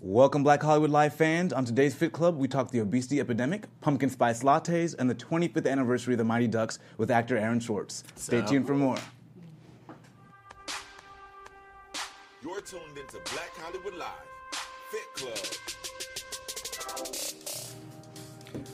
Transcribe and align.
Welcome, 0.00 0.42
Black 0.42 0.62
Hollywood 0.62 0.90
Live 0.90 1.14
fans. 1.14 1.52
On 1.52 1.64
today's 1.64 1.94
Fit 1.94 2.12
Club, 2.12 2.38
we 2.38 2.48
talk 2.48 2.70
the 2.70 2.78
obesity 2.78 3.20
epidemic, 3.20 3.66
pumpkin 3.82 4.08
spice 4.08 4.42
lattes, 4.42 4.94
and 4.98 5.10
the 5.10 5.14
25th 5.14 5.70
anniversary 5.70 6.14
of 6.14 6.18
the 6.18 6.24
Mighty 6.24 6.46
Ducks 6.46 6.78
with 6.96 7.10
actor 7.10 7.36
Aaron 7.36 7.60
Schwartz. 7.60 8.02
Stay 8.16 8.40
tuned 8.42 8.66
for 8.66 8.74
more. 8.74 8.96
You're 12.42 12.62
tuned 12.62 12.96
into 12.96 13.18
Black 13.32 13.50
Hollywood 13.56 13.94
Live, 13.94 14.08
Fit 14.90 15.14
Club. 15.16 15.38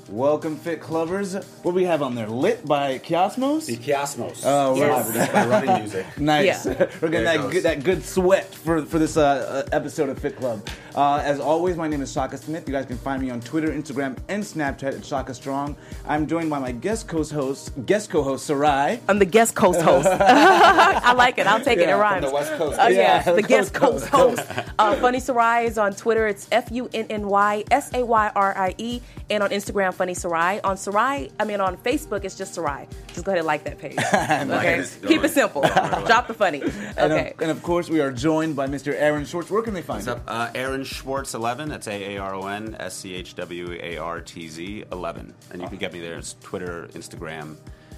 Welcome, 0.09 0.57
Fit 0.57 0.81
Clubbers. 0.81 1.45
What 1.65 1.73
do 1.73 1.75
we 1.75 1.83
have 1.85 2.01
on 2.01 2.15
there? 2.15 2.29
Lit 2.29 2.65
by 2.65 3.01
Kiosmos? 3.01 3.67
The 3.67 3.77
Kiasmos. 3.77 4.43
Oh, 4.45 4.75
we're 4.75 4.87
Yes. 4.87 5.15
live. 5.15 5.33
by 5.33 5.47
running 5.47 5.75
music. 5.83 6.07
Nice. 6.21 6.65
Yeah. 6.67 6.79
We're 7.03 7.09
getting 7.09 7.25
that 7.25 7.51
good, 7.51 7.63
that 7.65 7.83
good 7.83 8.05
sweat 8.05 8.55
for, 8.55 8.83
for 8.87 9.01
this 9.01 9.17
uh, 9.17 9.65
uh, 9.67 9.69
episode 9.77 10.09
of 10.09 10.19
Fit 10.21 10.37
Club. 10.37 10.67
Uh, 10.97 11.21
as 11.23 11.39
always, 11.41 11.77
my 11.77 11.87
name 11.87 12.01
is 12.01 12.11
Shaka 12.11 12.39
Smith. 12.39 12.67
You 12.67 12.73
guys 12.73 12.87
can 12.87 12.97
find 12.97 13.21
me 13.21 13.29
on 13.29 13.39
Twitter, 13.41 13.69
Instagram, 13.69 14.17
and 14.29 14.43
Snapchat 14.43 14.97
at 14.97 15.05
Shaka 15.05 15.35
Strong. 15.35 15.77
I'm 16.09 16.27
joined 16.27 16.49
by 16.49 16.59
my 16.59 16.73
guest 16.73 17.07
co-host, 17.07 17.73
guest 17.85 18.09
co-host 18.09 18.49
Sayrie. 18.49 18.99
I'm 19.07 19.19
the 19.19 19.27
guest 19.27 19.55
co-host. 19.55 20.09
I 20.11 21.13
like 21.13 21.37
it. 21.37 21.47
I'll 21.47 21.61
take 21.61 21.77
it. 21.79 21.83
It 21.83 21.89
Yeah, 21.89 21.93
from 21.93 22.01
rhymes. 22.01 22.25
the 22.27 22.33
West 22.33 22.53
Coast. 22.55 22.79
Uh, 22.81 22.85
Yeah, 22.87 23.23
yeah, 23.27 23.33
the 23.33 23.43
coast, 23.43 23.49
guest 23.49 23.75
coast, 23.75 24.07
coast 24.07 24.39
host. 24.49 24.69
Uh, 24.79 24.97
Funny 24.97 25.19
Sayrie 25.19 25.67
is 25.67 25.77
on 25.77 25.95
Twitter. 25.95 26.27
It's 26.29 26.49
F 26.51 26.71
U 26.73 26.89
N 26.95 27.07
N 27.11 27.29
Y 27.29 27.65
S 27.71 27.93
A 27.93 28.03
Y 28.03 28.33
R 28.35 28.57
I 28.57 28.75
E, 28.79 29.03
and 29.29 29.43
on 29.43 29.51
Instagram, 29.51 29.93
Funny 29.93 30.15
Sayrie. 30.15 30.61
On 30.65 30.77
Sayrie, 30.77 31.31
I 31.39 31.45
mean 31.45 31.61
on 31.61 31.77
Facebook, 31.77 32.25
it's 32.25 32.39
just 32.39 32.57
Sayrie. 32.57 32.87
Just 33.09 33.27
go 33.27 33.33
ahead 33.33 33.39
and 33.41 33.47
like 33.47 33.65
that 33.65 33.79
page. 33.79 33.97
Okay, 34.57 34.79
it. 34.79 34.99
keep 35.07 35.23
it 35.25 35.31
simple. 35.31 35.61
Drop 35.61 36.27
the 36.27 36.33
funny. 36.35 36.63
And, 36.63 37.13
Okay. 37.13 37.33
of, 37.35 37.41
and 37.43 37.51
of 37.51 37.63
course, 37.63 37.91
we 37.91 38.01
are 38.01 38.11
joined 38.13 38.57
by 38.57 38.67
Mr. 38.67 38.95
Aaron 38.95 39.27
Schwartz. 39.27 39.51
Where 39.51 39.61
can 39.63 39.75
they 39.75 39.83
find 39.83 40.01
us? 40.01 40.07
What's 40.07 40.25
you? 40.27 40.33
up? 40.33 40.51
Uh, 40.55 40.59
Aaron 40.59 40.85
Schwartz 40.87 41.35
11. 41.35 41.69
That's 41.69 41.87
A 41.87 42.17
A 42.17 42.19
R 42.19 42.35
O 42.35 42.47
N 42.47 42.77
S 42.79 42.95
C 42.95 43.15
H 43.15 43.35
W 43.35 43.79
A 43.81 43.97
R 43.99 44.21
T 44.21 44.49
Z 44.49 44.85
11. 44.91 45.35
And 45.53 45.63
you 45.63 45.69
can 45.69 45.79
get 45.79 45.93
me 45.93 46.01
there. 46.01 46.17
It's 46.19 46.35
Twitter, 46.41 46.89
Instagram, 46.93 47.57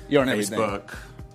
You're 0.08 0.22
on 0.22 0.28
everything. 0.28 0.58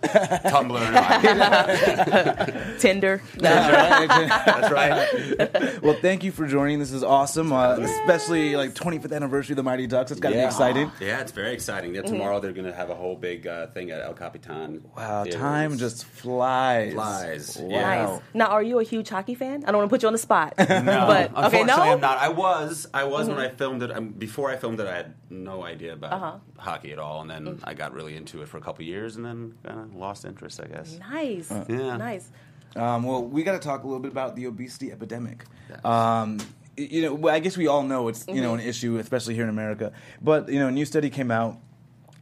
Facebook, 0.04 0.42
Tumblr. 0.52 0.92
No, 0.94 2.74
I- 2.74 2.78
Tinder. 2.80 3.22
That's 3.38 4.72
right. 4.72 5.80
Well, 5.84 5.96
thank 6.02 6.24
you 6.24 6.32
for 6.32 6.48
joining. 6.48 6.80
This 6.80 6.92
is 6.94 7.04
awesome, 7.04 7.52
uh, 7.52 7.76
especially 7.78 8.56
like 8.56 8.74
25th 8.74 9.14
anniversary 9.14 9.54
of 9.54 9.58
the 9.58 9.64
Mighty 9.64 9.86
Ducks. 9.88 10.12
It's 10.12 10.20
got 10.20 10.30
to 10.30 10.36
be 10.36 10.42
exciting. 10.42 10.90
Yeah, 11.00 11.20
it's 11.20 11.32
very 11.32 11.54
exciting. 11.54 11.92
Mm-hmm. 11.92 12.06
Yeah, 12.06 12.12
tomorrow 12.12 12.40
they're 12.40 12.54
going 12.54 12.68
to 12.68 12.74
have 12.74 12.90
a 12.90 12.96
whole 12.96 13.16
big 13.16 13.46
uh, 13.48 13.68
thing 13.68 13.92
at 13.92 14.02
El 14.02 14.14
Capitan. 14.14 14.86
Wow, 14.96 15.24
Theaters. 15.24 15.40
time 15.42 15.78
just 15.78 16.06
flies. 16.06 16.94
Flies, 16.94 17.58
Wow. 17.60 17.70
yeah. 17.70 18.06
Nice. 18.06 18.22
Now, 18.34 18.46
are 18.48 18.64
you 18.64 18.80
a 18.80 18.84
huge 18.84 19.10
hockey 19.10 19.36
fan? 19.36 19.64
I 19.66 19.72
don't 19.72 19.78
want 19.80 19.90
to 19.90 19.94
put 19.94 20.02
you 20.04 20.08
on 20.08 20.14
the 20.14 20.20
spot. 20.20 20.54
No, 20.58 20.66
but 20.68 21.36
okay, 21.48 21.64
no. 21.64 21.74
Mm-hmm. 21.74 21.82
I'm 21.82 22.00
not. 22.00 22.18
I 22.18 22.30
was. 22.30 22.88
I 22.94 23.04
was 23.04 23.28
when 23.28 23.40
I 23.40 23.50
filmed 23.50 23.84
it. 23.84 23.92
Um, 23.92 24.10
before 24.10 24.50
I 24.50 24.56
filmed 24.56 24.80
it, 24.80 24.88
I 24.88 24.96
had 24.96 25.14
no 25.30 25.64
idea 25.64 25.94
about 25.94 26.14
Uh-huh. 26.14 26.38
hockey 26.58 26.94
at 26.94 27.00
all, 27.00 27.22
and 27.22 27.30
then 27.30 27.44
Mm. 27.44 27.60
I 27.66 27.74
got 27.74 27.94
really 27.94 28.16
into 28.16 28.42
it 28.42 28.48
for 28.48 28.58
a 28.58 28.62
couple 28.62 28.86
years, 28.86 29.18
and 29.18 29.26
then 29.26 29.54
kind 29.66 29.80
of 29.82 29.93
lost 29.96 30.26
interest, 30.26 30.60
I 30.62 30.68
guess. 30.68 30.98
Nice. 31.12 31.52
Yeah. 31.70 31.98
Nice. 31.98 32.30
Um, 32.76 33.04
well, 33.04 33.24
we 33.24 33.44
got 33.44 33.54
to 33.54 33.60
talk 33.60 33.84
a 33.84 33.88
little 33.88 34.00
bit 34.02 34.12
about 34.12 34.36
the 34.36 34.48
obesity 34.48 34.92
epidemic. 34.92 35.46
Um, 35.86 36.40
you 36.76 37.02
know, 37.04 37.30
I 37.30 37.40
guess 37.40 37.56
we 37.56 37.68
all 37.68 37.84
know 37.84 38.08
it's 38.08 38.28
you 38.28 38.34
Mm-hmm. 38.36 38.44
know 38.44 38.54
an 38.56 38.60
issue, 38.60 38.98
especially 38.98 39.36
here 39.36 39.44
in 39.44 39.50
America. 39.50 39.92
But 40.22 40.50
you 40.50 40.60
know, 40.60 40.68
a 40.70 40.72
new 40.72 40.86
study 40.86 41.10
came 41.12 41.30
out, 41.30 41.58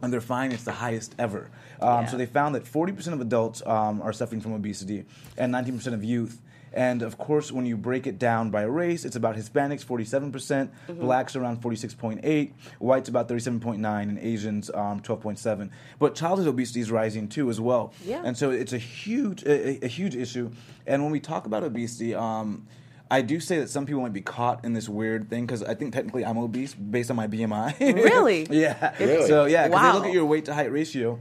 and 0.02 0.12
they're 0.12 0.20
finding 0.20 0.54
it's 0.56 0.66
the 0.66 0.72
highest 0.74 1.16
ever. 1.18 1.50
Um, 1.82 2.04
Yeah. 2.04 2.06
So 2.12 2.18
they 2.18 2.26
found 2.26 2.56
that 2.56 2.64
40% 2.66 3.14
of 3.14 3.22
adults 3.22 3.62
um, 3.66 4.02
are 4.02 4.14
suffering 4.14 4.42
from 4.42 4.54
obesity, 4.54 5.06
and 5.38 5.54
19% 5.54 5.94
of 5.94 6.04
youth. 6.04 6.42
And 6.74 7.02
of 7.02 7.18
course, 7.18 7.52
when 7.52 7.66
you 7.66 7.76
break 7.76 8.08
it 8.08 8.18
down 8.18 8.50
by 8.50 8.62
race, 8.62 9.04
it's 9.04 9.18
about 9.18 9.36
Hispanics 9.36 9.84
47%, 9.86 10.32
percent 10.32 10.72
Mm-hmm. 10.88 11.02
blacks 11.02 11.36
around 11.36 11.62
46.8, 11.62 12.52
whites 12.80 13.10
about 13.10 13.28
37.9, 13.28 14.02
and 14.04 14.18
Asians 14.20 14.70
um, 14.74 15.02
12.7. 15.02 15.70
But 16.00 16.16
childhood 16.16 16.48
obesity 16.48 16.80
is 16.80 16.90
rising 16.90 17.28
too 17.28 17.50
as 17.50 17.60
well. 17.60 17.92
Yeah. 18.06 18.22
And 18.24 18.38
so 18.38 18.52
it's 18.52 18.72
a 18.72 18.78
huge, 18.78 19.44
a, 19.44 19.84
a- 19.84 19.88
huge 19.90 20.16
issue. 20.16 20.50
And 20.88 21.04
when 21.04 21.12
we 21.12 21.20
talk 21.20 21.46
about 21.46 21.64
obesity, 21.66 22.16
um, 22.16 22.66
I 23.10 23.22
do 23.22 23.42
say 23.42 23.60
that 23.60 23.70
some 23.70 23.86
people 23.86 24.02
might 24.02 24.14
be 24.14 24.22
caught 24.22 24.64
in 24.64 24.72
this 24.72 24.88
weird 24.88 25.30
thing 25.30 25.46
because 25.46 25.64
I 25.64 25.74
think 25.76 25.92
technically 25.94 26.24
I'm 26.24 26.38
obese 26.38 26.74
based 26.74 27.10
on 27.10 27.18
my 27.18 27.28
BMI. 27.28 27.78
Really? 27.82 28.48
yeah. 28.50 28.96
Really? 28.98 29.28
So 29.28 29.44
yeah, 29.44 29.68
because 29.68 29.82
they 29.92 29.98
look 30.00 30.08
at 30.08 30.14
your 30.14 30.24
weight 30.26 30.46
to 30.46 30.54
height 30.54 30.72
ratio, 30.72 31.20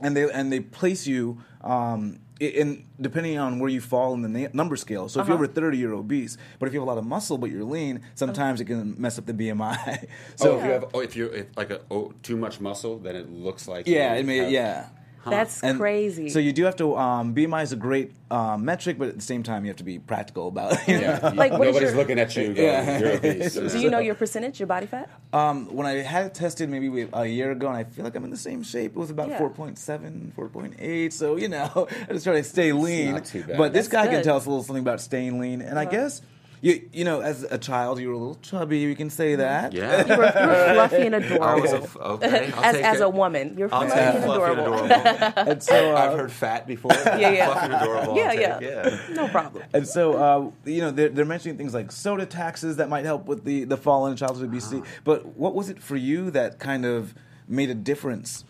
and 0.00 0.16
they 0.16 0.30
and 0.30 0.52
they 0.52 0.60
place 0.60 1.06
you. 1.06 1.38
Um, 1.62 2.20
in 2.40 2.84
depending 3.00 3.38
on 3.38 3.60
where 3.60 3.70
you 3.70 3.80
fall 3.80 4.12
in 4.12 4.22
the 4.22 4.28
na- 4.28 4.48
number 4.52 4.74
scale. 4.74 5.08
So 5.08 5.20
if 5.20 5.28
you're 5.28 5.36
Uh-huh. 5.36 5.44
over 5.44 5.52
30, 5.52 5.78
you're 5.78 5.94
obese. 5.94 6.36
But 6.58 6.66
if 6.66 6.74
you 6.74 6.80
have 6.80 6.86
a 6.86 6.90
lot 6.90 6.98
of 6.98 7.06
muscle 7.06 7.38
but 7.38 7.48
you're 7.48 7.62
lean, 7.64 8.00
sometimes 8.16 8.60
it 8.60 8.64
can 8.64 9.00
mess 9.00 9.18
up 9.20 9.26
the 9.26 9.32
BMI. 9.32 10.06
so 10.36 10.50
oh, 10.50 10.58
if 10.58 10.64
you 10.64 10.70
have, 10.72 10.84
oh, 10.94 11.00
if 11.00 11.16
you're 11.16 11.32
if, 11.32 11.46
like 11.56 11.70
a, 11.70 11.80
oh, 11.92 12.12
too 12.24 12.36
much 12.36 12.60
muscle, 12.60 12.98
then 12.98 13.14
it 13.14 13.30
looks 13.30 13.68
like 13.68 13.86
yeah, 13.86 14.14
it 14.14 14.26
may, 14.26 14.38
have- 14.38 14.50
yeah. 14.50 14.88
That's 15.30 15.62
And 15.62 15.78
crazy. 15.78 16.28
So 16.28 16.38
you 16.38 16.52
do 16.52 16.64
have 16.64 16.76
to. 16.76 16.96
Um, 16.96 17.34
BMI 17.34 17.62
is 17.62 17.72
a 17.72 17.76
great 17.76 18.12
um, 18.30 18.64
metric, 18.64 18.98
but 18.98 19.08
at 19.08 19.14
the 19.16 19.22
same 19.22 19.42
time, 19.42 19.64
you 19.64 19.68
have 19.70 19.76
to 19.78 19.84
be 19.84 19.98
practical 19.98 20.48
about 20.48 20.72
it. 20.72 20.88
you 20.88 20.98
Yeah. 21.00 21.30
Like, 21.34 21.52
what 21.52 21.68
is 21.68 21.74
nobody's 21.74 21.90
your- 21.90 21.96
looking 21.98 22.18
at 22.18 22.34
you. 22.36 22.54
Going, 22.54 22.56
Yeah. 22.66 22.98
You're 22.98 23.12
obese. 23.16 23.54
Do 23.72 23.78
you 23.78 23.90
know 23.90 23.98
your 24.00 24.14
percentage, 24.14 24.58
your 24.60 24.66
body 24.66 24.86
fat? 24.86 25.08
Um, 25.32 25.74
when 25.74 25.86
I 25.86 25.94
had 26.02 26.26
it 26.26 26.34
tested 26.34 26.68
maybe 26.68 26.88
we- 26.88 27.08
a 27.12 27.26
year 27.26 27.50
ago, 27.52 27.68
and 27.68 27.76
I 27.76 27.84
feel 27.84 28.04
like 28.04 28.14
I'm 28.16 28.24
in 28.24 28.30
the 28.30 28.36
same 28.36 28.62
shape. 28.62 28.92
It 28.92 28.98
was 28.98 29.10
about 29.10 29.28
Yeah. 29.28 29.38
4.7, 29.40 30.32
4.8. 30.34 31.12
So 31.12 31.36
you 31.36 31.48
know, 31.48 31.88
I 32.08 32.12
just 32.12 32.24
try 32.24 32.34
to 32.34 32.44
stay 32.44 32.72
lean. 32.72 33.12
not 33.12 33.24
too 33.24 33.42
bad. 33.44 33.56
But 33.58 33.72
this 33.72 33.88
That's 33.88 34.06
guy 34.06 34.12
can 34.14 34.22
tell 34.24 34.36
us 34.36 34.46
a 34.46 34.48
little 34.50 34.62
something 34.64 34.82
about 34.82 35.00
staying 35.00 35.38
lean, 35.40 35.62
and 35.62 35.78
I 35.78 35.82
Uh-huh. 35.82 35.90
guess. 35.90 36.22
You, 36.60 36.88
you 36.94 37.04
know, 37.04 37.20
as 37.20 37.42
a 37.42 37.58
child, 37.58 38.00
you 38.00 38.08
were 38.08 38.14
a 38.14 38.18
little 38.18 38.36
chubby. 38.36 38.78
You 38.78 38.96
can 38.96 39.10
say 39.10 39.34
that. 39.36 39.72
Yeah. 39.74 40.02
You 40.08 40.16
were, 40.16 40.24
you 40.24 40.46
were 40.48 40.74
fluffy 40.74 41.06
and 41.06 41.14
I 41.14 41.18
adorable. 41.18 41.60
was 41.62 41.72
a, 41.72 41.76
f- 41.82 41.96
okay. 41.96 42.52
I'll 42.56 42.64
as 42.64 42.74
take 42.76 42.84
as 42.84 43.00
it. 43.00 43.04
a 43.04 43.08
woman, 43.10 43.56
you're 43.58 43.68
I'll 43.72 43.82
fluffy 43.86 43.94
take 44.00 44.14
and 44.14 44.24
fluffy 44.24 44.50
and 44.52 44.60
adorable. 44.60 44.84
adorable. 44.86 45.32
And 45.52 45.62
so, 45.62 45.94
uh, 45.94 45.98
I've 45.98 46.18
heard 46.18 46.32
fat 46.32 46.66
before. 46.66 46.92
Yeah, 47.04 47.30
yeah. 47.30 47.46
Fluffy 47.46 47.64
and 47.66 47.74
adorable. 47.74 48.10
I'll 48.12 48.16
Yeah, 48.16 48.30
take, 48.30 48.40
yeah, 48.40 48.58
yeah. 48.60 49.14
No 49.14 49.28
problem. 49.28 49.64
And 49.74 49.86
so, 49.86 50.14
uh, 50.14 50.50
you 50.70 50.80
know, 50.80 50.90
they're, 50.90 51.10
they're 51.10 51.24
mentioning 51.24 51.58
things 51.58 51.74
like 51.74 51.92
soda 51.92 52.24
taxes 52.26 52.76
that 52.76 52.88
might 52.88 53.04
help 53.04 53.26
with 53.26 53.44
the, 53.44 53.64
the 53.64 53.76
fall 53.76 54.06
in 54.06 54.16
childhood 54.16 54.44
obesity. 54.48 54.78
Uh-huh. 54.78 54.90
But 55.04 55.26
what 55.36 55.54
was 55.54 55.68
it 55.68 55.82
for 55.82 55.96
you 55.96 56.30
that 56.32 56.58
kind 56.58 56.84
of 56.86 57.14
made 57.46 57.68
a 57.70 57.74
difference? 57.74 58.44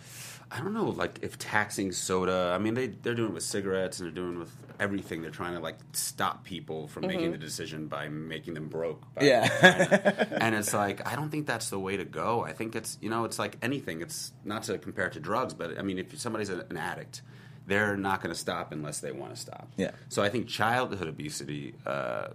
I 0.51 0.59
don't 0.61 0.75
know, 0.75 0.91
like 0.91 1.19
if 1.23 1.39
taxing 1.39 1.93
soda. 1.93 2.53
I 2.55 2.59
mean, 2.59 2.75
they 2.75 2.89
they're 2.89 3.15
doing 3.15 3.31
it 3.31 3.35
with 3.35 3.43
cigarettes 3.43 3.99
and 3.99 4.07
they're 4.07 4.15
doing 4.15 4.37
it 4.37 4.39
with 4.39 4.57
everything. 4.79 5.23
They're 5.23 5.31
trying 5.31 5.55
to 5.55 5.61
like 5.61 5.79
stop 5.93 6.45
people 6.45 6.89
from 6.89 7.07
making 7.07 7.33
the 7.33 7.39
decision 7.39 7.87
by 7.87 8.09
making 8.09 8.55
them 8.55 8.69
broke. 8.69 9.03
By 9.15 9.25
Yeah. 9.25 10.27
And 10.41 10.55
it's 10.55 10.75
like 10.75 11.07
I 11.07 11.17
don't 11.17 11.31
think 11.31 11.47
that's 11.47 11.71
the 11.71 11.79
way 11.79 11.97
to 11.97 12.05
go. 12.05 12.45
I 12.45 12.53
think 12.53 12.77
it's 12.77 12.99
you 13.01 13.11
know 13.11 13.25
it's 13.25 13.39
like 13.39 13.57
anything. 13.63 14.01
It's 14.01 14.33
not 14.45 14.65
to 14.65 14.79
compare 14.79 15.07
it 15.07 15.15
to 15.15 15.21
drugs, 15.21 15.55
but 15.55 15.79
I 15.79 15.83
mean, 15.83 15.99
if 15.99 16.19
somebody's 16.19 16.51
an 16.51 16.77
addict, 16.77 17.23
they're 17.67 17.97
not 17.97 18.23
going 18.23 18.33
to 18.33 18.39
stop 18.39 18.73
unless 18.73 19.01
they 19.01 19.13
want 19.13 19.35
to 19.35 19.41
stop. 19.41 19.69
Yeah. 19.77 19.93
So 20.09 20.23
I 20.23 20.29
think 20.29 20.49
childhood 20.49 21.09
obesity. 21.09 21.75
Uh, 21.87 22.29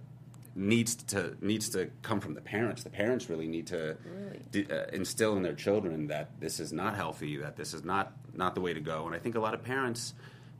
needs 0.55 0.95
to 0.95 1.35
needs 1.41 1.69
to 1.69 1.89
come 2.01 2.19
from 2.19 2.33
the 2.33 2.41
parents. 2.41 2.83
The 2.83 2.89
parents 2.89 3.29
really 3.29 3.47
need 3.47 3.67
to 3.67 3.97
Really? 4.05 4.41
d- 4.51 4.67
uh, 4.71 4.85
instill 4.93 5.37
in 5.37 5.43
their 5.43 5.53
children 5.55 6.07
that 6.07 6.39
this 6.39 6.59
is 6.59 6.71
not 6.73 6.95
healthy, 6.95 7.37
that 7.37 7.55
this 7.55 7.73
is 7.73 7.83
not 7.83 8.13
not 8.33 8.55
the 8.55 8.61
way 8.61 8.73
to 8.73 8.79
go. 8.81 9.05
And 9.05 9.15
I 9.15 9.19
think 9.19 9.35
a 9.35 9.39
lot 9.39 9.53
of 9.53 9.63
parents 9.63 10.13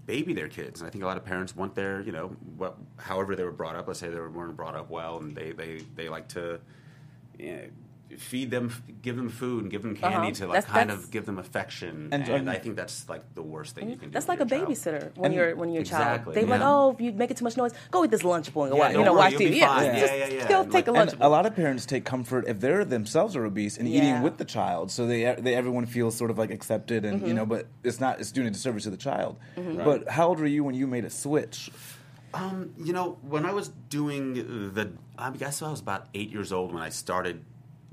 baby 0.05 0.33
their 0.33 0.47
kids, 0.47 0.81
and 0.81 0.87
I 0.87 0.91
think 0.91 1.03
a 1.03 1.07
lot 1.07 1.17
of 1.17 1.23
parents 1.25 1.55
want 1.55 1.75
their 1.75 2.01
you 2.01 2.11
know 2.11 2.29
what, 2.57 2.77
however 2.97 3.35
they 3.35 3.43
were 3.43 3.51
brought 3.51 3.75
up. 3.75 3.87
Let's 3.87 3.99
say 3.99 4.09
they 4.09 4.19
weren't 4.19 4.55
brought 4.55 4.75
up 4.75 4.89
well, 4.89 5.17
and 5.19 5.35
they 5.35 5.51
they 5.51 5.83
they 5.95 6.09
like 6.09 6.27
to. 6.29 6.59
You 7.37 7.51
know, 7.55 7.63
feed 8.17 8.49
them, 8.51 8.71
give 9.01 9.15
them 9.15 9.29
food, 9.29 9.63
and 9.63 9.71
give 9.71 9.81
them 9.83 9.95
candy 9.95 10.17
Uh-huh. 10.17 10.31
to 10.31 10.47
like 10.47 10.53
That's- 10.55 10.65
kind 10.71 10.89
that's- 10.89 11.05
of 11.05 11.11
give 11.11 11.25
them 11.25 11.37
affection. 11.37 12.09
And- 12.11 12.23
And, 12.23 12.29
and- 12.29 12.49
I 12.49 12.55
think 12.57 12.75
that's 12.75 13.07
like 13.07 13.23
the 13.35 13.41
worst 13.43 13.75
thing 13.75 13.89
you 13.89 13.95
can 13.97 14.09
do. 14.09 14.13
That's 14.13 14.27
like 14.27 14.39
a 14.41 14.45
child. 14.45 14.67
babysitter 14.67 15.15
when 15.15 15.25
And- 15.27 15.35
you're 15.35 15.55
when 15.55 15.71
you're 15.71 15.83
a 15.83 15.85
child. 15.85 16.01
Exactly, 16.21 16.35
They're 16.35 16.45
like, 16.47 16.61
oh, 16.63 16.91
if 16.91 17.01
you 17.01 17.11
make 17.13 17.29
it 17.31 17.37
too 17.37 17.43
much 17.43 17.55
noise, 17.57 17.71
go 17.91 18.03
eat 18.03 18.11
this 18.11 18.23
Lunchable 18.23 18.65
and 18.65 18.73
Yeah, 18.73 18.79
watch, 18.79 18.91
you 18.93 19.03
know, 19.03 19.13
worry, 19.13 19.19
watch 19.21 19.33
TV. 19.35 19.49
be 19.51 19.57
Yeah, 19.57 19.67
fine. 19.67 19.85
Yeah, 19.85 19.99
just 19.99 20.13
yeah, 20.13 20.27
yeah. 20.27 20.47
go 20.47 20.61
And 20.61 20.71
take 20.71 20.87
a 20.87 20.91
like- 20.91 21.01
And 21.01 21.11
Lunchable. 21.19 21.25
a 21.25 21.29
lot 21.29 21.45
of 21.45 21.55
parents 21.55 21.85
take 21.85 22.03
comfort 22.03 22.45
if 22.47 22.59
they're 22.59 22.83
themselves 22.83 23.35
are 23.35 23.45
obese 23.45 23.77
and 23.77 23.87
eating 23.87 24.21
with 24.21 24.37
the 24.37 24.45
child, 24.45 24.91
so 24.91 25.05
they, 25.07 25.35
they 25.39 25.53
everyone 25.55 25.85
feels 25.85 26.15
sort 26.15 26.31
of 26.31 26.37
like 26.37 26.51
accepted 26.51 27.05
and 27.05 27.27
you 27.27 27.33
know, 27.33 27.45
but 27.45 27.67
it's 27.83 27.99
not 27.99 28.19
it's 28.19 28.31
doing 28.31 28.47
a 28.47 28.51
disservice 28.51 28.83
to 28.83 28.89
the 28.89 28.97
child. 28.97 29.37
But 29.55 30.09
how 30.09 30.29
old 30.29 30.39
were 30.39 30.47
you 30.47 30.63
when 30.63 30.75
you 30.75 30.87
made 30.87 31.05
a 31.05 31.09
switch? 31.09 31.69
Um, 32.33 32.71
you 32.77 32.93
know, 32.93 33.17
when 33.23 33.43
I 33.45 33.53
was 33.53 33.69
doing 33.89 34.33
the, 34.35 34.91
I 35.17 35.31
guess 35.31 35.63
I 35.63 35.71
was 35.71 35.79
about 35.81 36.07
eight 36.13 36.29
years 36.29 36.51
old 36.53 36.71
when 36.73 36.83
I 36.83 36.89
started 36.89 37.43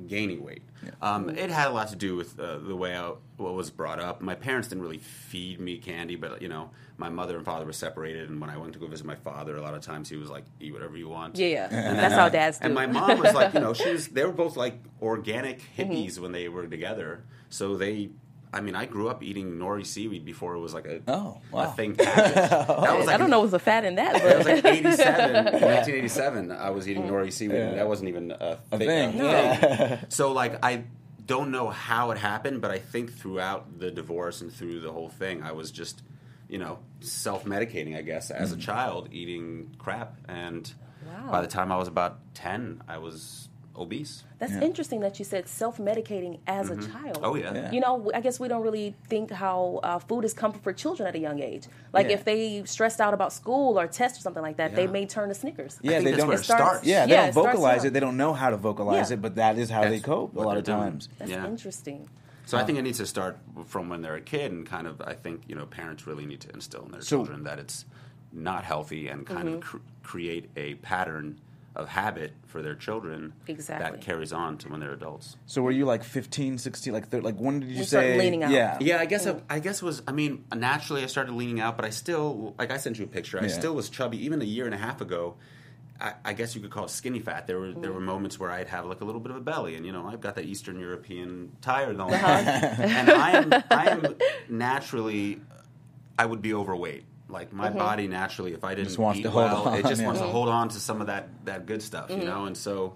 gaining 0.07 0.45
weight. 0.45 0.63
Um, 1.01 1.31
it 1.31 1.51
had 1.51 1.69
a 1.69 1.71
lot 1.71 1.89
to 1.89 1.97
do 1.97 2.17
with 2.17 2.39
uh, 2.39 2.59
the 2.59 2.77
way 2.77 2.97
I 2.97 3.13
what 3.37 3.55
was 3.55 3.71
brought 3.71 3.99
up. 3.99 4.21
My 4.21 4.35
parents 4.35 4.69
didn't 4.69 4.83
really 4.83 4.99
feed 4.99 5.61
me 5.61 5.79
candy, 5.79 6.17
but 6.17 6.43
you 6.43 6.49
know, 6.49 6.71
my 6.99 7.09
mother 7.09 7.37
and 7.37 7.45
father 7.45 7.65
were 7.65 7.73
separated, 7.73 8.31
and 8.31 8.41
when 8.41 8.51
I 8.51 8.57
went 8.57 8.73
to 8.75 8.79
go 8.79 8.87
visit 8.87 9.07
my 9.07 9.15
father, 9.17 9.57
a 9.57 9.63
lot 9.63 9.75
of 9.75 9.83
times 9.83 10.09
he 10.09 10.17
was 10.17 10.31
like, 10.31 10.45
"Eat 10.61 10.73
whatever 10.73 10.97
you 10.97 11.09
want." 11.09 11.37
Yeah, 11.37 11.47
yeah. 11.47 11.69
That's 11.69 12.15
how 12.15 12.29
dads 12.29 12.59
do. 12.59 12.67
And 12.67 12.75
my 12.75 12.87
mom 12.87 13.19
was 13.19 13.35
like, 13.35 13.55
you 13.55 13.61
know, 13.61 13.73
she 13.75 13.91
was. 13.91 14.09
They 14.09 14.25
were 14.25 14.33
both 14.33 14.57
like 14.57 14.79
organic 15.01 15.63
hippies 15.77 16.19
when 16.19 16.33
they 16.33 16.49
were 16.49 16.67
together. 16.67 17.25
So 17.49 17.77
they, 17.77 18.11
I 18.53 18.61
mean, 18.61 18.75
I 18.75 18.87
grew 18.87 19.09
up 19.09 19.23
eating 19.23 19.59
nori 19.59 19.85
seaweed 19.85 20.25
before 20.25 20.55
it 20.55 20.61
was 20.61 20.73
like 20.73 20.87
a, 20.87 21.01
Oh, 21.09 21.41
a 21.53 21.71
thing. 21.73 21.95
That 21.95 22.95
was 22.97 23.07
like 23.07 23.15
I 23.15 23.19
don't 23.19 23.31
know 23.31 23.41
what's 23.41 23.53
a 23.53 23.59
fat 23.59 23.85
in 23.85 23.97
that, 23.97 24.15
But 24.15 24.23
It 24.25 24.39
was 24.39 24.47
like 24.47 24.65
87, 24.65 25.45
1987. 25.45 26.53
I 26.53 26.71
was 26.71 26.89
eating 26.89 27.05
nori 27.05 27.33
seaweed. 27.33 27.57
and 27.61 27.79
That 27.79 27.89
wasn't 27.89 28.09
even 28.09 28.31
a, 28.31 28.59
A 28.73 28.79
thing. 28.79 29.13
thing. 29.13 29.17
Yeah. 29.19 30.01
So 30.09 30.33
like 30.33 30.65
I 30.65 30.85
don't 31.27 31.51
know 31.51 31.69
how 31.71 32.13
it 32.13 32.19
happened, 32.19 32.61
but 32.61 32.71
I 32.71 32.79
think 32.79 33.13
throughout 33.13 33.79
the 33.81 33.91
divorce 33.91 34.41
and 34.41 34.53
through 34.53 34.81
the 34.81 34.93
whole 34.93 35.09
thing, 35.09 35.43
I 35.43 35.53
was 35.53 35.73
just, 35.73 36.03
you 36.49 36.59
know, 36.59 36.79
self-medicating. 37.01 37.97
I 37.97 38.03
guess 38.03 38.31
as 38.31 38.53
a 38.53 38.57
mm. 38.57 38.61
child, 38.61 39.09
eating 39.13 39.75
crap, 39.79 40.17
and 40.29 40.73
Wow. 41.05 41.31
by 41.31 41.41
the 41.41 41.47
time 41.49 41.71
I 41.73 41.77
was 41.77 41.89
about 41.89 42.19
ten, 42.35 42.83
I 42.89 42.99
was 42.99 43.49
obese. 43.79 44.25
that's 44.39 44.53
interesting 44.55 45.01
that 45.01 45.19
you 45.19 45.25
said 45.25 45.49
self-medicating 45.49 46.39
as 46.47 46.71
a 46.71 46.77
child. 46.77 47.19
Oh 47.23 47.35
yeah. 47.37 47.55
Yeah. 47.55 47.71
You 47.73 47.81
know, 47.81 48.11
I 48.15 48.21
guess 48.21 48.39
we 48.41 48.49
don't 48.49 48.63
really 48.63 48.95
think 49.09 49.31
how 49.31 49.81
uh, 49.83 49.99
food 49.99 50.25
is 50.25 50.33
comfort 50.33 50.63
for 50.63 50.73
children 50.73 51.07
at 51.09 51.15
a 51.15 51.19
young 51.19 51.41
age. 51.41 51.65
Like 51.93 52.09
Yeah. 52.09 52.15
if 52.15 52.25
they 52.25 52.63
stressed 52.65 53.01
out 53.01 53.15
about 53.15 53.33
school 53.33 53.79
or 53.79 53.87
tests 53.87 54.19
or 54.19 54.23
something 54.23 54.43
like 54.43 54.57
that, 54.59 54.75
they 54.75 54.87
may 54.87 55.07
turn 55.07 55.29
to 55.29 55.35
Snickers. 55.35 55.79
Yeah, 55.83 56.01
they 56.01 56.13
don't. 56.13 56.29
where 56.29 56.37
It 56.37 56.41
it 56.41 56.45
starts- 56.45 56.65
starts. 56.65 56.87
Yeah, 56.87 57.07
they 57.07 57.13
Yeah, 57.13 57.21
don't 57.21 57.29
it 57.31 57.35
vocalize 57.35 57.85
it. 57.85 57.93
They 57.93 58.01
don't 58.01 58.17
know 58.17 58.33
how 58.33 58.51
to 58.51 58.57
vocalize 58.57 59.11
Yeah. 59.11 59.15
it, 59.15 59.23
but 59.23 59.35
that 59.37 59.59
is 59.59 59.71
how 59.71 59.83
they 59.89 60.01
cope 60.01 60.35
a 60.37 60.41
lot 60.41 60.57
of 60.57 60.65
they're 60.65 60.75
doing. 60.77 60.91
times. 60.91 61.09
That's 61.19 61.31
Yeah. 61.31 61.47
interesting. 61.47 62.09
So 62.47 62.57
I 62.57 62.65
think 62.65 62.79
it 62.79 62.83
needs 62.83 62.99
to 62.99 63.07
start 63.07 63.39
from 63.67 63.89
when 63.89 64.03
they're 64.03 64.15
a 64.15 64.21
kid, 64.21 64.53
and 64.53 64.65
kind 64.65 64.87
of 64.87 65.01
I 65.03 65.15
think 65.15 65.43
you 65.49 65.55
know 65.57 65.67
parents 65.67 66.07
really 66.07 66.27
need 66.27 66.41
to 66.43 66.51
instill 66.55 66.85
in 66.87 66.93
their 66.93 67.01
So- 67.01 67.17
children 67.17 67.43
that 67.45 67.59
it's 67.59 67.85
not 68.33 68.65
healthy 68.65 69.09
and 69.09 69.27
kind 69.27 69.49
of 69.49 69.61
cr- 69.61 69.79
create 70.03 70.51
a 70.57 70.75
pattern 70.77 71.41
of 71.77 71.89
habit 71.89 72.33
for 72.47 72.63
their 72.63 72.75
children 72.75 73.33
Exactly. 73.47 73.91
that 73.91 74.01
carries 74.01 74.33
on 74.33 74.59
to 74.59 74.69
when 74.69 74.81
they're 74.81 74.93
adults. 74.93 75.37
So 75.47 75.63
were 75.63 75.71
you 75.71 75.85
like 75.85 76.03
15, 76.05 76.59
16, 76.59 76.93
like 76.93 77.09
thir- 77.09 77.21
like 77.23 77.37
when 77.37 77.61
did 77.61 77.71
you 77.71 77.77
You 77.79 77.85
say 77.85 77.89
start 78.15 78.19
leaning 78.19 78.43
out. 78.45 78.51
Yeah, 78.51 78.79
Yeah, 78.81 78.99
I 78.99 79.07
guess 79.07 79.27
I, 79.27 79.41
I 79.49 79.59
guess 79.61 79.83
it 79.83 79.85
was. 79.85 80.03
I 80.09 80.13
mean, 80.13 80.45
naturally 80.55 81.03
I 81.03 81.07
started 81.07 81.33
leaning 81.35 81.61
out, 81.61 81.77
but 81.77 81.85
I 81.85 81.91
still 81.91 82.55
like 82.59 82.71
I 82.71 82.77
sent 82.79 82.99
you 82.99 83.05
a 83.05 83.09
picture. 83.09 83.39
I 83.39 83.43
Yeah. 83.45 83.49
still 83.49 83.75
was 83.75 83.89
chubby 83.91 84.25
even 84.25 84.41
a 84.43 84.45
year 84.45 84.65
and 84.67 84.75
a 84.75 84.79
half 84.79 85.01
ago. 85.01 85.37
I, 85.99 86.13
I 86.27 86.33
guess 86.35 86.55
you 86.55 86.61
could 86.61 86.71
call 86.71 86.85
it 86.85 86.91
skinny 86.91 87.21
fat. 87.21 87.47
There 87.47 87.59
were 87.59 87.73
there 87.73 87.91
were 87.93 88.01
moments 88.01 88.39
where 88.39 88.51
I'd 88.51 88.69
have 88.69 88.85
like 88.85 89.01
a 89.01 89.05
little 89.07 89.21
bit 89.21 89.31
of 89.31 89.37
a 89.39 89.41
belly, 89.41 89.77
and 89.77 89.87
you 89.87 89.93
know 89.93 90.07
I've 90.07 90.21
got 90.21 90.35
that 90.35 90.45
Eastern 90.45 90.79
European 90.79 91.53
tire 91.63 91.95
going, 91.95 92.13
Uh-huh. 92.13 92.27
and 92.83 93.11
I 93.11 93.31
am 93.31 93.53
I 93.71 93.87
am 93.91 94.15
naturally 94.49 95.41
I 96.19 96.27
would 96.27 96.43
be 96.43 96.53
overweight. 96.55 97.05
Like 97.29 97.53
my 97.53 97.69
Mm-hmm. 97.69 97.79
body 97.79 98.07
naturally, 98.09 98.53
if 98.53 98.63
I 98.65 98.75
didn't 98.75 98.89
Just 98.89 98.99
wants 98.99 99.19
eat 99.19 99.25
to 99.25 99.31
hold 99.31 99.51
well, 99.67 99.75
it 99.75 99.83
just 99.85 100.01
yeah. 100.01 100.07
wants 100.07 100.21
to 100.21 100.27
hold 100.29 100.49
on 100.49 100.69
to 100.69 100.79
some 100.79 101.01
of 101.01 101.09
that 101.09 101.29
that 101.45 101.67
good 101.67 101.83
stuff, 101.83 102.09
Mm-hmm. 102.09 102.21
you 102.21 102.27
know. 102.27 102.45
And 102.45 102.57
so, 102.57 102.95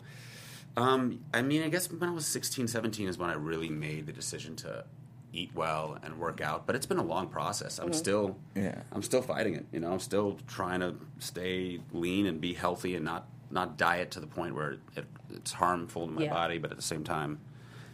um, 0.77 1.21
I 1.35 1.43
mean, 1.43 1.63
I 1.63 1.69
guess 1.69 1.91
when 1.91 2.09
I 2.09 2.13
was 2.13 2.27
16, 2.27 2.69
17 2.69 3.09
is 3.09 3.19
when 3.19 3.29
I 3.31 3.35
really 3.35 3.69
made 3.69 4.07
the 4.07 4.13
decision 4.13 4.55
to 4.57 4.85
eat 5.33 5.51
well 5.55 5.99
and 6.03 6.19
work 6.19 6.41
out. 6.41 6.67
But 6.67 6.77
it's 6.77 6.87
been 6.87 6.99
a 6.99 7.05
long 7.05 7.29
process. 7.29 7.79
I'm 7.79 7.93
still, 7.93 8.37
Yeah. 8.55 8.83
I'm 8.93 9.03
still 9.03 9.23
fighting 9.23 9.55
it. 9.55 9.67
You 9.73 9.81
know, 9.81 9.93
I'm 9.93 10.01
still 10.01 10.39
trying 10.47 10.81
to 10.81 10.95
stay 11.19 11.81
lean 11.93 12.27
and 12.27 12.41
be 12.41 12.55
healthy 12.55 12.95
and 12.97 13.05
not 13.05 13.27
not 13.53 13.77
diet 13.77 14.13
to 14.13 14.21
the 14.21 14.29
point 14.29 14.55
where 14.55 14.77
it, 14.97 15.07
it's 15.35 15.51
harmful 15.53 16.07
to 16.07 16.13
my 16.13 16.23
Yeah. 16.23 16.33
body. 16.33 16.59
But 16.59 16.71
at 16.71 16.77
the 16.77 16.83
same 16.85 17.03
time, 17.03 17.41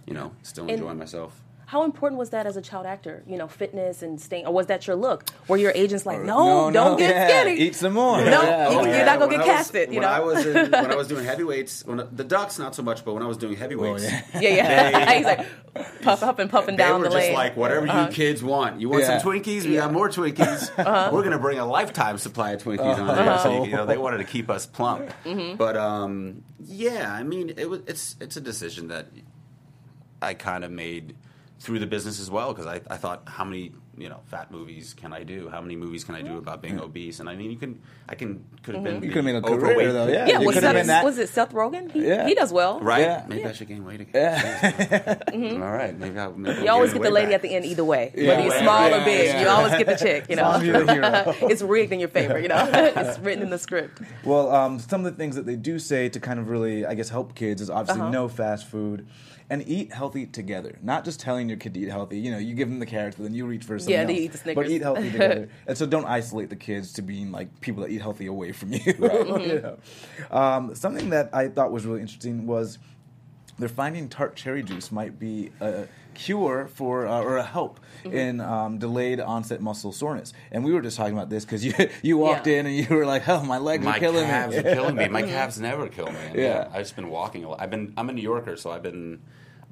you 0.06 0.12
know, 0.12 0.32
still 0.42 0.64
And- 0.64 0.72
enjoying 0.72 0.98
myself. 0.98 1.42
How 1.68 1.82
important 1.82 2.16
was 2.18 2.30
that 2.30 2.46
as 2.46 2.56
a 2.56 2.62
child 2.62 2.86
actor? 2.86 3.24
You 3.26 3.36
know, 3.36 3.48
fitness 3.48 4.00
and 4.00 4.20
staying, 4.20 4.46
or 4.46 4.52
was 4.54 4.66
that 4.68 4.86
your 4.86 4.94
look? 4.94 5.24
Were 5.48 5.56
your 5.56 5.72
agents 5.74 6.06
like, 6.06 6.18
Or- 6.18 6.24
no, 6.24 6.70
don't 6.70 6.96
get 6.96 7.10
yeah, 7.10 7.28
skinny? 7.42 7.58
Eat 7.60 7.74
some 7.74 7.92
more. 7.94 8.18
No, 8.18 8.42
Yeah. 8.42 8.70
you- 8.70 8.78
Oh, 8.78 8.84
you're 8.84 8.94
yeah. 8.94 9.04
not 9.04 9.18
gonna 9.18 9.30
When 9.32 9.40
get 9.40 9.48
I 9.48 9.52
was- 9.52 9.56
casted, 9.56 9.88
you 9.88 9.94
when 10.00 10.02
know? 10.08 10.14
I 10.14 10.20
was 10.20 10.46
in, 10.46 10.54
when 10.70 10.92
I 10.92 10.94
was 10.94 11.08
doing 11.08 11.24
heavyweights, 11.32 11.84
when 11.84 12.06
the 12.12 12.22
ducks 12.22 12.60
not 12.60 12.76
so 12.76 12.84
much, 12.84 13.04
but 13.04 13.14
when 13.14 13.22
I 13.24 13.26
was 13.26 13.36
doing 13.36 13.56
heavyweights, 13.56 14.04
Oh, 14.06 14.08
yeah. 14.34 14.40
yeah, 14.40 14.90
yeah. 14.90 15.12
He's 15.16 15.24
like 15.26 15.46
puff, 16.02 16.22
up 16.22 16.38
and 16.38 16.48
puffing, 16.48 16.76
puffing 16.76 17.02
they 17.02 17.08
were 17.08 17.20
just 17.20 17.32
like, 17.32 17.56
whatever 17.56 17.88
Uh-huh. 17.88 18.06
you 18.10 18.14
kids 18.14 18.44
want. 18.44 18.80
You 18.80 18.88
want 18.88 19.02
Yeah. 19.02 19.18
some 19.18 19.28
Twinkies? 19.32 19.64
We 19.64 19.74
got 19.74 19.92
more 19.92 20.08
Twinkies. 20.08 20.70
Uh-huh. 20.78 21.10
We're 21.12 21.24
gonna 21.24 21.40
bring 21.40 21.58
a 21.58 21.66
lifetime 21.66 22.18
supply 22.18 22.52
of 22.52 22.62
Twinkies 22.62 22.96
on 22.96 23.08
there. 23.16 23.38
So 23.40 23.64
you, 23.64 23.70
you 23.70 23.76
know, 23.76 23.86
they 23.86 23.98
wanted 23.98 24.18
to 24.18 24.24
keep 24.24 24.48
us 24.50 24.66
plump. 24.66 25.10
Mm-hmm. 25.24 25.56
But 25.56 25.76
um, 25.76 26.44
yeah, 26.64 27.12
I 27.12 27.24
mean, 27.24 27.54
it 27.56 27.68
was 27.68 27.80
it's 27.88 28.14
it's 28.20 28.36
a 28.36 28.40
decision 28.40 28.86
that 28.88 29.06
I 30.22 30.34
kind 30.34 30.64
of 30.64 30.70
made 30.70 31.16
through 31.58 31.78
the 31.78 31.86
business 31.86 32.20
as 32.20 32.30
well 32.30 32.52
because 32.52 32.66
I, 32.66 32.80
I 32.90 32.96
thought 32.98 33.22
how 33.26 33.42
many 33.44 33.72
you 33.96 34.10
know 34.10 34.20
fat 34.26 34.50
movies 34.50 34.92
can 34.94 35.14
I 35.14 35.22
do? 35.22 35.48
How 35.48 35.62
many 35.62 35.74
movies 35.74 36.04
can 36.04 36.14
I 36.14 36.20
do 36.20 36.36
about 36.36 36.60
being 36.60 36.78
obese? 36.78 37.18
And 37.18 37.30
I 37.30 37.34
mean, 37.34 37.50
you 37.50 37.56
can 37.56 37.80
I 38.08 38.14
can 38.14 38.44
could 38.62 38.74
have 38.74 38.84
been 38.84 38.96
You 38.96 39.00
the 39.00 39.06
could 39.08 39.16
have 39.16 39.24
made 39.24 39.36
a 39.36 39.40
career, 39.40 39.56
overweight 39.56 39.92
though, 39.92 40.06
yeah. 40.08 40.26
Yeah, 40.26 40.38
was, 40.38 40.48
could've 40.54 40.62
Seth, 40.62 40.74
been 40.74 40.86
that- 40.88 41.04
was 41.04 41.18
it 41.18 41.28
Seth 41.30 41.52
Rogen? 41.52 41.90
He, 41.92 42.06
Yeah. 42.06 42.26
he 42.28 42.34
does 42.34 42.52
well. 42.52 42.78
Right? 42.80 43.00
Yeah. 43.00 43.24
Maybe 43.26 43.44
I 43.46 43.52
should 43.52 43.68
gain 43.68 43.86
weight 43.86 44.02
again. 44.02 44.12
Yeah. 44.14 45.18
All 45.32 45.72
right. 45.72 45.98
Maybe 45.98 46.18
I'll. 46.18 46.32
Maybe 46.34 46.62
You 46.62 46.68
always 46.70 46.92
get 46.92 47.00
the 47.02 47.10
lady 47.10 47.32
at 47.32 47.40
the 47.40 47.54
end 47.54 47.64
either 47.64 47.84
way. 47.84 48.12
Whether 48.14 48.42
you're 48.42 48.50
right, 48.50 48.60
small 48.62 48.94
or 48.94 49.04
big, 49.04 49.26
yeah. 49.26 49.40
you 49.40 49.48
always 49.48 49.72
get 49.72 49.86
the 49.86 49.96
chick, 49.96 50.26
you 50.28 50.36
know. 50.36 50.42
long 50.42 50.60
as 50.60 50.66
you're 50.66 50.84
the 50.84 50.92
hero. 50.92 51.34
it's 51.50 51.62
rigged 51.62 51.92
in 51.92 52.00
your 52.00 52.10
favor, 52.10 52.38
you 52.38 52.48
know. 52.48 52.68
it's 52.70 53.18
written 53.20 53.42
in 53.42 53.48
the 53.50 53.58
script. 53.58 54.02
Well, 54.24 54.54
um, 54.54 54.78
some 54.78 55.06
of 55.06 55.10
the 55.10 55.16
things 55.16 55.36
that 55.36 55.46
they 55.46 55.56
do 55.56 55.78
say 55.78 56.10
to 56.10 56.20
kind 56.20 56.38
of 56.38 56.50
really, 56.50 56.84
I 56.84 56.92
guess, 56.94 57.08
help 57.08 57.34
kids 57.34 57.62
is 57.62 57.70
obviously 57.70 58.02
Uh-huh. 58.02 58.10
no 58.10 58.28
fast 58.28 58.66
food 58.66 59.06
and 59.48 59.66
eat 59.68 59.92
healthy 59.92 60.26
together. 60.26 60.78
Not 60.82 61.04
just 61.04 61.20
telling 61.20 61.48
your 61.48 61.58
kid 61.58 61.74
to 61.74 61.80
eat 61.80 61.88
healthy. 61.88 62.18
You 62.18 62.32
know, 62.32 62.38
you 62.38 62.54
give 62.54 62.68
them 62.68 62.78
the 62.80 62.86
carrots, 62.86 63.16
but 63.16 63.24
then 63.24 63.34
you 63.34 63.46
reach 63.46 63.64
for 63.64 63.78
something 63.78 63.92
Yeah, 63.92 64.00
else. 64.00 64.08
they 64.08 64.14
eat 64.16 64.32
the 64.32 64.54
But 64.54 64.68
eat 64.68 64.82
healthy 64.82 65.10
together. 65.10 65.48
and 65.66 65.78
so 65.78 65.86
don't 65.86 66.04
isolate 66.06 66.50
the 66.50 66.56
kids 66.56 66.92
to 66.94 67.02
being 67.02 67.30
like 67.30 67.60
people 67.60 67.82
that 67.82 67.90
eat 67.90 68.00
healthy 68.02 68.26
away 68.26 68.52
from 68.52 68.72
you. 68.72 68.80
Mm-hmm. 69.06 69.40
You 69.50 69.60
know? 69.60 70.36
um, 70.36 70.74
something 70.74 71.10
that 71.10 71.30
I 71.32 71.48
thought 71.48 71.70
was 71.70 71.86
really 71.86 72.00
interesting 72.00 72.46
was 72.46 72.78
they're 73.58 73.68
finding 73.68 74.08
tart 74.08 74.36
cherry 74.36 74.62
juice 74.62 74.90
might 74.90 75.18
be 75.18 75.52
a 75.60 75.86
cure 76.16 76.66
for 76.74 77.06
uh, 77.06 77.20
or 77.22 77.36
a 77.36 77.42
help 77.44 77.78
Mm-hmm. 78.04 78.16
in 78.16 78.40
um, 78.40 78.78
delayed 78.78 79.18
onset 79.20 79.60
muscle 79.60 79.90
soreness. 79.90 80.32
And 80.52 80.64
we 80.64 80.72
were 80.72 80.80
just 80.82 80.96
talking 80.96 81.14
about 81.14 81.28
this 81.30 81.44
because 81.44 81.64
you 81.64 81.72
you 82.02 82.16
walked 82.18 82.46
Yeah. 82.46 82.60
in 82.60 82.66
and 82.66 82.76
you 82.76 82.86
were 82.94 83.06
like, 83.06 83.28
"Oh, 83.28 83.42
my 83.42 83.58
legs 83.58 83.84
My 83.84 83.96
are 83.96 83.98
killing 83.98 84.26
calves 84.26 84.54
me." 84.54 84.60
are 84.60 84.74
killing 84.74 84.94
me. 84.96 85.08
My 85.08 85.22
calves 85.34 85.58
never 85.58 85.88
kill 85.88 86.06
me. 86.06 86.18
And 86.28 86.36
Yeah. 86.36 86.42
yeah. 86.42 86.68
I've 86.72 86.82
just 86.82 86.94
been 86.94 87.08
walking 87.10 87.42
a 87.44 87.48
lot. 87.48 87.60
I've 87.60 87.70
been. 87.70 87.92
I'm 87.96 88.08
a 88.08 88.12
New 88.12 88.22
Yorker, 88.22 88.56
so 88.56 88.70
I've 88.70 88.82
been 88.82 89.22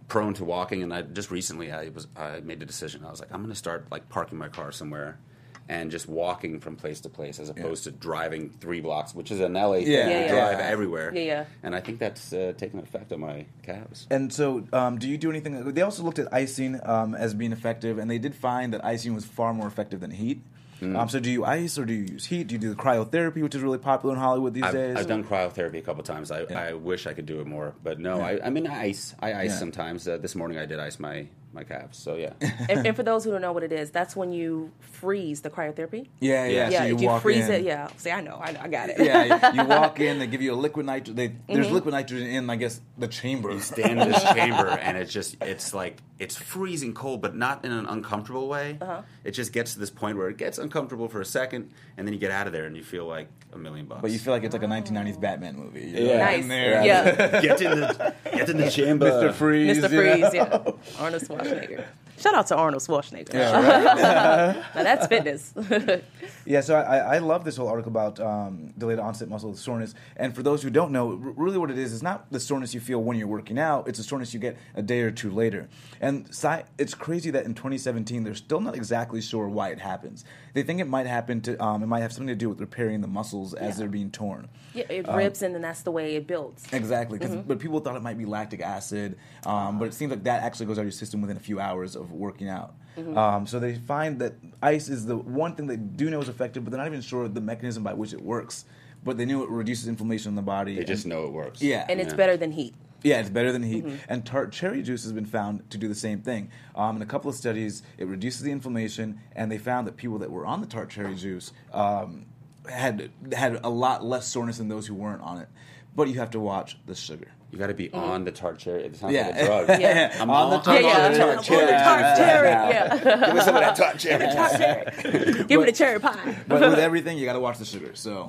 prone 0.09 0.35
to 0.35 0.45
walking. 0.45 0.83
And 0.83 0.93
I 0.93 1.03
just 1.03 1.31
recently 1.31 1.71
I 1.71 1.91
was 1.91 2.09
I 2.17 2.41
made 2.41 2.59
the 2.61 2.67
decision. 2.67 3.05
I 3.05 3.11
was 3.11 3.21
like, 3.21 3.31
I'm 3.33 3.41
going 3.41 3.53
to 3.53 3.57
start 3.67 3.87
like 3.93 4.09
parking 4.09 4.39
my 4.39 4.49
car 4.49 4.73
somewhere. 4.73 5.19
And 5.67 5.91
just 5.91 6.07
walking 6.09 6.61
from 6.61 6.77
place 6.77 7.01
to 7.01 7.09
place, 7.09 7.39
as 7.39 7.49
opposed 7.49 7.85
to 7.85 7.91
driving 7.91 8.51
three 8.61 8.83
blocks, 8.83 9.15
which 9.15 9.31
is 9.31 9.41
an 9.41 9.55
LA 9.55 9.77
thing. 9.77 9.87
Yeah, 9.93 10.09
yeah, 10.09 10.29
drive 10.29 10.59
Yeah. 10.59 10.67
everywhere. 10.67 11.11
Yeah, 11.15 11.23
yeah. 11.23 11.45
And 11.63 11.75
I 11.75 11.81
think 11.81 11.99
that's 11.99 12.35
uh, 12.35 12.53
taking 12.59 12.81
effect 12.81 13.13
on 13.15 13.21
my 13.21 13.47
calves. 13.63 14.07
And 14.11 14.31
so, 14.31 14.65
um, 14.75 14.99
do 14.99 15.09
you 15.09 15.17
do 15.17 15.31
anything? 15.31 15.73
They 15.73 15.81
also 15.81 16.03
looked 16.03 16.19
at 16.19 16.33
icing 16.35 16.79
um, 16.83 17.15
as 17.15 17.33
being 17.33 17.53
effective, 17.53 17.97
and 17.99 18.11
they 18.11 18.19
did 18.19 18.35
find 18.35 18.75
that 18.75 18.85
icing 18.85 19.15
was 19.15 19.25
far 19.25 19.55
more 19.55 19.67
effective 19.67 20.01
than 20.01 20.11
heat. 20.11 20.43
Mm. 20.83 20.99
Um, 20.99 21.09
so, 21.09 21.19
do 21.19 21.31
you 21.31 21.47
ice 21.47 21.79
or 21.79 21.87
do 21.87 21.95
you 21.95 22.03
use 22.13 22.27
heat? 22.27 22.49
Do 22.49 22.57
you 22.57 22.59
do 22.59 22.69
the 22.69 22.77
cryotherapy, 22.77 23.41
which 23.43 23.55
is 23.55 23.63
really 23.63 23.79
popular 23.79 24.15
in 24.15 24.21
Hollywood 24.21 24.53
these 24.53 24.65
I've, 24.65 24.73
days? 24.75 24.97
I've 24.99 25.07
done 25.07 25.25
cryotherapy 25.25 25.79
a 25.79 25.83
couple 25.83 26.03
times. 26.03 26.31
I, 26.31 26.43
Yeah. 26.43 26.61
I 26.61 26.73
wish 26.75 27.07
I 27.07 27.15
could 27.15 27.25
do 27.25 27.41
it 27.41 27.47
more, 27.47 27.73
but 27.83 27.99
no. 27.99 28.21
I, 28.21 28.39
I'm 28.45 28.59
in 28.59 28.67
ice. 28.67 29.15
I 29.19 29.33
ice 29.33 29.51
Yeah. 29.53 29.59
sometimes. 29.61 30.07
Uh, 30.07 30.19
this 30.19 30.35
morning 30.35 30.59
I 30.59 30.67
did 30.67 30.79
ice 30.79 30.99
my 31.01 31.27
my 31.55 31.65
calves. 31.65 31.97
So 31.99 32.17
yeah. 32.17 32.33
And, 32.69 32.87
and 32.87 32.97
for 32.97 33.03
those 33.03 33.25
who 33.25 33.31
don't 33.31 33.41
know 33.41 33.53
what 33.53 33.63
it 33.63 33.73
is, 33.73 33.91
that's 33.91 34.15
when 34.17 34.33
you 34.33 34.73
freeze 34.81 35.41
the 35.43 35.51
cryotherapy. 35.51 36.09
yeah, 36.21 36.47
yeah. 36.47 36.69
Yeah, 36.71 36.79
so 36.81 36.85
you 36.87 36.95
if 36.97 37.01
you 37.01 37.09
walk 37.09 37.23
freeze 37.23 37.49
in. 37.49 37.55
it, 37.55 37.63
yeah. 37.65 37.89
See, 37.97 38.11
I 38.11 38.21
know, 38.21 38.39
I, 38.43 38.53
know, 38.53 38.61
I 38.63 38.69
got 38.69 38.91
it. 38.91 38.97
yeah, 38.99 39.53
you 39.53 39.65
walk 39.69 40.01
in. 40.01 40.19
They 40.19 40.27
give 40.27 40.43
you 40.43 40.53
a 40.53 40.57
liquid 40.57 40.87
nitrogen. 40.87 41.15
They, 41.17 41.29
There's 41.53 41.67
Mm-hmm. 41.67 41.75
liquid 41.75 41.93
nitrogen 41.95 42.27
in, 42.27 42.51
I 42.51 42.57
guess, 42.57 42.81
the 42.99 43.09
chamber. 43.09 43.51
you 43.53 43.61
stand 43.61 44.01
in 44.01 44.09
this 44.11 44.23
chamber 44.35 44.67
and 44.69 44.97
it's 44.99 45.13
just 45.13 45.37
it's 45.43 45.73
like 45.75 45.99
it's 46.19 46.37
freezing 46.37 46.95
cold 46.95 47.21
but 47.21 47.35
not 47.37 47.65
in 47.65 47.73
an 47.73 47.87
uncomfortable 47.87 48.47
way 48.49 48.79
Uh-huh. 48.81 49.03
it 49.25 49.33
just 49.33 49.53
gets 49.53 49.73
to 49.75 49.81
this 49.81 49.91
point 49.91 50.17
where 50.17 50.29
it 50.29 50.37
gets 50.37 50.59
uncomfortable 50.59 51.09
for 51.09 51.21
a 51.21 51.25
second 51.25 51.71
and 51.97 52.07
then 52.07 52.13
you 52.15 52.21
get 52.21 52.31
out 52.31 52.47
of 52.47 52.53
there 52.53 52.67
and 52.67 52.77
you 52.77 52.85
feel 52.85 53.05
like 53.05 53.29
a 53.55 53.59
million 53.59 53.87
bucks 53.87 54.03
But 54.03 54.11
you 54.11 54.19
feel 54.19 54.33
like 54.33 54.45
it's 54.45 54.53
like 54.53 54.63
a 54.63 54.67
1990s 54.67 55.21
Batman 55.21 55.57
movie. 55.57 55.81
You're 55.83 56.01
Yeah. 56.01 56.13
like 56.19 56.21
Nice. 56.21 56.43
in 56.43 56.49
there. 56.49 56.85
Yeah. 56.85 57.41
get 57.41 57.61
in 57.63 57.81
the 57.81 58.15
get 58.33 58.49
in 58.49 58.57
the 58.59 58.71
chamber 58.79 59.11
Mr. 59.11 59.33
Freeze. 59.35 59.79
Mr. 59.79 59.91
you 59.91 59.97
know? 59.97 60.31
Freeze, 60.31 60.35
yeah. 60.35 60.71
Arnold 61.05 61.23
Schwarzenegger. 61.23 61.85
Shout 62.17 62.35
out 62.35 62.47
to 62.49 62.57
Arnold 62.57 62.83
Schwarzenegger. 62.83 63.35
Yeah, 63.35 63.53
right? 64.55 64.57
now 64.75 64.83
that's 64.83 65.07
fitness. 65.07 65.53
Yeah, 66.47 66.61
so 66.61 66.75
I, 66.75 66.99
I 67.17 67.19
love 67.21 67.43
this 67.43 67.57
whole 67.57 67.69
article 67.69 67.91
about 67.91 68.21
um, 68.21 68.75
delayed 68.77 68.99
onset 68.99 69.31
muscle 69.31 69.57
soreness. 69.57 69.95
And 70.15 70.35
for 70.37 70.43
those 70.43 70.63
who 70.63 70.69
don't 70.69 70.93
know, 70.93 71.13
really 71.15 71.57
what 71.57 71.71
it 71.71 71.79
is 71.79 71.91
is 71.95 72.03
not 72.03 72.31
the 72.31 72.39
soreness 72.39 72.75
you 72.75 72.81
feel 72.81 73.03
when 73.03 73.17
you're 73.17 73.27
working 73.27 73.59
out; 73.59 73.89
it's 73.89 73.97
the 73.97 74.05
soreness 74.05 74.35
you 74.35 74.41
get 74.41 74.59
a 74.75 74.83
day 74.83 75.01
or 75.01 75.11
two 75.11 75.31
later. 75.31 75.69
And 76.03 76.29
sci- 76.29 76.65
it's 76.77 76.93
crazy 76.93 77.31
that 77.31 77.47
in 77.47 77.55
2017 77.55 78.25
they're 78.25 78.35
still 78.35 78.61
not 78.61 78.75
exactly 78.77 79.23
sure 79.23 79.49
why 79.49 79.71
it 79.71 79.79
happens. 79.81 80.27
They 80.53 80.63
think 80.63 80.81
it 80.81 80.87
might 80.87 81.07
happen 81.07 81.41
to 81.43 81.57
um, 81.65 81.83
it 81.83 81.87
might 81.87 82.01
have 82.01 82.13
something 82.13 82.27
to 82.29 82.35
do 82.35 82.51
with 82.51 82.61
repairing 82.61 83.01
the 83.01 83.09
muscles 83.09 83.55
as 83.55 83.77
Yeah. 83.77 83.79
they're 83.81 83.89
being 83.89 84.11
torn. 84.11 84.49
yeah, 84.75 84.85
it 84.91 85.09
Um, 85.09 85.17
rips 85.17 85.41
and 85.41 85.55
then 85.55 85.63
that's 85.63 85.81
the 85.81 85.93
way 85.93 86.15
it 86.17 86.27
builds. 86.27 86.67
Exactly, 86.75 87.19
'cause- 87.19 87.37
but 87.37 87.59
people 87.59 87.81
thought 87.81 87.97
it 87.97 88.03
might 88.03 88.19
be 88.19 88.27
lactic 88.27 88.61
acid, 88.61 89.17
um, 89.47 89.79
but 89.79 89.87
it 89.89 89.95
seems 89.95 90.11
like 90.11 90.25
that 90.25 90.43
actually 90.43 90.67
goes 90.67 90.77
out 90.77 90.83
of 90.83 90.87
your 90.89 90.93
system 90.93 91.23
within 91.23 91.39
a 91.39 91.41
few 91.41 91.59
hours 91.59 91.97
of 91.97 92.13
working 92.15 92.49
out. 92.49 92.75
Um, 93.17 93.45
so 93.47 93.59
they 93.59 93.75
find 93.75 94.21
that 94.21 94.35
ice 94.63 94.89
is 94.89 95.05
the 95.05 95.17
one 95.17 95.57
thing 95.57 95.67
they 95.67 95.77
do 95.77 96.11
know 96.11 96.21
is 96.21 96.29
effective, 96.29 96.65
but 96.65 96.71
they're 96.71 96.79
not 96.79 96.87
even 96.87 97.01
sure 97.01 97.27
the 97.27 97.41
mechanism 97.41 97.83
by 97.83 97.93
which 97.93 98.13
it 98.13 98.21
works. 98.23 98.67
But 99.03 99.19
they 99.19 99.25
knew 99.25 99.43
it 99.43 99.51
reduces 99.51 99.89
inflammation 99.89 100.31
in 100.31 100.37
the 100.37 100.43
body. 100.43 100.77
they 100.77 100.85
just 100.85 101.05
know 101.05 101.25
it 101.25 101.33
works 101.33 101.61
Yeah. 101.61 101.85
And 101.89 102.01
it's 102.01 102.13
Yeah. 102.13 102.17
better 102.17 102.37
than 102.37 102.53
heat. 102.53 102.75
Yeah, 103.03 103.21
it's 103.21 103.29
better 103.29 103.53
than 103.53 103.63
heat. 103.63 103.85
Mm-hmm. 103.85 103.97
And 104.09 104.25
tart 104.25 104.51
cherry 104.53 104.81
juice 104.83 105.03
has 105.03 105.13
been 105.13 105.27
found 105.27 105.69
to 105.71 105.77
do 105.77 105.89
the 105.89 105.95
same 105.95 106.21
thing. 106.23 106.51
Um, 106.75 106.97
in 106.97 107.03
a 107.03 107.07
couple 107.07 107.29
of 107.29 107.37
studies, 107.37 107.83
it 107.99 108.07
reduces 108.07 108.43
the 108.43 108.51
inflammation, 108.53 109.21
and 109.37 109.53
they 109.53 109.59
found 109.59 109.87
that 109.89 109.97
people 109.99 110.19
that 110.21 110.31
were 110.31 110.47
on 110.47 110.61
the 110.63 110.67
tart 110.67 110.89
cherry 110.89 111.15
juice 111.15 111.53
um, 111.73 112.25
had 112.67 113.11
had 113.35 113.61
a 113.63 113.69
lot 113.69 114.03
less 114.05 114.27
soreness 114.27 114.57
than 114.57 114.69
those 114.69 114.87
who 114.87 114.95
weren't 114.95 115.21
on 115.21 115.39
it. 115.39 115.49
But 115.97 116.09
you 116.09 116.15
have 116.15 116.31
to 116.31 116.41
watch 116.41 116.77
the 116.87 116.95
sugar. 116.95 117.29
You 117.51 117.59
got 117.59 117.69
to 117.69 117.75
be 117.75 117.89
Mm-hmm. 117.89 117.99
on 118.01 118.25
the 118.25 118.33
tart 118.33 118.59
cherry. 118.59 118.83
It 118.85 118.97
sounds 118.97 119.13
Yeah. 119.13 119.27
like 119.29 119.37
a 119.37 119.45
drug. 119.47 119.69
Yeah. 119.81 120.17
I'm 120.21 120.29
On 120.29 120.51
the 120.51 120.57
on, 120.57 120.63
tart 120.65 120.79
I'm 120.79 120.85
on 120.87 120.91
Yeah, 120.91 121.09
the 121.09 121.15
yeah. 121.15 121.19
tart 121.25 121.31
On 121.31 121.37
the 121.37 121.43
cherry. 121.45 121.71
tart 121.71 122.17
cherry, 122.19 122.49
yeah. 122.49 122.97
Give 123.27 123.35
me 123.35 123.41
some 123.43 123.55
of 123.57 123.61
that 123.63 123.77
tart 123.77 123.99
cherry. 123.99 125.45
Give 125.45 125.61
me 125.61 125.67
the 125.67 125.73
cherry 125.73 126.01
pie. 126.01 126.37
But 126.49 126.61
with 126.61 126.79
everything, 126.81 127.17
you 127.19 127.25
got 127.27 127.35
to 127.35 127.41
watch 127.41 127.59
the 127.59 127.65
sugar. 127.65 127.91
So 127.95 128.29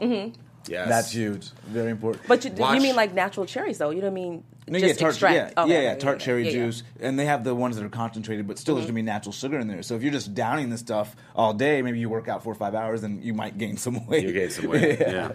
Yes. 0.68 0.90
that's 0.90 1.12
huge, 1.12 1.50
very 1.68 1.92
important. 1.92 2.28
But 2.28 2.44
you, 2.44 2.52
you 2.52 2.82
mean 2.82 2.96
like 2.96 3.14
natural 3.14 3.46
cherries 3.46 3.78
though? 3.78 3.92
You 3.92 4.02
don't 4.02 4.16
mean 4.16 4.44
No, 4.68 4.80
just 4.80 4.96
yeah, 4.96 5.00
tart, 5.00 5.14
extract? 5.14 5.36
yeah, 5.36 5.44
Okay, 5.64 5.72
yeah, 5.72 5.78
okay, 5.78 5.84
yeah, 5.84 5.96
tart 5.96 6.20
cherry 6.20 6.46
yeah, 6.46 6.50
yeah. 6.52 6.66
juice, 6.66 6.84
and 7.00 7.20
they 7.20 7.26
have 7.26 7.44
the 7.44 7.54
ones 7.54 7.76
that 7.78 7.86
are 7.86 7.90
concentrated, 7.90 8.48
but 8.48 8.58
still 8.58 8.74
there's 8.74 8.88
gonna 8.88 8.96
be 8.96 9.04
natural 9.04 9.32
sugar 9.32 9.60
in 9.60 9.68
there. 9.68 9.84
So 9.84 9.96
if 9.96 10.02
you're 10.02 10.12
just 10.12 10.34
downing 10.34 10.72
this 10.72 10.80
stuff 10.80 11.16
all 11.36 11.54
day, 11.54 11.84
maybe 11.84 12.00
you 12.00 12.10
work 12.10 12.28
out 12.28 12.42
four 12.44 12.52
or 12.52 12.56
five 12.56 12.74
hours, 12.74 13.04
and 13.04 13.24
you 13.24 13.36
might 13.36 13.60
gain 13.60 13.78
some 13.78 14.08
weight. 14.08 14.24
You 14.24 14.34
gain 14.34 14.50
some 14.50 14.68
weight. 14.68 15.00
yeah. 15.02 15.34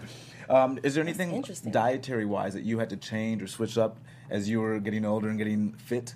Um, 0.50 0.78
is 0.83 0.95
there 0.95 1.02
anything 1.04 1.42
dietary 1.71 2.25
wise 2.26 2.54
that 2.54 2.64
you 2.64 2.78
had 2.80 2.90
to 2.90 2.97
change 2.97 3.42
or 3.42 3.47
switch 3.47 3.78
up 3.78 3.99
as 4.28 4.49
you 4.49 4.61
were 4.61 4.80
getting 4.80 5.04
older 5.04 5.28
and 5.28 5.38
getting 5.38 5.73
fit? 5.73 6.14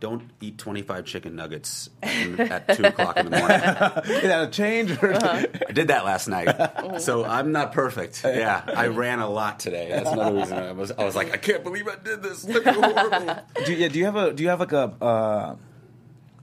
Don't 0.00 0.22
eat 0.40 0.56
25 0.56 1.04
chicken 1.04 1.36
nuggets 1.36 1.90
at 2.02 2.74
2 2.74 2.84
o'clock 2.86 3.18
in 3.18 3.26
the 3.30 3.38
morning. 3.38 3.58
Is 4.16 4.22
that 4.22 4.48
a 4.48 4.50
change? 4.50 4.92
Or 5.02 5.12
Uh-huh. 5.12 5.46
I 5.68 5.72
did 5.72 5.88
that 5.88 6.04
last 6.06 6.26
night. 6.28 6.48
So 7.00 7.24
I'm 7.24 7.52
not 7.52 7.72
perfect. 7.72 8.22
Yeah. 8.24 8.62
I 8.66 8.86
ran 8.88 9.18
a 9.20 9.28
lot 9.28 9.60
today. 9.60 9.88
That's 9.90 10.10
another 10.10 10.36
reason 10.36 10.56
I 10.58 10.72
was, 10.72 10.90
I 10.92 11.04
was 11.04 11.14
like, 11.16 11.32
I 11.32 11.36
can't 11.36 11.62
believe 11.62 11.86
I 11.88 11.96
did 12.02 12.22
this. 12.22 12.48
I 12.48 12.60
feel 12.62 12.72
horrible. 12.82 13.36
do, 13.66 13.72
yeah, 13.74 13.88
do 13.88 13.98
you 13.98 14.04
have 14.06 14.16
a 14.16 14.32
do 14.32 14.42
you 14.42 14.48
have 14.48 14.60
like 14.60 14.72
a 14.72 14.92
uh, 15.02 15.56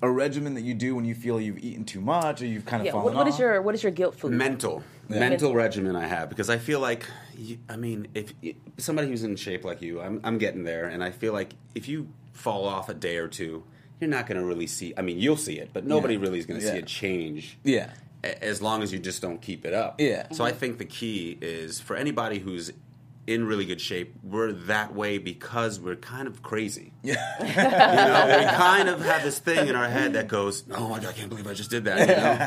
a 0.04 0.10
regimen 0.10 0.54
that 0.54 0.62
you 0.62 0.74
do 0.76 0.96
when 0.96 1.06
you 1.06 1.16
feel 1.16 1.40
you've 1.42 1.58
eaten 1.60 1.84
too 1.84 2.02
much 2.02 2.42
or 2.42 2.46
you've 2.46 2.66
kind 2.66 2.82
of 2.82 2.86
Yeah. 2.86 2.92
fallen 2.94 3.06
What, 3.08 3.16
what 3.16 3.28
is 3.28 3.34
off? 3.36 3.40
your 3.40 3.62
what 3.64 3.74
is 3.76 3.82
your 3.84 3.92
guilt 3.92 4.16
food? 4.16 4.32
mental 4.34 4.84
mental 5.10 5.54
regimen 5.56 5.96
I 5.96 6.06
have 6.06 6.30
because 6.30 6.50
I 6.50 6.58
feel 6.60 6.80
like 6.80 7.06
you, 7.38 7.58
I 7.70 7.76
mean 7.76 8.08
if 8.16 8.34
somebody 8.78 9.08
who's 9.10 9.24
in 9.24 9.36
shape 9.36 9.64
like 9.64 9.82
you 9.82 10.02
I'm 10.02 10.20
I'm 10.24 10.38
getting 10.38 10.64
there 10.64 10.86
and 10.86 11.04
I 11.04 11.12
feel 11.12 11.34
like 11.34 11.54
if 11.76 11.88
you 11.88 12.08
fall 12.34 12.68
off 12.68 12.90
a 12.90 12.94
day 12.94 13.18
or 13.18 13.28
two 13.28 13.64
you're 14.00 14.10
not 14.10 14.28
going 14.28 14.40
to 14.40 14.46
really 14.46 14.68
see 14.68 14.94
I 14.98 15.02
mean 15.02 15.20
you'll 15.20 15.38
see 15.38 15.58
it 15.60 15.70
but 15.74 15.86
nobody 15.86 16.16
Yeah. 16.16 16.20
really 16.22 16.40
is 16.40 16.46
going 16.46 16.60
to 16.60 16.66
see 16.68 16.78
a 16.78 16.82
change 16.84 17.58
Yeah. 17.64 17.90
as 18.24 18.62
long 18.62 18.84
as 18.84 18.92
you 18.94 19.00
just 19.00 19.22
don't 19.22 19.42
keep 19.42 19.66
it 19.66 19.74
up 19.74 20.00
Yeah. 20.00 20.28
so 20.32 20.44
I 20.44 20.52
think 20.52 20.78
the 20.78 20.86
key 20.86 21.38
is 21.42 21.80
for 21.80 21.96
anybody 21.96 22.40
who's 22.40 22.72
in 23.26 23.46
really 23.46 23.66
good 23.66 23.82
shape 23.82 24.14
we're 24.24 24.52
that 24.54 24.94
way 24.96 25.18
because 25.18 25.80
we're 25.80 25.96
kind 25.98 26.28
of 26.28 26.42
crazy 26.42 26.94
you 27.04 27.14
know, 27.14 27.38
we 27.40 28.46
kind 28.46 28.88
of 28.90 29.02
have 29.02 29.24
this 29.24 29.40
thing 29.40 29.68
in 29.68 29.76
our 29.76 29.90
head 29.90 30.14
that 30.14 30.28
goes, 30.28 30.64
"Oh 30.72 30.88
my 30.90 31.00
god, 31.00 31.10
I 31.10 31.12
can't 31.14 31.30
believe 31.30 31.48
I 31.48 31.54
just 31.54 31.70
did 31.70 31.84
that." 31.86 32.00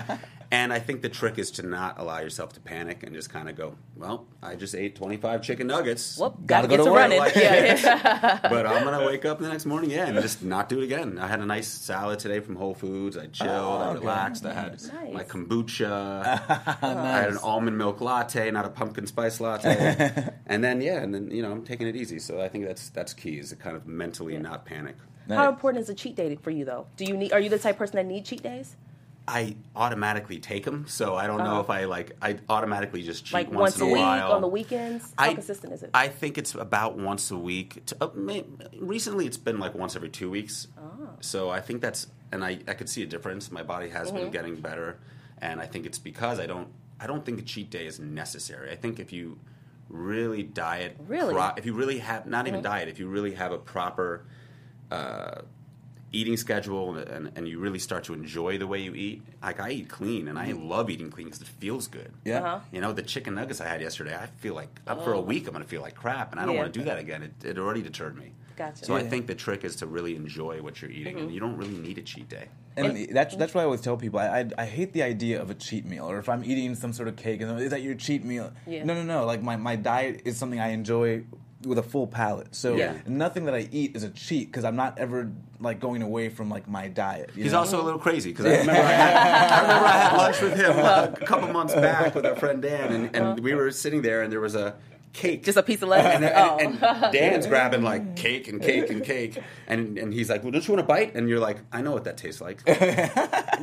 You 0.08 0.14
know? 0.14 0.18
And 0.52 0.72
I 0.72 0.78
think 0.80 1.02
the 1.02 1.08
trick 1.08 1.38
is 1.38 1.50
to 1.52 1.62
not 1.66 1.98
allow 1.98 2.18
yourself 2.18 2.52
to 2.54 2.60
panic 2.60 3.02
and 3.04 3.14
just 3.14 3.30
kind 3.30 3.48
of 3.48 3.56
go, 3.56 3.76
"Well, 3.96 4.26
I 4.42 4.56
just 4.56 4.74
ate 4.74 4.96
25 4.96 5.42
chicken 5.42 5.66
nuggets, 5.68 6.18
Whoop, 6.18 6.34
Gotta 6.46 6.66
gotta, 6.66 6.68
go 6.68 6.70
get 6.70 6.76
to 6.78 6.84
to 6.84 6.90
work. 6.90 6.98
running. 7.00 7.18
Like- 7.20 7.34
yeah, 7.36 7.76
yeah. 7.82 8.38
but 8.42 8.66
I'm 8.66 8.82
gonna 8.84 9.06
wake 9.06 9.24
up 9.24 9.38
the 9.38 9.48
next 9.48 9.66
morning, 9.66 9.90
yeah, 9.90 10.06
and 10.06 10.20
just 10.20 10.42
not 10.42 10.68
do 10.68 10.80
it 10.80 10.84
again." 10.84 11.18
I 11.18 11.26
had 11.28 11.40
a 11.40 11.46
nice 11.46 11.68
salad 11.68 12.18
today 12.18 12.40
from 12.40 12.56
Whole 12.56 12.74
Foods. 12.74 13.16
I 13.16 13.26
chilled, 13.26 13.50
I 13.50 13.86
oh, 13.88 13.90
okay. 13.90 14.00
relaxed. 14.00 14.44
I 14.44 14.52
had 14.52 14.72
Nice. 14.72 14.90
my 15.12 15.24
kombucha. 15.24 16.22
nice. 16.24 16.40
I 16.82 17.20
had 17.20 17.30
an 17.30 17.38
almond 17.38 17.78
milk 17.78 18.00
latte, 18.00 18.50
not 18.50 18.64
a 18.64 18.70
pumpkin 18.70 19.06
spice 19.06 19.40
latte. 19.40 20.30
and 20.46 20.64
then 20.64 20.80
yeah, 20.80 21.00
and 21.00 21.14
then 21.14 21.30
you 21.30 21.42
know 21.42 21.52
I'm 21.52 21.64
taking 21.64 21.86
it 21.86 21.96
easy. 21.96 22.18
So 22.18 22.40
I 22.40 22.48
think 22.48 22.66
that's 22.66 22.88
that's 22.90 23.14
key 23.14 23.38
is 23.38 23.50
to 23.50 23.56
kind 23.56 23.76
of 23.76 23.86
mentally 23.86 24.36
not 24.38 24.64
panic. 24.64 24.96
How 25.28 25.48
important 25.48 25.82
is 25.82 25.88
a 25.88 25.94
cheat 25.94 26.16
day 26.16 26.34
for 26.42 26.50
you 26.50 26.64
though? 26.64 26.86
Do 26.96 27.04
you 27.04 27.16
need? 27.16 27.32
Are 27.32 27.38
you 27.38 27.48
the 27.50 27.58
type 27.58 27.76
of 27.76 27.78
person 27.78 27.96
that 27.96 28.06
need 28.06 28.24
cheat 28.24 28.42
days? 28.42 28.74
I 29.30 29.56
automatically 29.76 30.40
take 30.40 30.64
them, 30.64 30.86
so 30.88 31.14
I 31.14 31.26
don't 31.28 31.38
know 31.38 31.52
Uh-huh. 31.52 31.60
if 31.60 31.70
I 31.70 31.84
like. 31.84 32.16
I 32.20 32.38
automatically 32.48 33.02
just 33.02 33.24
cheat 33.24 33.34
Like 33.34 33.48
once, 33.48 33.60
once 33.60 33.76
in 33.76 33.82
a 33.82 33.84
a 33.86 33.92
week 33.92 34.02
while 34.02 34.32
on 34.32 34.40
the 34.42 34.48
weekends? 34.48 35.14
How 35.16 35.26
I- 35.30 35.34
consistent 35.34 35.72
is 35.72 35.82
it? 35.84 35.90
I 35.94 36.08
think 36.08 36.36
it's 36.36 36.54
about 36.54 36.98
once 36.98 37.30
a 37.30 37.36
week. 37.38 37.84
To, 37.86 37.96
uh, 38.00 38.10
may, 38.14 38.44
recently, 38.80 39.26
it's 39.26 39.36
been 39.36 39.58
like 39.60 39.74
once 39.74 39.94
every 39.94 40.08
two 40.10 40.28
weeks. 40.28 40.66
Oh. 40.76 41.10
So 41.20 41.48
I 41.48 41.60
think 41.60 41.80
that's, 41.80 42.08
and 42.32 42.44
I, 42.44 42.58
I 42.66 42.74
could 42.74 42.88
see 42.88 43.02
a 43.04 43.06
difference. 43.06 43.52
My 43.52 43.62
body 43.62 43.88
has 43.90 44.08
Mm-hmm. 44.08 44.16
been 44.16 44.30
getting 44.30 44.56
better, 44.56 44.98
and 45.38 45.60
I 45.60 45.66
think 45.66 45.86
it's 45.86 45.98
because 45.98 46.40
I 46.40 46.46
don't 46.46 46.68
I 47.02 47.06
don't 47.06 47.24
think 47.24 47.38
a 47.38 47.42
cheat 47.42 47.70
day 47.70 47.86
is 47.86 47.98
necessary. 47.98 48.70
I 48.70 48.76
think 48.76 48.98
if 49.00 49.10
you 49.12 49.38
really 49.88 50.42
diet, 50.42 50.96
Really? 51.08 51.32
pro- 51.32 51.52
if 51.56 51.64
you 51.64 51.72
really 51.72 51.98
have 52.00 52.26
not 52.26 52.46
even 52.48 52.60
diet, 52.62 52.88
if 52.88 52.98
you 52.98 53.06
really 53.08 53.34
have 53.34 53.52
a 53.52 53.58
proper 53.58 54.26
uh, 54.90 55.40
eating 56.12 56.36
schedule 56.36 56.96
and, 56.96 57.08
and, 57.08 57.32
and 57.36 57.48
you 57.48 57.58
really 57.60 57.78
start 57.78 58.04
to 58.04 58.14
enjoy 58.14 58.58
the 58.58 58.66
way 58.66 58.80
you 58.80 58.94
eat. 58.94 59.22
Like 59.42 59.60
I 59.60 59.70
eat 59.70 59.88
clean 59.88 60.28
and 60.28 60.38
I 60.38 60.52
love 60.52 60.90
eating 60.90 61.10
clean 61.10 61.26
because 61.28 61.40
it 61.42 61.48
feels 61.48 61.86
good. 61.86 62.12
Yeah. 62.24 62.38
Uh-huh. 62.42 62.60
You 62.72 62.80
know, 62.80 62.92
the 62.92 63.02
chicken 63.02 63.34
nuggets 63.34 63.60
I 63.60 63.68
had 63.68 63.80
yesterday, 63.80 64.16
I 64.16 64.26
feel 64.38 64.54
like 64.54 64.68
up 64.86 65.04
for 65.04 65.12
a 65.12 65.20
week 65.20 65.46
I'm 65.46 65.52
going 65.52 65.62
to 65.62 65.68
feel 65.68 65.82
like 65.82 65.94
crap, 65.94 66.32
and 66.32 66.40
I 66.40 66.44
don't 66.46 66.54
Yeah. 66.54 66.62
want 66.62 66.74
to 66.74 66.78
do 66.80 66.84
that 66.86 66.98
again. 66.98 67.22
It, 67.22 67.44
it 67.44 67.58
already 67.58 67.82
deterred 67.82 68.16
me. 68.16 68.32
Gotcha. 68.56 68.84
So 68.84 68.94
I 68.94 69.02
think 69.02 69.26
the 69.26 69.34
trick 69.34 69.64
is 69.64 69.76
to 69.76 69.86
really 69.86 70.16
enjoy 70.16 70.60
what 70.60 70.82
you're 70.82 70.90
eating, 70.90 71.14
Mm-hmm. 71.16 71.24
and 71.26 71.34
you 71.34 71.40
don't 71.40 71.56
really 71.56 71.76
need 71.78 71.96
a 71.98 72.02
cheat 72.02 72.28
day. 72.28 72.48
And 72.76 73.08
that's 73.14 73.34
that's 73.36 73.52
why 73.54 73.62
I 73.62 73.64
always 73.64 73.80
tell 73.80 73.96
people 73.96 74.20
I, 74.20 74.40
I 74.40 74.50
I 74.58 74.64
hate 74.64 74.92
the 74.92 75.02
idea 75.02 75.40
of 75.42 75.50
a 75.50 75.54
cheat 75.54 75.84
meal 75.84 76.08
or 76.10 76.18
if 76.18 76.28
I'm 76.28 76.44
eating 76.44 76.74
some 76.74 76.92
sort 76.92 77.08
of 77.08 77.16
cake 77.16 77.40
and 77.42 77.60
is 77.60 77.70
that 77.70 77.82
your 77.82 77.94
cheat 77.94 78.24
meal? 78.24 78.52
Yeah. 78.66 78.84
No, 78.84 78.94
no, 78.94 79.02
no. 79.02 79.26
Like 79.26 79.42
my, 79.42 79.56
my 79.56 79.76
diet 79.76 80.22
is 80.24 80.36
something 80.38 80.60
I 80.60 80.68
enjoy 80.68 81.24
with 81.64 81.78
a 81.78 81.82
full 81.82 82.06
palate. 82.06 82.54
So 82.54 82.76
Yeah. 82.76 82.94
nothing 83.06 83.44
that 83.44 83.54
I 83.54 83.68
eat 83.70 83.94
is 83.94 84.02
a 84.02 84.10
cheat 84.10 84.48
because 84.48 84.64
I'm 84.64 84.76
not 84.76 84.98
ever 84.98 85.30
like 85.60 85.78
going 85.78 86.00
away 86.02 86.28
from 86.30 86.48
like 86.48 86.66
my 86.68 86.88
diet. 86.88 87.30
you 87.36 87.42
He's 87.42 87.52
know? 87.52 87.58
also 87.58 87.80
a 87.82 87.84
little 87.84 88.00
crazy 88.00 88.30
because 88.30 88.46
I 88.46 88.50
remember 88.60 88.72
I, 88.72 88.84
had, 88.84 89.52
I 89.52 89.60
remember 89.62 89.86
I 89.86 89.92
had 89.92 90.16
lunch 90.16 90.40
with 90.40 90.54
him 90.56 90.78
a 91.22 91.26
couple 91.26 91.48
months 91.52 91.74
back 91.74 92.14
with 92.14 92.24
our 92.24 92.34
friend 92.36 92.62
Dan, 92.62 92.92
and, 92.92 93.14
and 93.16 93.40
we 93.40 93.54
were 93.54 93.70
sitting 93.70 94.00
there, 94.02 94.22
and 94.22 94.32
there 94.32 94.40
was 94.40 94.54
a 94.54 94.74
cake. 95.12 95.44
Just 95.44 95.58
a 95.58 95.62
piece 95.62 95.82
of 95.82 95.88
lettuce. 95.88 96.14
and, 96.14 96.24
oh. 96.24 96.58
and, 96.60 96.82
and 96.82 97.12
Dan's 97.12 97.46
grabbing 97.46 97.82
like 97.82 98.16
cake 98.16 98.48
and 98.48 98.62
cake 98.62 98.90
and 98.90 99.02
cake, 99.04 99.38
and 99.66 99.98
and 99.98 100.14
he's 100.14 100.30
like, 100.30 100.42
"Well, 100.42 100.52
don't 100.52 100.66
you 100.66 100.74
want 100.74 100.84
a 100.84 100.86
bite?" 100.86 101.14
And 101.14 101.28
you're 101.28 101.40
like, 101.40 101.58
"I 101.72 101.82
know 101.82 101.92
what 101.92 102.04
that 102.04 102.16
tastes 102.16 102.40
like." 102.40 102.64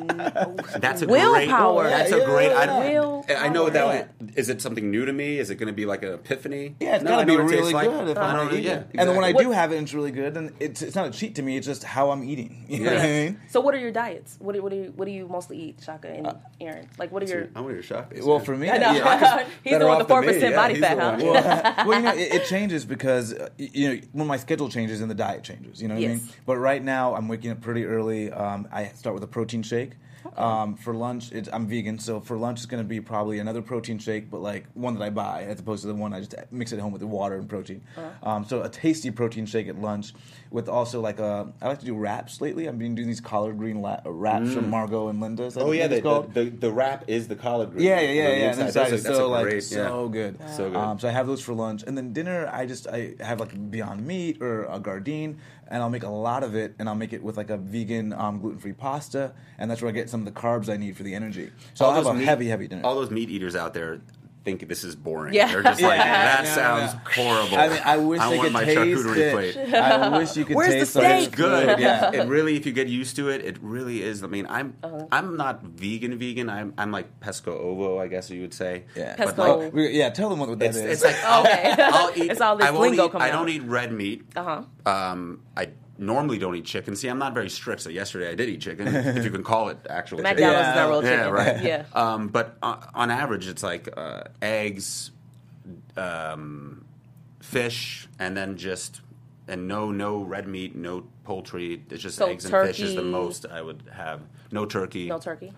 that's 0.78 1.02
a 1.02 1.08
Willpower. 1.08 1.84
great. 1.84 1.90
That's 1.92 2.12
a 2.12 2.18
Yeah, 2.20 2.26
great. 2.26 2.52
I, 2.52 2.92
yeah. 2.92 2.94
don't, 2.94 3.32
I 3.32 3.48
know 3.50 3.64
what 3.64 3.74
that. 3.74 3.88
Willpower. 3.88 4.10
Is 4.36 4.50
it 4.50 4.62
something 4.62 4.90
new 4.92 5.06
to 5.06 5.14
me? 5.14 5.40
Is 5.40 5.50
it 5.50 5.56
going 5.56 5.68
to 5.68 5.74
be 5.74 5.86
like 5.86 6.04
an 6.04 6.14
epiphany? 6.14 6.76
Yeah, 6.80 6.96
it's 6.96 7.04
no, 7.04 7.12
gotta 7.12 7.26
be 7.26 7.32
what 7.34 7.42
it 7.42 7.44
really 7.46 7.58
tastes 7.58 7.74
like. 7.74 7.90
good 7.90 8.08
if 8.10 8.18
I 8.18 8.22
I'm 8.22 8.36
don't 8.36 8.46
gonna 8.48 8.52
know. 8.52 8.58
eat 8.60 8.64
Yeah, 8.66 8.80
it. 8.80 8.88
And 8.96 9.10
then 9.10 9.16
when 9.16 9.26
I 9.26 9.30
exactly. 9.30 9.46
do 9.46 9.52
have 9.52 9.72
it 9.72 9.78
and 9.78 9.84
it's 9.86 9.94
really 9.94 10.12
good, 10.12 10.34
then 10.34 10.54
it's 10.60 10.82
it's 10.82 10.96
not 10.96 11.08
a 11.08 11.12
cheat 11.12 11.36
to 11.36 11.42
me. 11.42 11.58
It's 11.58 11.66
just 11.68 11.84
how 11.84 12.12
I'm 12.12 12.24
eating. 12.24 12.66
You 12.78 12.84
know 12.84 12.94
what 12.94 13.02
I 13.02 13.08
mean? 13.08 13.40
So 13.50 13.60
what 13.62 13.74
are 13.74 13.80
your 13.80 13.92
diets? 13.92 14.36
What 14.40 14.54
do, 14.54 14.62
what 14.62 14.70
do 14.70 14.76
you 14.78 14.94
what 14.96 15.06
do 15.06 15.12
you 15.12 15.28
mostly 15.28 15.58
eat, 15.60 15.80
Shaka 15.84 16.10
and 16.10 16.28
uh, 16.28 16.34
Aaron? 16.62 16.88
Like 17.00 17.12
what 17.12 17.24
are 17.24 17.26
your 17.26 17.48
I 17.56 17.62
want 17.62 17.74
your 17.74 17.82
shot. 17.84 18.14
Well, 18.22 18.40
for 18.40 18.56
me, 18.56 18.70
I 18.70 18.78
know. 18.78 18.92
yeah, 18.92 19.48
He's 19.64 19.80
the 19.80 19.88
one 19.88 19.98
with 19.98 20.08
the 20.08 20.14
four 20.14 20.22
percent 20.22 20.56
body 20.56 20.80
fat, 20.80 21.00
huh? 21.00 21.18
well, 21.86 22.00
you 22.00 22.06
know, 22.06 22.14
it, 22.14 22.34
it 22.34 22.46
changes 22.50 22.86
because 22.86 23.34
uh, 23.34 23.50
you 23.58 23.90
know 23.90 24.02
when 24.14 24.28
my 24.28 24.38
schedule 24.38 24.70
changes 24.70 25.02
and 25.02 25.10
the 25.10 25.16
diet 25.16 25.44
changes. 25.44 25.82
You 25.82 25.88
know 25.88 25.96
what 25.96 26.04
I 26.04 26.08
mean? 26.08 26.22
But 26.46 26.58
right 26.58 26.84
now, 26.84 27.16
I'm 27.16 27.28
waking 27.28 27.52
up 27.52 27.62
pretty 27.62 27.86
early. 27.86 28.32
Um, 28.32 28.68
I 28.72 28.88
start 28.88 29.14
with 29.14 29.24
a 29.24 29.28
protein 29.28 29.64
shake. 29.64 29.92
Um, 30.36 30.76
for 30.76 30.94
lunch, 30.94 31.32
it's, 31.32 31.50
I'm 31.54 31.68
vegan, 31.68 32.00
so 32.00 32.20
for 32.20 32.38
lunch 32.38 32.60
it's 32.60 32.66
going 32.66 32.84
to 32.84 32.88
be 32.88 33.00
probably 33.00 33.40
another 33.40 33.62
protein 33.62 33.98
shake, 33.98 34.30
but 34.30 34.42
like 34.42 34.66
one 34.74 34.94
that 34.96 35.04
I 35.04 35.10
buy 35.10 35.44
as 35.44 35.60
opposed 35.60 35.82
to 35.82 35.88
the 35.88 35.96
one 35.96 36.14
I 36.14 36.20
just 36.20 36.36
mix 36.52 36.74
at 36.74 36.80
home 36.80 36.92
with 36.92 37.02
the 37.02 37.08
water 37.08 37.36
and 37.36 37.48
protein. 37.48 37.82
Uh-huh. 37.96 38.30
Um, 38.30 38.46
so 38.46 38.62
a 38.62 38.70
tasty 38.70 39.12
protein 39.12 39.46
shake 39.46 39.68
at 39.68 39.80
lunch, 39.80 40.14
with 40.52 40.70
also 40.70 41.02
like 41.02 41.20
a 41.20 41.52
I 41.62 41.68
like 41.68 41.80
to 41.80 41.86
do 41.86 41.96
wraps 41.96 42.42
lately. 42.42 42.68
I've 42.68 42.78
been 42.80 42.96
doing 42.96 43.08
these 43.08 43.22
collard 43.22 43.58
green 43.58 43.82
la- 43.82 44.00
uh, 44.06 44.12
wraps 44.12 44.54
from 44.54 44.70
Margot 44.70 45.08
and 45.10 45.20
Linda. 45.20 45.52
Oh 45.58 45.72
yeah, 45.72 45.88
the, 45.88 46.02
the, 46.02 46.44
the, 46.44 46.50
the 46.50 46.72
wrap 46.72 47.06
is 47.08 47.28
the 47.28 47.36
collard 47.36 47.72
green. 47.72 47.86
Yeah, 47.86 48.00
yeah, 48.02 48.12
yeah, 48.12 48.30
yeah. 48.36 48.50
inside. 48.66 48.90
That's 48.92 49.04
so 49.04 49.30
like 49.30 49.44
great- 49.44 49.64
so 49.64 50.06
yeah. 50.06 50.12
good. 50.12 50.40
So 50.56 50.70
good. 50.70 50.78
Um, 50.78 51.00
so 51.00 51.08
I 51.08 51.12
have 51.12 51.28
those 51.28 51.42
for 51.42 51.54
lunch, 51.54 51.84
and 51.86 51.98
then 51.98 52.14
dinner 52.14 52.50
I 52.52 52.66
just 52.66 52.88
I 52.88 53.16
have 53.20 53.40
like 53.40 53.72
Beyond 53.72 54.06
Meat 54.06 54.42
or 54.42 54.64
a 54.66 54.80
Gardein, 54.80 55.38
and 55.68 55.84
I'll 55.84 55.90
make 55.90 56.04
a 56.04 56.10
lot 56.10 56.44
of 56.44 56.56
it, 56.56 56.76
and 56.80 56.88
I'll 56.88 56.96
make 56.96 57.14
it 57.14 57.22
with 57.24 57.38
like 57.38 57.50
a 57.50 57.58
vegan 57.58 58.14
um, 58.14 58.40
gluten 58.40 58.60
free 58.60 58.74
pasta, 58.74 59.34
and 59.58 59.70
that's 59.70 59.82
where 59.82 59.90
I 59.90 59.92
get 59.94 60.10
some 60.10 60.26
of 60.26 60.34
the 60.34 60.40
carbs 60.40 60.70
I 60.72 60.78
need 60.78 60.96
for 60.96 61.04
the 61.04 61.14
energy. 61.14 61.52
So 61.74 61.86
I'll 61.86 61.94
have 61.94 62.06
a 62.08 62.14
meat- 62.14 62.26
heavy, 62.26 62.48
heavy 62.48 62.68
dinner. 62.68 62.82
All 62.86 62.96
those 62.96 63.12
meat 63.12 63.30
eaters 63.30 63.56
out 63.56 63.74
there 63.74 64.02
think 64.48 64.68
this 64.70 64.86
is 64.86 64.96
boring. 64.96 65.34
Yeah. 65.34 65.52
They're 65.52 65.62
just 65.64 65.82
like, 65.82 65.98
that 66.00 66.46
yeah, 66.46 66.56
sounds 66.56 66.94
horrible. 67.14 67.58
I 67.58 67.68
mean, 67.68 67.82
I 67.84 67.98
wish 67.98 68.22
I 68.22 68.30
they 68.30 68.38
want 68.38 68.46
could 68.48 68.54
my 68.54 68.64
taste 68.64 68.80
charcuterie 69.04 69.18
it. 69.18 69.34
plate. 69.34 69.74
I 69.76 70.18
wish 70.18 70.38
you 70.38 70.46
could 70.46 70.56
Where's 70.56 70.70
the 70.74 70.80
taste 70.80 70.92
steak? 70.92 71.28
It's 71.28 71.36
good. 71.36 71.80
Yeah. 71.80 72.12
It 72.14 72.28
really, 72.30 72.56
if 72.56 72.66
you 72.66 72.72
get 72.72 72.88
used 72.88 73.18
to 73.18 73.28
it, 73.30 73.44
it 73.44 73.58
really 73.62 74.02
is. 74.02 74.24
I 74.24 74.28
mean, 74.28 74.48
I'm 74.50 74.76
Uh-huh. 74.84 75.06
I'm 75.12 75.36
not 75.36 75.64
vegan 75.64 76.18
vegan. 76.18 76.50
I'm 76.50 76.74
I'm 76.78 76.92
like 76.94 77.20
pesco 77.20 77.50
ovo, 77.60 78.00
I 78.00 78.08
guess 78.08 78.30
you 78.30 78.40
would 78.42 78.54
say. 78.54 78.86
Yeah. 78.96 79.16
But 79.18 79.36
Pesco- 79.36 79.64
like, 79.66 79.74
We- 79.74 79.90
yeah, 79.98 80.10
tell 80.12 80.30
them 80.30 80.40
what 80.40 80.58
that 80.60 80.66
it's, 80.66 80.78
is. 80.78 80.84
it's 80.86 81.04
like 81.04 81.18
I'll, 81.26 81.42
Okay. 81.44 81.76
I'll 81.78 82.12
eat. 82.16 82.32
It's 82.32 82.40
all 82.42 82.56
this 82.56 82.68
I 82.68 82.72
won't 82.72 82.84
lingo 82.88 83.06
eat, 83.08 83.12
coming 83.12 83.28
I 83.28 83.32
don't 83.32 83.44
out. 83.44 83.50
eat 83.50 83.64
red 83.64 83.92
meat. 83.92 84.24
Uh-huh. 84.36 84.64
Um, 84.86 85.42
I 85.58 85.70
normally 86.00 86.38
don't 86.38 86.56
eat 86.56 86.66
chicken. 86.66 86.96
See, 86.96 87.08
I'm 87.08 87.20
not 87.20 87.34
very 87.34 87.50
strict. 87.50 87.82
So 87.82 87.90
yesterday 87.90 88.30
I 88.30 88.36
did 88.36 88.50
eat 88.50 88.62
chicken, 88.62 88.88
if 88.88 89.24
you 89.24 89.32
can 89.32 89.44
call 89.44 89.70
it 89.70 89.78
actual 89.90 90.18
chicken. 90.24 90.36
McDonald's 90.36 90.68
is 90.68 90.76
Yeah. 90.76 90.82
not 90.84 90.90
real 90.90 91.02
chicken. 91.02 91.20
Yeah, 91.20 91.30
right. 91.30 91.64
Yeah. 91.64 91.86
Um, 91.94 92.28
but 92.28 92.58
on, 92.62 92.88
on 92.94 93.12
average, 93.12 93.48
it's 93.48 93.64
like 93.64 93.90
uh, 93.98 94.24
eggs, 94.42 95.12
um, 95.96 96.86
fish, 97.40 98.08
and 98.20 98.36
then 98.36 98.58
just 98.58 99.02
and 99.48 99.68
no 99.68 99.92
no 99.92 100.22
red 100.22 100.48
meat, 100.48 100.76
no 100.76 101.06
poultry. 101.24 101.82
It's 101.90 102.04
just 102.04 102.18
So 102.18 102.28
eggs 102.28 102.46
and 102.46 102.68
fish 102.68 102.80
is 102.80 102.96
the 102.96 103.02
most 103.02 103.46
I 103.46 103.62
would 103.62 103.84
have. 103.94 104.22
No 104.52 104.66
turkey. 104.66 105.08
No 105.08 105.20
turkey. 105.20 105.54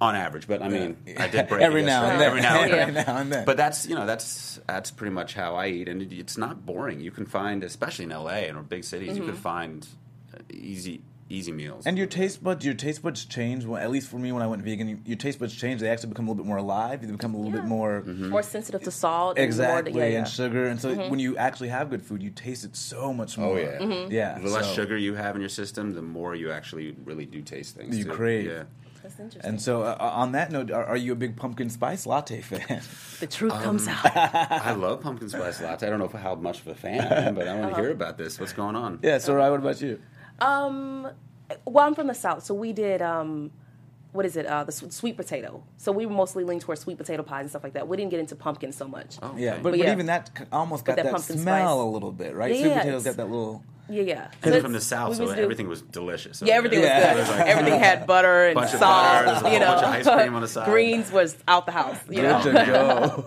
On 0.00 0.14
average, 0.14 0.46
but 0.46 0.62
I 0.62 0.68
mean, 0.68 0.96
I 1.18 1.28
did 1.28 1.48
break 1.48 1.62
every 1.68 1.82
now 1.82 2.04
and 2.04 2.20
then. 2.20 2.28
Every 2.28 2.40
now 2.42 2.60
and 2.62 2.70
then. 2.72 2.78
every 2.80 2.94
now 2.94 3.16
and 3.16 3.32
then. 3.32 3.44
But 3.46 3.56
that's 3.56 3.86
you 3.86 3.94
know 3.94 4.06
that's 4.06 4.60
that's 4.66 4.90
pretty 4.90 5.12
much 5.14 5.34
how 5.34 5.54
I 5.56 5.68
eat, 5.68 5.88
and 5.88 6.02
it, 6.02 6.12
it's 6.12 6.36
not 6.36 6.66
boring. 6.66 7.00
You 7.00 7.10
can 7.10 7.24
find, 7.26 7.64
especially 7.64 8.04
in 8.04 8.10
LA 8.10 8.46
and 8.48 8.56
or 8.58 8.62
big 8.62 8.84
cities, 8.84 9.16
you 9.16 9.22
Mm-hmm. 9.22 9.32
can 9.32 9.40
find 9.40 9.86
uh, 10.34 10.38
easy 10.52 11.02
easy 11.28 11.50
meals. 11.50 11.86
And 11.86 11.98
your 11.98 12.06
taste 12.06 12.44
buds, 12.44 12.64
your 12.64 12.74
taste 12.74 13.02
buds 13.02 13.24
change. 13.24 13.64
Well, 13.64 13.82
at 13.82 13.90
least 13.90 14.08
for 14.08 14.16
me, 14.16 14.30
when 14.30 14.42
I 14.44 14.46
went 14.46 14.62
vegan, 14.62 14.88
you, 14.88 15.00
your 15.04 15.16
taste 15.16 15.40
buds 15.40 15.52
change. 15.56 15.80
They 15.80 15.88
actually 15.88 16.10
become 16.10 16.28
a 16.28 16.30
little 16.30 16.44
bit 16.44 16.46
more 16.48 16.58
alive. 16.58 17.00
They 17.04 17.10
become 17.10 17.34
a 17.34 17.36
little 17.36 17.52
Yeah. 17.52 17.62
bit 17.62 17.68
more 17.68 18.02
Mm-hmm. 18.06 18.28
More 18.28 18.44
sensitive 18.44 18.82
to 18.84 18.92
salt. 18.92 19.36
and 19.36 19.44
exactly 19.44 19.92
More, 19.92 20.02
yeah, 20.02 20.08
yeah. 20.08 20.18
and 20.18 20.28
sugar. 20.28 20.66
And 20.68 20.80
so 20.80 20.94
when 21.08 21.18
you 21.18 21.36
actually 21.36 21.70
have 21.70 21.90
good 21.90 22.02
food, 22.02 22.22
you 22.22 22.30
taste 22.30 22.64
it 22.64 22.76
so 22.76 23.12
much 23.12 23.36
more. 23.38 23.56
oh 23.56 23.60
yeah, 23.60 23.78
Mm-hmm. 23.80 24.12
yeah. 24.12 24.38
The 24.38 24.48
less 24.50 24.66
so- 24.68 24.74
sugar 24.74 24.96
you 24.96 25.14
have 25.14 25.34
in 25.34 25.40
your 25.42 25.48
system, 25.48 25.94
the 25.94 26.02
more 26.02 26.36
you 26.36 26.52
actually 26.52 26.94
really 27.04 27.26
do 27.26 27.42
taste 27.42 27.74
things. 27.74 27.98
You 27.98 28.04
too. 28.04 28.10
crave. 28.10 28.46
Yeah. 28.46 28.62
That's 29.06 29.20
interesting. 29.20 29.48
And 29.48 29.62
so, 29.62 29.82
uh, 29.82 29.96
on 30.00 30.32
that 30.32 30.50
note, 30.50 30.72
are, 30.72 30.84
are 30.84 30.96
you 30.96 31.12
a 31.12 31.14
big 31.14 31.36
pumpkin 31.36 31.70
spice 31.70 32.06
latte 32.06 32.40
fan? 32.40 32.82
the 33.20 33.26
truth 33.28 33.52
Um, 33.52 33.62
comes 33.62 33.86
out. 33.86 34.04
I 34.16 34.72
love 34.72 35.00
pumpkin 35.00 35.28
spice 35.28 35.60
latte. 35.60 35.86
I 35.86 35.90
don't 35.90 36.00
know 36.00 36.08
how 36.08 36.34
much 36.34 36.60
of 36.60 36.66
a 36.66 36.74
fan 36.74 37.00
I 37.00 37.26
am, 37.28 37.34
but 37.36 37.46
I 37.46 37.54
want 37.54 37.74
to 37.76 37.80
hear 37.80 37.92
about 37.92 38.18
this. 38.18 38.40
What's 38.40 38.52
going 38.52 38.74
on? 38.74 38.98
yeah. 39.02 39.18
So, 39.18 39.34
Ryan, 39.34 39.52
what 39.52 39.60
about 39.60 39.80
you? 39.80 40.00
Um, 40.40 41.08
well, 41.64 41.86
I'm 41.86 41.94
from 41.94 42.08
the 42.08 42.14
south, 42.14 42.42
so 42.44 42.52
we 42.54 42.72
did 42.72 43.00
um, 43.00 43.52
what 44.12 44.26
is 44.26 44.36
it? 44.36 44.46
Uh, 44.46 44.64
the 44.64 44.72
sweet 44.72 45.16
potato. 45.16 45.62
So 45.76 45.92
we 45.92 46.04
were 46.06 46.12
mostly 46.12 46.42
leaned 46.42 46.62
towards 46.62 46.80
sweet 46.80 46.98
potato 46.98 47.22
pies 47.22 47.42
and 47.42 47.50
stuff 47.50 47.62
like 47.62 47.74
that. 47.74 47.86
We 47.86 47.96
didn't 47.96 48.10
get 48.10 48.18
into 48.20 48.34
pumpkin 48.34 48.72
so 48.72 48.88
much. 48.88 49.18
Oh, 49.22 49.34
Yeah, 49.36 49.54
but, 49.62 49.70
but, 49.70 49.78
yeah. 49.78 49.92
even 49.92 50.06
that 50.06 50.30
almost 50.50 50.84
got 50.84 50.96
But 50.96 51.02
that, 51.04 51.10
that 51.10 51.14
pumpkin 51.14 51.38
smell 51.38 51.76
spice. 51.76 51.82
a 51.86 51.90
little 51.90 52.12
bit, 52.12 52.34
right? 52.34 52.52
Yeah, 52.54 52.60
Sweet 52.60 52.68
yeah, 52.70 52.78
potatoes 52.78 53.04
got 53.04 53.16
that 53.16 53.30
little. 53.30 53.62
Yeah, 53.88 54.02
yeah. 54.02 54.28
I'm 54.42 54.52
So 54.52 54.60
from 54.60 54.72
the 54.72 54.80
south, 54.80 55.16
so 55.16 55.22
used 55.24 55.36
do- 55.36 55.42
everything 55.42 55.68
was 55.68 55.82
delicious. 55.82 56.42
Yeah, 56.44 56.54
everything 56.54 56.80
was 56.80 56.88
good. 56.88 57.16
Was 57.18 57.28
like- 57.30 57.46
everything 57.46 57.78
had 57.80 58.06
butter 58.12 58.46
and 58.46 58.54
Bunch 58.54 58.72
of 58.74 58.78
salt. 58.80 59.02
butter, 59.02 59.26
there's 59.26 59.36
a 59.36 59.40
whole 59.40 59.52
you 59.52 59.58
know, 59.60 59.66
bunch 59.66 59.82
of 60.06 60.12
ice 60.14 60.22
cream 60.22 60.34
on 60.34 60.42
the 60.42 60.48
side. 60.56 60.66
Greens 60.66 61.12
was 61.12 61.36
out 61.46 61.66
the 61.66 61.72
house. 61.72 61.98
You 62.10 62.22
know, 62.22 62.42
Good 62.42 62.54
to 62.54 63.26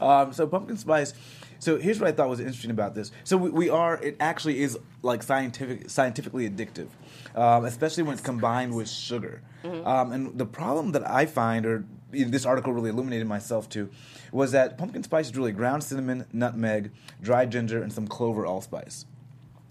um, 0.06 0.32
so 0.32 0.46
pumpkin 0.46 0.76
spice. 0.76 1.12
So 1.58 1.78
here's 1.78 1.98
what 1.98 2.08
I 2.08 2.12
thought 2.12 2.28
was 2.28 2.40
interesting 2.40 2.70
about 2.70 2.94
this. 2.94 3.10
So 3.24 3.36
we, 3.38 3.48
we 3.50 3.70
are. 3.70 3.96
It 4.02 4.16
actually 4.20 4.60
is 4.62 4.78
like 5.02 5.22
scientific, 5.22 5.88
scientifically 5.88 6.48
addictive, 6.48 6.88
um, 7.34 7.64
especially 7.64 8.02
when 8.02 8.12
it's 8.14 8.22
combined 8.22 8.74
with 8.74 8.88
sugar. 8.88 9.42
Um, 9.64 10.12
and 10.12 10.38
the 10.38 10.44
problem 10.44 10.92
that 10.92 11.08
I 11.08 11.24
find, 11.24 11.64
or 11.64 11.84
this 12.10 12.44
article 12.44 12.74
really 12.74 12.90
illuminated 12.90 13.26
myself 13.26 13.66
to, 13.70 13.88
was 14.30 14.52
that 14.52 14.76
pumpkin 14.76 15.02
spice 15.02 15.28
is 15.28 15.36
really 15.38 15.52
ground 15.52 15.82
cinnamon, 15.82 16.26
nutmeg, 16.34 16.90
dried 17.22 17.50
ginger, 17.50 17.82
and 17.82 17.90
some 17.90 18.06
clover 18.06 18.44
allspice. 18.44 19.06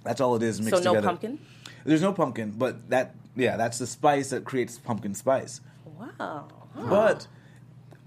That's 0.04 0.22
all 0.22 0.36
it 0.36 0.44
is 0.44 0.60
mixed 0.62 0.84
together. 0.84 0.84
so 0.84 0.94
mixed 0.94 0.94
no 0.94 0.94
together. 0.94 1.08
pumpkin. 1.08 1.40
There's 1.86 2.02
no 2.02 2.14
pumpkin, 2.14 2.52
but 2.52 2.90
that 2.90 3.16
yeah, 3.36 3.58
that's 3.58 3.78
the 3.80 3.88
spice 3.88 4.30
that 4.30 4.46
creates 4.46 4.78
pumpkin 4.78 5.14
spice. 5.16 5.62
Wow. 6.00 6.48
But 6.76 7.28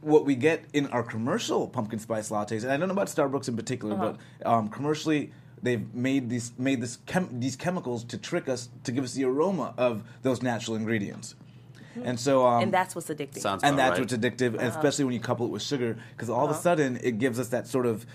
what 0.00 0.25
we 0.25 0.35
get 0.35 0.65
in 0.73 0.87
our 0.88 1.03
commercial 1.03 1.67
pumpkin 1.69 1.99
spice 1.99 2.31
lattes, 2.31 2.62
and 2.62 2.71
I 2.73 2.76
don't 2.76 2.88
know 2.88 2.93
about 2.95 3.09
Starbucks 3.09 3.49
in 3.49 3.57
particular, 3.57 3.95
Uh-huh. 3.95 4.15
but 4.43 4.47
um, 4.50 4.69
commercially 4.69 5.33
they've 5.62 5.93
made 5.95 6.29
these 6.31 6.53
made 6.59 6.81
this 6.81 6.99
chem- 7.07 7.41
these 7.41 7.57
chemicals 7.57 8.05
to 8.05 8.19
trick 8.19 8.49
us 8.49 8.69
to 8.85 8.93
give 8.93 9.05
us 9.05 9.15
the 9.15 9.25
aroma 9.25 9.75
of 9.76 10.03
those 10.23 10.43
natural 10.43 10.76
ingredients, 10.76 11.35
and 12.05 12.21
so 12.21 12.47
um, 12.47 12.62
and 12.62 12.73
that's 12.73 12.95
what's 12.95 13.09
addictive. 13.09 13.38
Sounds 13.41 13.62
and 13.65 13.79
that's 13.79 13.99
right. 13.99 14.00
what's 14.00 14.12
addictive, 14.12 14.53
and 14.55 14.62
especially 14.69 15.05
when 15.05 15.15
you 15.15 15.21
couple 15.21 15.47
it 15.47 15.50
with 15.50 15.62
sugar, 15.62 15.97
because 16.12 16.29
all 16.31 16.45
of 16.45 16.50
a 16.50 16.55
sudden 16.59 16.99
it 17.03 17.19
gives 17.19 17.38
us 17.41 17.49
that 17.49 17.67
sort 17.67 17.87
of 17.87 18.07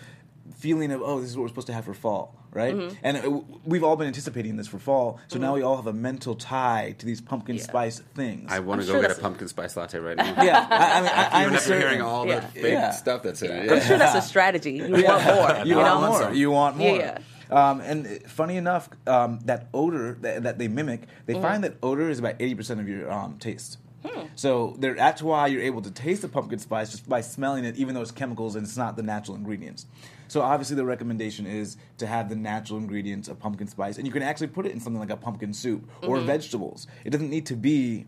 feeling 0.51 0.91
of 0.91 1.01
oh, 1.01 1.19
this 1.21 1.29
is 1.29 1.37
what 1.37 1.43
we're 1.43 1.47
supposed 1.49 1.67
to 1.67 1.73
have 1.73 1.85
for 1.85 1.93
fall, 1.93 2.35
right? 2.51 2.73
And 3.03 3.17
it, 3.17 3.43
we've 3.65 3.83
all 3.83 3.95
been 3.95 4.07
anticipating 4.07 4.55
this 4.57 4.67
for 4.67 4.79
fall, 4.79 5.19
so 5.27 5.39
now 5.39 5.53
we 5.53 5.61
all 5.61 5.75
have 5.75 5.87
a 5.87 5.93
mental 5.93 6.35
tie 6.35 6.95
to 6.99 7.05
these 7.05 7.21
pumpkin 7.21 7.55
Yeah. 7.57 7.63
spice 7.63 7.99
things. 8.15 8.51
I 8.51 8.59
want 8.59 8.81
to 8.81 8.87
go 8.87 8.93
sure 8.93 9.01
get 9.01 9.17
a 9.17 9.21
pumpkin 9.21 9.47
spice 9.47 9.75
latte 9.77 9.99
right 9.99 10.17
now. 10.17 10.43
yeah, 10.43 10.67
I, 10.69 10.97
I 10.97 11.01
mean, 11.01 11.11
I, 11.13 11.29
I'm 11.31 11.43
Even 11.43 11.55
after 11.55 11.79
hearing 11.79 12.01
all 12.01 12.27
Yeah. 12.27 12.39
the 12.41 12.47
fake 12.47 12.63
Yeah. 12.73 12.91
stuff 12.91 13.23
that's 13.23 13.41
in 13.41 13.51
it. 13.51 13.71
I'm 13.71 13.81
sure 13.81 13.97
that's 13.97 14.15
a 14.15 14.27
strategy. 14.27 14.73
You 14.73 15.03
want 15.03 15.25
more. 15.25 15.65
you, 15.65 15.71
You, 15.71 15.75
want 15.77 16.01
know. 16.01 16.07
more. 16.09 16.19
some. 16.21 16.33
You 16.35 16.51
want 16.51 16.77
more. 16.77 16.97
Yeah, 16.97 17.17
Um, 17.49 17.81
and 17.81 18.07
funny 18.27 18.57
enough, 18.57 18.89
um, 19.07 19.39
that 19.45 19.67
odor 19.73 20.17
that, 20.21 20.43
that 20.43 20.57
they 20.57 20.67
mimic, 20.67 21.01
they 21.25 21.33
Mm-hmm. 21.33 21.41
find 21.43 21.63
that 21.63 21.75
odor 21.83 22.09
is 22.09 22.19
about 22.19 22.35
eighty 22.39 22.55
percent 22.55 22.79
of 22.79 22.87
your 22.87 23.11
um, 23.11 23.37
taste. 23.39 23.77
Hmm. 24.05 24.21
So 24.35 24.75
that's 24.79 25.21
why 25.21 25.45
you're 25.45 25.61
able 25.61 25.83
to 25.83 25.91
taste 25.91 26.23
the 26.23 26.27
pumpkin 26.27 26.57
spice 26.57 26.89
just 26.89 27.07
by 27.07 27.21
smelling 27.21 27.65
it, 27.65 27.75
even 27.75 27.93
though 27.93 28.01
it's 28.01 28.09
chemicals 28.09 28.55
and 28.55 28.65
it's 28.65 28.75
not 28.77 28.95
the 28.97 29.03
natural 29.03 29.35
ingredients. 29.37 29.85
So 30.31 30.41
obviously, 30.41 30.77
the 30.77 30.85
recommendation 30.85 31.45
is 31.45 31.75
to 31.97 32.07
have 32.07 32.29
the 32.29 32.37
natural 32.37 32.79
ingredients 32.79 33.27
of 33.27 33.37
pumpkin 33.37 33.67
spice, 33.67 33.97
and 33.97 34.07
you 34.07 34.13
can 34.13 34.23
actually 34.23 34.47
put 34.47 34.65
it 34.65 34.71
in 34.71 34.79
something 34.79 34.97
like 35.01 35.09
a 35.09 35.17
pumpkin 35.17 35.53
soup 35.53 35.89
or 36.05 36.19
Mm-hmm. 36.19 36.25
vegetables. 36.25 36.87
It 37.03 37.09
doesn't 37.09 37.29
need 37.29 37.45
to 37.47 37.57
be 37.57 38.05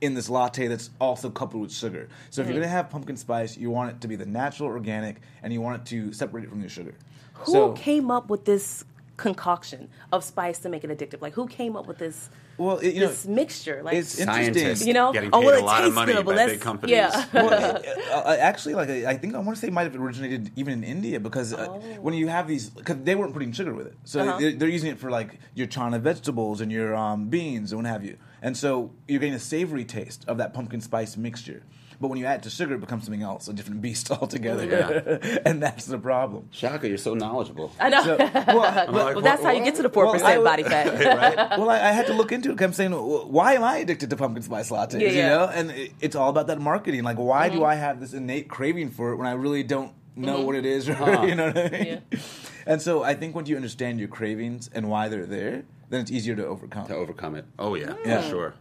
in 0.00 0.14
this 0.14 0.30
latte 0.30 0.66
that's 0.66 0.88
also 0.98 1.28
coupled 1.28 1.60
with 1.60 1.70
sugar. 1.70 2.08
So 2.30 2.40
if 2.40 2.46
you're 2.46 2.54
Mm-hmm. 2.54 2.60
going 2.60 2.62
to 2.62 2.68
have 2.70 2.88
pumpkin 2.88 3.18
spice, 3.18 3.58
you 3.58 3.68
want 3.68 3.90
it 3.90 4.00
to 4.00 4.08
be 4.08 4.16
the 4.16 4.24
natural, 4.24 4.70
organic, 4.70 5.16
and 5.42 5.52
you 5.52 5.60
want 5.60 5.82
it 5.82 5.86
to 5.90 6.14
separate 6.14 6.44
it 6.44 6.48
from 6.48 6.60
your 6.60 6.70
sugar. 6.70 6.94
Who 7.34 7.52
so, 7.52 7.72
came 7.72 8.10
up 8.10 8.30
with 8.30 8.46
this 8.46 8.86
concoction 9.18 9.90
of 10.10 10.24
spice 10.24 10.58
to 10.60 10.70
make 10.70 10.84
it 10.84 10.90
addictive? 10.90 11.20
Like, 11.20 11.34
who 11.34 11.46
came 11.46 11.76
up 11.76 11.86
with 11.86 11.98
this 11.98 12.30
well, 12.58 12.78
it, 12.78 12.94
you 12.94 13.00
know, 13.00 13.06
this 13.08 13.26
mixture? 13.26 13.82
Like, 13.82 13.94
it's 13.94 14.18
interesting. 14.18 14.86
You 14.88 14.92
know, 14.94 15.12
getting 15.12 15.30
oh, 15.32 15.40
well, 15.40 15.54
a 15.54 15.58
it 15.58 15.64
lot 15.64 15.78
of 15.80 15.84
tastes 15.86 15.94
money 15.94 16.12
good, 16.12 16.24
but 16.26 16.32
by 16.32 16.36
let's- 16.36 16.52
big 16.52 16.60
companies. 16.60 16.92
yeah. 16.96 17.24
well, 17.32 17.52
uh, 18.12 18.14
uh, 18.14 18.36
actually, 18.40 18.74
like 18.74 18.90
I 18.90 19.06
I 19.12 19.16
think 19.16 19.34
I 19.34 19.38
want 19.38 19.56
to 19.56 19.60
say 19.60 19.68
it 19.68 19.72
might 19.72 19.84
have 19.84 19.96
originated 19.96 20.50
even 20.56 20.72
in 20.74 20.84
India 20.84 21.18
because 21.20 21.54
uh, 21.54 21.66
Oh. 21.70 21.78
when 22.02 22.14
you 22.14 22.28
have 22.28 22.46
these, 22.48 22.68
because 22.70 22.96
they 23.04 23.14
weren't 23.14 23.32
putting 23.32 23.52
sugar 23.52 23.72
with 23.74 23.86
it, 23.86 23.96
so 24.04 24.20
Uh-huh. 24.20 24.38
they're, 24.40 24.52
they're 24.52 24.68
using 24.68 24.90
it 24.90 24.98
for 24.98 25.10
like 25.10 25.38
your 25.54 25.66
chana 25.66 26.00
vegetables 26.00 26.60
and 26.60 26.70
your 26.72 26.94
um, 26.94 27.28
beans 27.28 27.72
and 27.72 27.82
what 27.82 27.88
have 27.90 28.04
you, 28.04 28.16
and 28.42 28.56
so 28.56 28.90
you're 29.06 29.20
getting 29.20 29.34
a 29.34 29.38
savory 29.54 29.84
taste 29.84 30.24
of 30.28 30.36
that 30.38 30.52
pumpkin 30.52 30.80
spice 30.80 31.16
mixture. 31.16 31.62
But 32.00 32.08
when 32.08 32.18
you 32.18 32.26
add 32.26 32.40
it 32.40 32.42
to 32.44 32.50
sugar, 32.50 32.74
it 32.74 32.80
becomes 32.80 33.04
something 33.04 33.22
else, 33.22 33.48
a 33.48 33.52
different 33.52 33.80
beast 33.80 34.08
altogether, 34.12 35.18
Yeah. 35.20 35.38
and 35.46 35.60
that's 35.60 35.86
the 35.86 35.98
problem. 35.98 36.48
Shaka, 36.52 36.88
you're 36.88 36.96
so 36.96 37.14
knowledgeable. 37.14 37.72
I 37.80 37.88
know. 37.88 38.04
So, 38.04 38.16
well, 38.18 38.92
well, 39.14 39.20
that's 39.20 39.42
how 39.42 39.50
you 39.50 39.64
get 39.64 39.74
to 39.76 39.82
the 39.82 39.88
four 39.88 40.04
Well, 40.04 40.12
percent 40.14 40.38
I- 40.40 40.44
body 40.44 40.62
fat. 40.62 40.86
right? 40.86 41.58
well, 41.58 41.68
I, 41.70 41.76
I 41.88 41.90
had 41.90 42.06
to 42.06 42.12
look 42.12 42.30
into 42.30 42.52
it. 42.52 42.60
I'm 42.62 42.72
saying, 42.72 42.92
why 42.92 43.54
am 43.54 43.64
I 43.64 43.78
addicted 43.78 44.10
to 44.10 44.16
pumpkin 44.16 44.42
spice 44.44 44.70
lattes? 44.70 44.92
Yeah, 45.00 45.08
You 45.08 45.16
yeah. 45.16 45.28
know, 45.28 45.44
and 45.46 45.70
it, 45.72 45.92
it's 46.00 46.14
all 46.14 46.30
about 46.30 46.46
that 46.46 46.60
marketing. 46.60 47.02
Like, 47.02 47.18
why 47.18 47.48
Mm-hmm. 47.48 47.58
do 47.58 47.64
I 47.64 47.74
have 47.74 47.98
this 48.00 48.12
innate 48.12 48.48
craving 48.48 48.90
for 48.90 49.10
it 49.12 49.16
when 49.16 49.26
I 49.26 49.32
really 49.32 49.62
don't 49.64 49.92
know 50.14 50.36
mm-hmm. 50.36 50.46
what 50.46 50.54
it 50.56 50.66
is? 50.66 50.88
Or, 50.88 50.92
uh-huh. 50.92 51.26
you 51.26 51.34
know 51.34 51.46
what 51.46 51.58
I 51.58 51.68
mean? 51.70 52.02
Yeah. 52.12 52.18
And 52.66 52.80
so, 52.82 53.02
I 53.02 53.14
think 53.14 53.34
once 53.34 53.48
you 53.48 53.56
understand 53.56 53.98
your 53.98 54.08
cravings 54.08 54.68
and 54.72 54.88
why 54.88 55.08
they're 55.08 55.26
there, 55.26 55.64
then 55.90 56.00
it's 56.02 56.10
easier 56.10 56.36
to 56.36 56.46
overcome. 56.46 56.86
To 56.86 56.94
overcome 56.94 57.34
it. 57.34 57.46
Oh 57.58 57.74
yeah, 57.74 57.94
Yeah. 58.04 58.20
for 58.22 58.28
sure. 58.28 58.54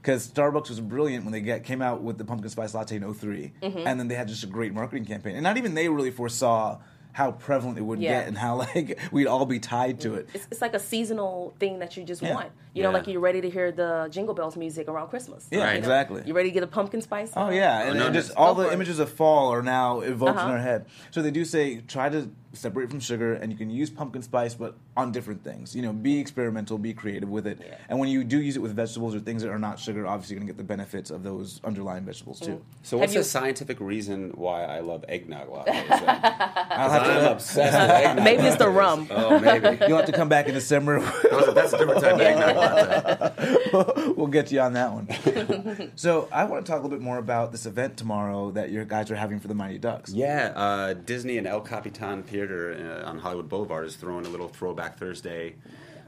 Because 0.00 0.28
Starbucks 0.28 0.68
was 0.70 0.80
brilliant 0.80 1.24
when 1.24 1.32
they 1.32 1.40
get, 1.42 1.64
came 1.64 1.82
out 1.82 2.02
with 2.02 2.16
the 2.18 2.24
pumpkin 2.24 2.48
spice 2.50 2.74
latte 2.74 2.96
in 2.96 3.12
3 3.14 3.52
Mm-hmm. 3.62 3.78
and 3.86 4.00
then 4.00 4.08
they 4.08 4.14
had 4.14 4.28
just 4.28 4.44
a 4.44 4.46
great 4.46 4.72
marketing 4.72 5.04
campaign. 5.04 5.34
And 5.36 5.42
not 5.42 5.56
even 5.58 5.74
they 5.74 5.88
really 5.88 6.10
foresaw 6.10 6.78
how 7.12 7.32
prevalent 7.32 7.76
it 7.76 7.82
would 7.82 8.00
Yeah. 8.00 8.20
get 8.20 8.28
and 8.28 8.38
how 8.38 8.54
like 8.74 8.98
we'd 9.12 9.26
all 9.26 9.44
be 9.44 9.58
tied 9.58 10.00
to 10.02 10.14
it. 10.14 10.28
It's, 10.32 10.46
it's 10.52 10.60
like 10.62 10.74
a 10.74 10.78
seasonal 10.78 11.54
thing 11.58 11.80
that 11.80 11.96
you 11.96 12.04
just 12.04 12.22
Yeah. 12.22 12.34
want. 12.34 12.50
You 12.72 12.84
know, 12.84 12.90
Yeah. 12.90 12.94
like 12.98 13.06
you're 13.08 13.20
ready 13.20 13.40
to 13.40 13.50
hear 13.50 13.72
the 13.72 14.06
Jingle 14.12 14.32
Bells 14.32 14.56
music 14.56 14.86
around 14.88 15.08
Christmas. 15.08 15.46
Yeah, 15.50 15.64
Right. 15.64 15.76
exactly. 15.76 16.22
You 16.24 16.34
ready 16.34 16.50
to 16.50 16.54
get 16.54 16.62
a 16.62 16.68
pumpkin 16.68 17.02
spice? 17.02 17.32
Oh 17.36 17.50
yeah, 17.50 17.80
and, 17.88 17.98
no, 17.98 18.06
and 18.06 18.14
no, 18.14 18.20
just 18.20 18.34
go 18.34 18.40
all 18.42 18.54
for 18.54 18.62
the 18.62 18.68
it. 18.70 18.74
images 18.74 19.00
of 19.00 19.10
fall 19.10 19.52
are 19.52 19.60
now 19.62 20.00
evoked 20.00 20.38
Uh-huh. 20.38 20.46
in 20.48 20.52
our 20.54 20.60
head. 20.60 20.86
So 21.10 21.20
they 21.20 21.32
do 21.32 21.44
say 21.44 21.80
try 21.80 22.08
to 22.08 22.30
separate 22.52 22.90
from 22.90 22.98
sugar, 23.00 23.34
and 23.34 23.52
you 23.52 23.56
can 23.56 23.70
use 23.70 23.90
pumpkin 23.90 24.22
spice, 24.22 24.54
but 24.54 24.74
on 24.96 25.12
different 25.12 25.44
things. 25.44 25.74
You 25.76 25.82
know, 25.82 25.92
be 25.92 26.18
experimental, 26.18 26.78
be 26.78 26.92
creative 26.92 27.28
with 27.28 27.46
it. 27.46 27.60
Yeah. 27.64 27.76
And 27.88 27.98
when 28.00 28.08
you 28.08 28.24
do 28.24 28.40
use 28.40 28.56
it 28.56 28.60
with 28.60 28.74
vegetables 28.74 29.14
or 29.14 29.20
things 29.20 29.42
that 29.42 29.50
are 29.50 29.58
not 29.58 29.78
sugar, 29.78 30.06
obviously 30.06 30.34
you're 30.34 30.40
gonna 30.40 30.52
get 30.52 30.56
the 30.58 30.64
benefits 30.64 31.10
of 31.10 31.22
those 31.22 31.60
underlying 31.64 32.04
vegetables 32.04 32.40
too. 32.40 32.60
So 32.82 32.98
what's 32.98 33.14
you- 33.14 33.20
the 33.20 33.24
scientific 33.24 33.78
reason 33.80 34.30
why 34.34 34.64
I 34.64 34.80
love 34.80 35.04
eggnog 35.08 35.48
lattes? 35.48 35.64
then? 35.88 35.88
I'll 35.88 36.90
have 36.90 37.02
I'm 37.02 37.20
to, 37.24 37.32
obsessed 37.32 37.78
with 37.78 37.90
eggnog. 37.90 38.24
Maybe 38.24 38.42
it's 38.42 38.56
the 38.56 38.68
rum. 38.68 39.06
Oh, 39.10 39.38
maybe. 39.38 39.78
you'll 39.88 39.96
have 39.98 40.06
to 40.06 40.12
come 40.12 40.28
back 40.28 40.48
in 40.48 40.54
December. 40.54 41.00
Those- 41.30 41.54
That's 41.54 41.72
a 41.72 41.78
different 41.78 42.00
type 42.02 42.14
of 42.14 42.20
eggnog 42.20 42.56
latte. 42.56 44.12
we'll 44.16 44.26
get 44.26 44.50
you 44.52 44.60
on 44.60 44.72
that 44.74 44.92
one. 44.92 45.92
so 45.96 46.28
I 46.32 46.44
want 46.44 46.64
to 46.66 46.70
talk 46.70 46.80
a 46.80 46.82
little 46.82 46.96
bit 46.98 47.04
more 47.04 47.18
about 47.18 47.52
this 47.52 47.66
event 47.66 47.96
tomorrow 47.96 48.50
that 48.52 48.70
your 48.70 48.84
guys 48.84 49.10
are 49.10 49.16
having 49.16 49.40
for 49.40 49.48
the 49.48 49.54
Mighty 49.54 49.78
Ducks. 49.78 50.12
Yeah, 50.12 50.52
uh, 50.56 50.94
Disney 50.94 51.38
and 51.38 51.46
El 51.46 51.60
Capitan 51.60 52.22
Theater 52.40 53.02
uh, 53.04 53.06
on 53.06 53.18
Hollywood 53.18 53.50
Boulevard 53.50 53.84
is 53.84 53.96
throwing 53.96 54.24
a 54.24 54.30
little 54.30 54.48
Throwback 54.48 54.96
Thursday 54.96 55.56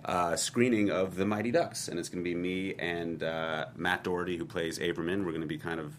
uh, 0.07 0.35
screening 0.35 0.90
of 0.90 1.14
The 1.14 1.27
Mighty 1.27 1.51
Ducks, 1.51 1.88
and 1.88 1.99
it's 1.99 2.09
going 2.09 2.25
to 2.25 2.31
be 2.31 2.35
me 2.35 2.75
and 2.79 3.23
uh, 3.23 3.66
Matt 3.77 4.03
Doherty, 4.03 4.38
who 4.38 4.47
plays 4.47 4.79
Averman. 4.79 5.27
We're 5.27 5.33
going 5.33 5.42
to 5.42 5.47
be 5.47 5.59
kind 5.59 5.79
of 5.79 5.95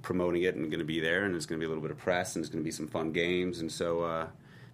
promoting 0.00 0.44
it 0.44 0.54
and 0.54 0.70
going 0.70 0.78
to 0.78 0.86
be 0.86 0.98
there, 0.98 1.24
and 1.24 1.34
there's 1.34 1.44
going 1.44 1.60
to 1.60 1.62
be 1.62 1.66
a 1.66 1.68
little 1.68 1.82
bit 1.82 1.90
of 1.90 1.98
press, 1.98 2.34
and 2.34 2.42
there's 2.42 2.48
going 2.48 2.62
to 2.62 2.64
be 2.64 2.70
some 2.70 2.88
fun 2.88 3.12
games, 3.12 3.60
and 3.60 3.70
so. 3.70 4.00
Uh, 4.00 4.26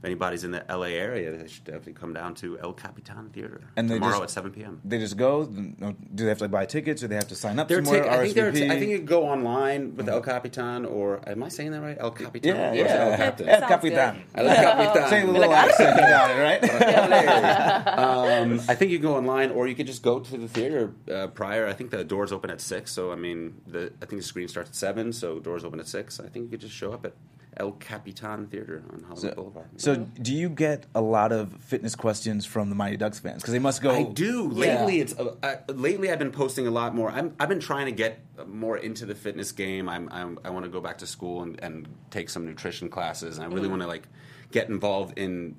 if 0.03 0.07
anybody's 0.07 0.43
in 0.43 0.51
the 0.51 0.65
LA 0.69 0.87
area, 0.99 1.31
they 1.31 1.47
should 1.47 1.62
definitely 1.62 1.93
come 1.93 2.12
down 2.12 2.35
to 2.35 2.59
El 2.59 2.73
Capitan 2.73 3.31
Theater 3.31 3.61
And 3.77 3.88
they 3.88 3.95
tomorrow 3.95 4.15
just- 4.15 4.23
at 4.25 4.31
7 4.31 4.51
p.m. 4.51 4.81
They 4.85 4.99
just 4.99 5.17
go. 5.17 5.49
No, 5.79 5.93
Do 6.15 6.25
they 6.25 6.29
have 6.29 6.38
to 6.38 6.49
buy 6.49 6.67
tickets, 6.67 7.05
or 7.05 7.09
they 7.09 7.15
have 7.15 7.29
to 7.29 7.37
sign 7.37 7.61
up 7.61 7.69
They're 7.69 7.85
somewhere? 7.85 8.11
I 8.11 8.25
think 8.25 8.35
they're. 8.35 8.51
RSVP? 8.51 8.71
I 8.73 8.79
think 8.81 8.91
you 8.91 8.97
can 8.99 9.07
go 9.07 9.23
online 9.29 9.95
with 9.95 10.09
El 10.09 10.21
Capitan, 10.21 10.85
or 10.87 11.21
am 11.29 11.45
I 11.45 11.49
saying 11.51 11.71
that 11.71 11.81
right? 11.83 11.97
El 12.01 12.11
Capitan. 12.11 12.57
Yeah, 12.57 12.71
Or 12.71 12.75
is 12.75 12.81
it 12.81 12.85
yeah. 12.87 13.05
El 13.12 13.17
Captain? 13.17 13.49
El 13.49 13.61
Capitan. 13.69 14.23
El 14.35 14.47
Capitan. 14.57 15.09
Say 15.09 15.23
a 15.23 15.27
little 15.27 15.53
I- 15.53 15.57
accent 15.67 15.99
about 15.99 16.31
it, 16.33 16.41
right? 16.43 16.62
um, 17.99 18.61
I 18.69 18.75
think 18.75 18.91
you 18.91 18.99
can 18.99 19.07
go 19.09 19.15
online, 19.17 19.51
or 19.53 19.69
you 19.69 19.75
could 19.77 19.87
just 19.87 20.03
go 20.03 20.19
to 20.19 20.37
the 20.37 20.49
theater 20.49 20.93
uh, 21.12 21.29
prior. 21.29 21.67
I 21.69 21.75
think 21.75 21.91
the 21.93 22.03
doors 22.03 22.33
open 22.33 22.51
at 22.51 22.61
six, 22.61 22.91
so 22.91 23.12
I 23.12 23.17
mean, 23.17 23.61
the 23.69 23.93
I 24.03 24.07
think 24.07 24.21
the 24.21 24.27
screen 24.27 24.49
starts 24.49 24.71
at 24.71 24.75
seven, 24.75 25.12
so 25.12 25.38
doors 25.38 25.65
open 25.65 25.79
at 25.79 25.87
six. 25.87 26.19
I 26.19 26.27
think 26.29 26.47
you 26.47 26.51
could 26.51 26.61
just 26.61 26.75
show 26.75 26.93
up 26.93 27.05
at 27.05 27.12
El 27.59 27.73
Capitan 27.73 28.47
Theater 28.47 28.83
on 28.93 29.01
Hollywood 29.03 29.19
So, 29.21 29.35
Boulevard. 29.35 29.67
so 29.77 29.97
do 29.97 30.35
you 30.35 30.49
get 30.49 30.87
a 30.95 31.01
lot 31.03 31.33
of 31.33 31.53
fitness 31.61 31.95
questions 31.95 32.47
from 32.47 32.71
the 32.71 32.75
Mighty 32.75 32.97
Ducks 32.97 33.19
fans? 33.19 33.43
Because 33.43 33.53
they 33.53 33.59
must 33.59 33.83
go. 33.83 33.91
I 33.91 34.05
do. 34.05 34.51
Yeah. 34.55 34.79
Lately, 34.85 35.01
it's 35.01 35.19
uh, 35.19 35.35
uh, 35.43 35.57
lately 35.73 36.11
I've 36.11 36.19
been 36.19 36.33
posting 36.33 36.67
a 36.67 36.71
lot 36.71 36.95
more. 36.95 37.11
I'm, 37.11 37.35
I've 37.38 37.51
been 37.51 37.61
trying 37.61 37.87
to 37.87 37.93
get 37.93 38.21
more 38.47 38.79
into 38.79 39.05
the 39.05 39.15
fitness 39.15 39.53
game. 39.53 39.88
I'm, 39.88 40.09
I'm 40.11 40.38
I 40.45 40.51
want 40.51 40.65
to 40.65 40.71
go 40.71 40.81
back 40.81 40.99
to 40.99 41.07
school 41.07 41.43
and, 41.43 41.61
and 41.62 41.88
take 42.11 42.31
some 42.31 42.47
nutrition 42.47 42.88
classes. 42.88 43.37
And 43.37 43.45
I 43.47 43.55
really 43.55 43.69
want 43.69 43.83
to 43.83 43.88
like 43.88 44.09
get 44.51 44.69
involved 44.71 45.19
in 45.19 45.57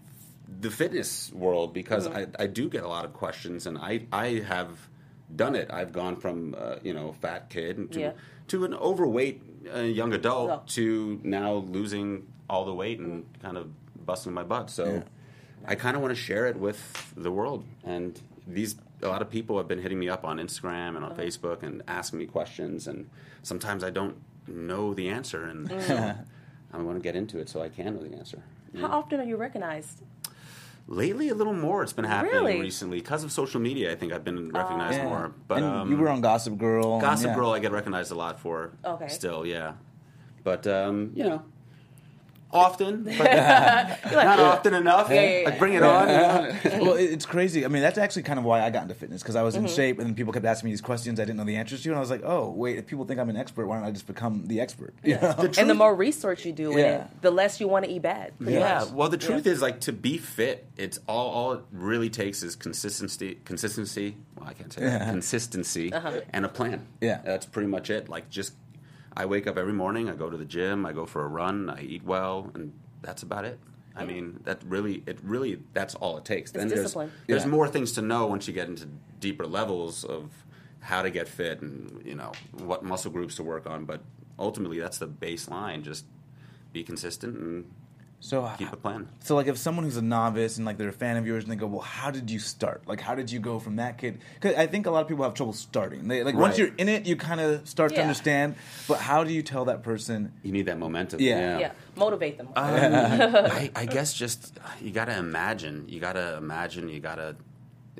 the 0.59 0.71
fitness 0.71 1.31
world 1.33 1.73
because 1.73 2.07
I, 2.07 2.27
I 2.39 2.47
do 2.47 2.69
get 2.69 2.83
a 2.83 2.87
lot 2.87 3.05
of 3.05 3.13
questions, 3.13 3.67
and 3.67 3.77
I 3.77 4.05
I 4.11 4.39
have 4.47 4.89
done 5.35 5.55
it. 5.55 5.69
I've 5.71 5.91
gone 5.93 6.15
from 6.15 6.55
uh, 6.57 6.75
you 6.83 6.93
know 6.93 7.13
fat 7.13 7.49
kid 7.49 7.91
to 7.91 7.99
Yeah. 7.99 8.11
To 8.47 8.65
an 8.65 8.73
overweight 8.73 9.41
uh, 9.73 9.79
young 9.79 10.13
adult 10.13 10.49
Yeah. 10.49 10.59
to 10.75 11.19
now 11.23 11.53
losing 11.53 12.27
all 12.49 12.65
the 12.65 12.73
weight 12.73 12.99
and 12.99 13.25
kind 13.41 13.57
of 13.57 13.67
busting 14.05 14.33
my 14.33 14.43
butt. 14.43 14.69
So. 14.69 14.85
Yeah. 14.85 15.01
I 15.65 15.75
kind 15.75 15.95
of 15.95 16.01
want 16.01 16.11
to 16.13 16.21
share 16.21 16.45
it 16.47 16.57
with 16.57 17.13
the 17.15 17.31
world. 17.31 17.63
And 17.85 18.19
these, 18.45 18.75
a 19.01 19.07
lot 19.07 19.21
of 19.21 19.29
people 19.29 19.55
have 19.57 19.65
been 19.69 19.79
hitting 19.81 19.97
me 19.97 20.09
up 20.09 20.25
on 20.25 20.37
Instagram 20.37 20.97
and 20.97 21.05
on 21.05 21.15
Facebook 21.15 21.63
and 21.63 21.81
asking 21.87 22.19
me 22.19 22.25
questions. 22.25 22.85
And 22.85 23.09
sometimes 23.43 23.81
I 23.81 23.89
don't 23.89 24.17
know 24.45 24.93
the 24.93 25.07
answer, 25.07 25.45
and 25.45 25.69
so 25.83 26.15
I 26.73 26.77
want 26.79 26.97
to 26.97 27.01
get 27.01 27.15
into 27.15 27.39
it 27.39 27.47
so 27.47 27.61
I 27.61 27.69
can 27.69 27.95
know 27.95 28.03
the 28.03 28.13
answer. 28.13 28.43
How 28.77 28.87
often 28.87 29.21
are 29.21 29.23
you 29.23 29.37
recognized? 29.37 30.01
Lately, 30.85 31.29
a 31.29 31.35
little 31.35 31.53
more. 31.53 31.81
It's 31.81 31.93
been 31.93 32.03
happening 32.05 32.33
Really? 32.33 32.59
recently 32.59 32.97
because 32.99 33.23
of 33.23 33.31
social 33.31 33.61
media. 33.61 33.91
I 33.91 33.95
think 33.95 34.11
I've 34.11 34.25
been 34.25 34.51
recognized 34.51 34.97
Yeah. 34.97 35.05
more. 35.05 35.33
But 35.47 35.59
and 35.59 35.65
um, 35.65 35.91
you 35.91 35.97
were 35.97 36.09
on 36.09 36.19
Gossip 36.21 36.57
Girl. 36.57 36.99
Gossip 36.99 37.27
yeah. 37.27 37.35
Girl, 37.35 37.51
I 37.51 37.59
get 37.59 37.71
recognized 37.71 38.11
a 38.11 38.15
lot 38.15 38.39
for. 38.39 38.73
Okay. 38.83 39.07
Still, 39.07 39.45
yeah. 39.45 39.73
But 40.43 40.67
um, 40.67 41.11
you 41.15 41.23
know, 41.23 41.41
often, 42.53 43.03
but 43.03 43.17
like, 43.17 43.27
not 44.13 44.39
often 44.39 44.73
enough. 44.73 45.09
Yeah, 45.09 45.21
yeah, 45.21 45.39
yeah. 45.39 45.45
Like 45.49 45.59
bring 45.59 45.73
it 45.73 45.83
on. 45.83 46.07
you 46.07 46.81
well, 46.85 46.93
it's 46.93 47.25
crazy. 47.25 47.65
I 47.65 47.67
mean, 47.67 47.81
that's 47.81 47.97
actually 47.97 48.23
kind 48.23 48.39
of 48.39 48.45
why 48.45 48.61
I 48.61 48.69
got 48.69 48.83
into 48.83 48.95
fitness 48.95 49.21
because 49.21 49.35
I 49.35 49.41
was 49.41 49.55
Mm-hmm. 49.55 49.65
in 49.65 49.71
shape, 49.71 49.99
and 49.99 50.07
then 50.07 50.15
people 50.15 50.33
kept 50.33 50.45
asking 50.45 50.67
me 50.67 50.71
these 50.73 50.81
questions 50.81 51.19
I 51.19 51.23
didn't 51.25 51.37
know 51.37 51.43
the 51.43 51.55
answers 51.57 51.83
to, 51.83 51.89
and 51.89 51.97
I 51.97 51.99
was 51.99 52.09
like, 52.09 52.21
"Oh, 52.23 52.49
wait! 52.49 52.77
If 52.77 52.87
people 52.87 53.05
think 53.05 53.19
I'm 53.19 53.29
an 53.29 53.37
expert, 53.37 53.67
why 53.67 53.77
don't 53.77 53.85
I 53.85 53.91
just 53.91 54.07
become 54.07 54.47
the 54.47 54.61
expert?" 54.61 54.93
You 55.03 55.15
know? 55.15 55.35
and 55.57 55.69
the 55.69 55.73
more 55.73 55.93
research 55.95 56.45
you 56.45 56.53
do 56.53 56.71
Yeah. 56.77 57.03
it, 57.05 57.21
the 57.21 57.31
less 57.31 57.59
you 57.59 57.67
want 57.67 57.85
to 57.85 57.91
eat 57.91 58.01
bad. 58.03 58.37
pretty 58.37 58.53
Yeah, 58.53 58.85
well, 58.85 59.09
the 59.09 59.17
truth 59.17 59.45
Yeah. 59.45 59.51
is, 59.53 59.61
like, 59.61 59.81
to 59.81 59.91
be 59.93 60.17
fit, 60.17 60.65
it's 60.77 60.99
all 61.07 61.29
all 61.29 61.53
it 61.53 61.61
really 61.71 62.09
takes 62.09 62.43
is 62.43 62.55
consistency. 62.55 63.39
Consistency. 63.45 64.17
Well, 64.37 64.47
I 64.49 64.53
can't 64.53 64.71
say 64.73 64.81
that. 64.81 65.07
Consistency 65.09 65.93
Uh-huh. 65.93 66.21
and 66.31 66.45
a 66.45 66.49
plan. 66.49 66.87
Yeah. 67.01 67.19
that's 67.23 67.45
pretty 67.45 67.67
much 67.67 67.89
it. 67.89 68.09
Like, 68.09 68.29
just 68.29 68.53
I 69.15 69.25
wake 69.25 69.47
up 69.47 69.57
every 69.57 69.73
morning, 69.73 70.09
I 70.09 70.15
go 70.15 70.29
to 70.29 70.37
the 70.37 70.45
gym, 70.45 70.85
I 70.85 70.91
go 70.91 71.05
for 71.05 71.23
a 71.23 71.27
run, 71.27 71.69
I 71.69 71.81
eat 71.81 72.03
well, 72.03 72.49
and 72.55 72.73
that's 73.01 73.23
about 73.23 73.45
it. 73.45 73.59
I 73.95 74.05
mean, 74.05 74.39
that 74.45 74.59
really, 74.65 75.03
it 75.05 75.19
really, 75.23 75.59
that's 75.73 75.93
all 75.93 76.17
it 76.17 76.25
takes. 76.25 76.49
Then 76.51 76.67
discipline. 76.67 77.11
there's 77.27 77.27
there's 77.27 77.43
Yeah. 77.45 77.51
more 77.51 77.67
things 77.67 77.91
to 77.93 78.01
know 78.01 78.25
once 78.25 78.47
you 78.47 78.53
get 78.53 78.67
into 78.67 78.87
deeper 79.19 79.45
levels 79.45 80.03
of 80.03 80.31
how 80.79 81.03
to 81.03 81.11
get 81.11 81.27
fit 81.27 81.61
and 81.61 82.01
you 82.03 82.15
know 82.15 82.31
what 82.53 82.83
muscle 82.83 83.11
groups 83.11 83.35
to 83.35 83.43
work 83.43 83.67
on. 83.67 83.85
But 83.85 84.01
ultimately, 84.39 84.79
that's 84.79 84.97
the 84.97 85.07
baseline. 85.07 85.83
Just 85.83 86.05
be 86.71 86.83
consistent 86.83 87.37
and 87.37 87.71
So 88.23 88.49
keep 88.57 88.71
a 88.71 88.77
plan. 88.77 89.09
So 89.19 89.35
like 89.35 89.47
if 89.47 89.57
someone 89.57 89.83
who's 89.83 89.97
a 89.97 90.01
novice 90.01 90.55
and 90.55 90.65
like 90.65 90.77
they're 90.77 90.87
a 90.87 90.93
fan 90.93 91.17
of 91.17 91.27
yours 91.27 91.43
and 91.43 91.51
they 91.51 91.57
go, 91.57 91.67
well, 91.67 91.81
how 91.81 92.09
did 92.09 92.31
you 92.31 92.39
start? 92.39 92.87
Like 92.87 93.01
how 93.01 93.15
did 93.15 93.29
you 93.29 93.41
go 93.41 93.59
from 93.59 93.75
that 93.75 93.97
kid? 93.97 94.21
Because 94.35 94.55
I 94.55 94.65
think 94.65 94.85
a 94.85 94.91
lot 94.91 95.01
of 95.01 95.09
people 95.09 95.25
have 95.25 95.33
trouble 95.33 95.51
starting. 95.51 96.07
They 96.07 96.23
like 96.23 96.33
once 96.33 96.57
you're 96.57 96.73
in 96.77 96.87
it, 96.87 97.05
you 97.05 97.17
kind 97.17 97.41
of 97.41 97.67
start 97.67 97.93
to 97.95 98.01
understand. 98.01 98.55
But 98.87 98.99
how 98.99 99.25
do 99.25 99.33
you 99.33 99.43
tell 99.43 99.65
that 99.65 99.83
person? 99.83 100.31
You 100.41 100.53
need 100.53 100.67
that 100.67 100.79
momentum. 100.79 101.19
Yeah. 101.19 101.59
yeah, 101.59 101.71
motivate 101.97 102.37
them. 102.37 102.47
Um, 102.47 102.55
I, 102.55 103.69
I 103.75 103.85
guess 103.85 104.13
just 104.13 104.57
you 104.81 104.91
got 104.91 105.05
to 105.05 105.17
imagine. 105.17 105.89
You 105.89 105.99
got 105.99 106.13
to 106.13 106.37
imagine. 106.37 106.87
You 106.87 107.01
got 107.01 107.15
to 107.15 107.35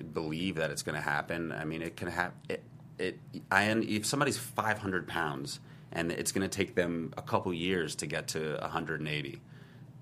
believe 0.02 0.56
that 0.56 0.72
it's 0.72 0.84
going 0.84 0.96
to 0.96 1.02
happen. 1.02 1.52
I 1.52 1.66
mean, 1.66 1.82
it 1.82 1.98
can 1.98 2.08
happen. 2.08 2.38
It, 2.48 2.64
it. 2.98 3.20
I 3.52 3.66
if 3.66 4.06
somebody's 4.06 4.38
500 4.38 5.06
pounds 5.06 5.60
and 5.92 6.14
it's 6.14 6.32
going 6.32 6.50
to 6.50 6.58
take 6.58 6.76
them 6.76 7.14
a 7.18 7.22
couple 7.22 7.54
years 7.54 7.96
to 7.96 8.06
get 8.06 8.30
to 8.30 8.58
180, 8.62 9.42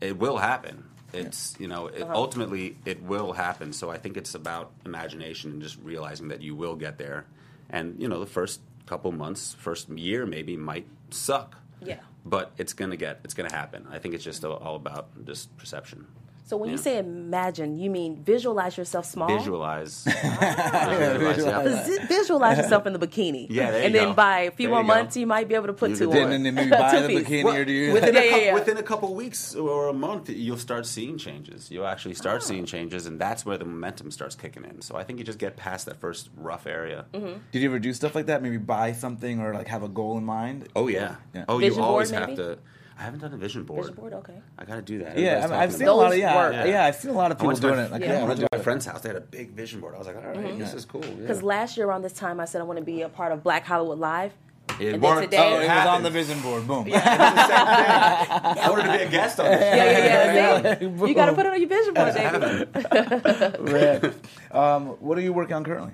it 0.02 0.18
will 0.18 0.38
happen. 0.38 0.86
It's 1.14 1.56
you 1.60 1.68
know 1.68 1.88
it, 1.88 2.02
uh-huh. 2.02 2.14
ultimately 2.14 2.78
it 2.86 3.02
will 3.04 3.34
happen. 3.34 3.74
So 3.74 3.90
I 3.90 3.98
think 3.98 4.18
it's 4.18 4.36
about 4.36 4.72
imagination 4.86 5.52
and 5.52 5.62
just 5.62 5.78
realizing 5.84 6.30
that 6.30 6.42
you 6.42 6.56
will 6.56 6.76
get 6.76 6.98
there. 6.98 7.26
And 7.70 8.02
you 8.02 8.08
know 8.08 8.20
the 8.20 8.26
first 8.26 8.62
couple 8.86 9.12
months, 9.12 9.56
first 9.60 9.90
year 9.90 10.26
maybe 10.26 10.58
might 10.58 10.88
suck 11.12 11.56
yeah. 11.84 12.00
but 12.26 12.52
it's 12.58 12.74
gonna 12.74 12.98
get 12.98 13.20
it's 13.24 13.34
gonna 13.34 13.52
happen. 13.52 13.88
I 13.92 14.00
think 14.00 14.16
it's 14.16 14.24
just 14.24 14.44
all- 14.46 14.58
all 14.58 14.76
about 14.76 15.26
just 15.26 15.56
perception. 15.58 16.08
So 16.44 16.58
when 16.58 16.70
you 16.70 16.78
say 16.78 16.98
imagine, 16.98 17.78
you 17.78 17.90
mean 17.90 18.24
visualize 18.24 18.78
yourself 18.78 19.06
small. 19.06 19.28
Visualize, 19.38 20.04
visualize, 20.06 21.90
yeah. 21.90 22.06
Visualize 22.08 22.58
yourself 22.58 22.86
in 22.88 22.94
the 22.94 23.00
bikini. 23.00 23.48
Yeah, 23.50 23.72
there 23.72 23.80
you 23.80 23.86
and 23.88 23.96
then 23.96 24.08
go. 24.10 24.14
by 24.14 24.40
a 24.42 24.52
few 24.52 24.68
There 24.68 24.72
more 24.76 24.82
you 24.82 24.88
go. 24.88 24.94
months, 24.96 25.18
you 25.18 25.28
might 25.28 25.48
be 25.48 25.56
able 25.56 25.68
to 25.68 25.74
put 25.74 25.92
You 25.92 25.96
two 25.98 26.10
could 26.10 26.24
on. 26.24 26.32
And 26.32 26.46
then 26.46 26.56
maybe 26.56 26.70
buy 26.70 27.00
the 27.02 27.08
Two-piece. 27.08 27.28
bikini 27.28 27.44
Well, 27.44 27.56
or 27.56 27.66
do 27.66 27.72
you? 27.72 27.94
within, 27.94 28.14
Yeah, 28.16 28.20
a 28.20 28.24
yeah, 28.26 28.30
couple, 28.32 28.46
yeah. 28.46 28.54
within 28.54 28.78
a 28.78 28.84
couple 28.84 29.14
weeks 29.16 29.56
or 29.56 29.88
a 29.90 29.94
month, 29.94 30.30
you'll 30.30 30.58
start 30.58 30.86
seeing 30.86 31.18
changes. 31.18 31.72
You'll 31.72 31.88
actually 31.88 32.16
start 32.16 32.38
Oh. 32.42 32.46
seeing 32.46 32.66
changes, 32.66 33.06
and 33.06 33.20
that's 33.20 33.46
where 33.46 33.58
the 33.58 33.66
momentum 33.66 34.12
starts 34.12 34.36
kicking 34.36 34.66
in. 34.66 34.82
So 34.82 34.96
I 34.98 35.04
think 35.04 35.20
you 35.20 35.26
just 35.26 35.40
get 35.40 35.56
past 35.58 35.86
that 35.86 35.98
first 36.00 36.30
rough 36.36 36.68
area. 36.68 37.06
Mm-hmm. 37.14 37.40
Did 37.52 37.62
you 37.62 37.70
ever 37.70 37.80
do 37.80 37.94
stuff 37.94 38.16
like 38.16 38.26
that? 38.28 38.42
Maybe 38.42 38.58
buy 38.58 38.94
something 38.94 39.40
or 39.40 39.54
like 39.54 39.68
have 39.68 39.84
a 39.84 39.90
goal 39.90 40.18
in 40.18 40.26
mind? 40.26 40.68
Oh 40.76 40.88
yeah. 40.88 41.16
Yeah. 41.34 41.46
Oh, 41.48 41.58
Vision 41.60 41.80
you 41.80 41.84
always 41.84 42.12
board, 42.12 42.22
have 42.30 42.36
to. 42.38 42.58
I 43.02 43.06
haven't 43.06 43.20
done 43.22 43.34
a 43.34 43.38
vision 43.38 43.64
board. 43.64 43.82
Vision 43.82 43.96
board, 43.96 44.14
okay. 44.14 44.36
I 44.60 44.64
got 44.66 44.76
to 44.76 44.82
do 44.84 45.00
that. 45.00 45.18
Yeah, 45.18 45.40
I 45.44 45.48
mean, 45.48 45.54
I've 45.56 45.74
seen 45.74 45.88
a 45.88 45.94
lot 45.94 46.06
of 46.06 46.12
Those 46.12 46.20
yeah, 46.20 46.36
work. 46.36 46.68
yeah, 46.68 46.86
I've 46.86 46.96
seen 46.96 47.10
a 47.10 47.14
lot 47.16 47.32
of 47.32 47.38
I 47.38 47.40
people 47.40 47.48
went 47.48 47.56
to 47.58 47.62
doing 47.64 47.76
my, 47.78 47.84
it. 47.86 47.92
Like, 47.92 48.02
Yeah. 48.02 48.08
yeah, 48.08 48.14
I 48.14 48.22
I'm 48.22 48.28
went 48.28 48.40
gonna 48.42 48.50
to 48.50 48.56
my 48.56 48.60
it. 48.60 48.64
friend's 48.64 48.86
house. 48.86 49.02
They 49.02 49.10
had 49.10 49.16
a 49.16 49.22
big 49.22 49.50
vision 49.54 49.80
board. 49.82 49.96
I 49.96 49.98
was 49.98 50.06
like, 50.06 50.18
all 50.18 50.22
right, 50.22 50.60
this 50.60 50.74
is 50.76 50.86
cool. 50.86 51.04
yeah. 51.04 51.16
Because 51.16 51.42
last 51.42 51.78
year 51.78 51.88
around 51.88 52.04
this 52.04 52.14
time, 52.14 52.40
I 52.40 52.46
said 52.46 52.62
I 52.62 52.64
want 52.64 52.78
to 52.78 52.86
be 52.86 53.02
a 53.02 53.10
part 53.10 53.32
of 53.32 53.42
Black 53.42 53.66
Hollywood 53.66 53.98
Live. 53.98 54.34
It 54.80 54.94
and 54.94 55.02
worked. 55.04 55.24
today- 55.24 55.38
Oh, 55.40 55.60
it 55.60 55.68
was 55.68 55.88
on 55.88 56.04
the 56.04 56.10
vision 56.12 56.40
board. 56.42 56.68
Boom. 56.68 56.88
I 56.94 58.68
wanted 58.70 58.84
to 58.84 58.92
be 58.98 59.04
a 59.04 59.10
guest 59.10 59.40
on 59.40 59.46
this. 59.48 59.62
Yeah, 59.62 59.76
yeah, 59.76 60.62
yeah. 60.62 60.76
Boom. 60.76 61.08
You 61.08 61.16
got 61.16 61.26
to 61.26 61.34
put 61.34 61.46
it 61.48 61.52
on 61.52 61.60
your 61.60 61.70
vision 61.70 61.94
board, 61.96 62.14
baby. 62.14 63.72
Rad. 63.72 64.14
Um, 64.52 64.88
what 65.00 65.18
are 65.18 65.22
you 65.22 65.32
working 65.34 65.56
on 65.56 65.64
currently? 65.64 65.94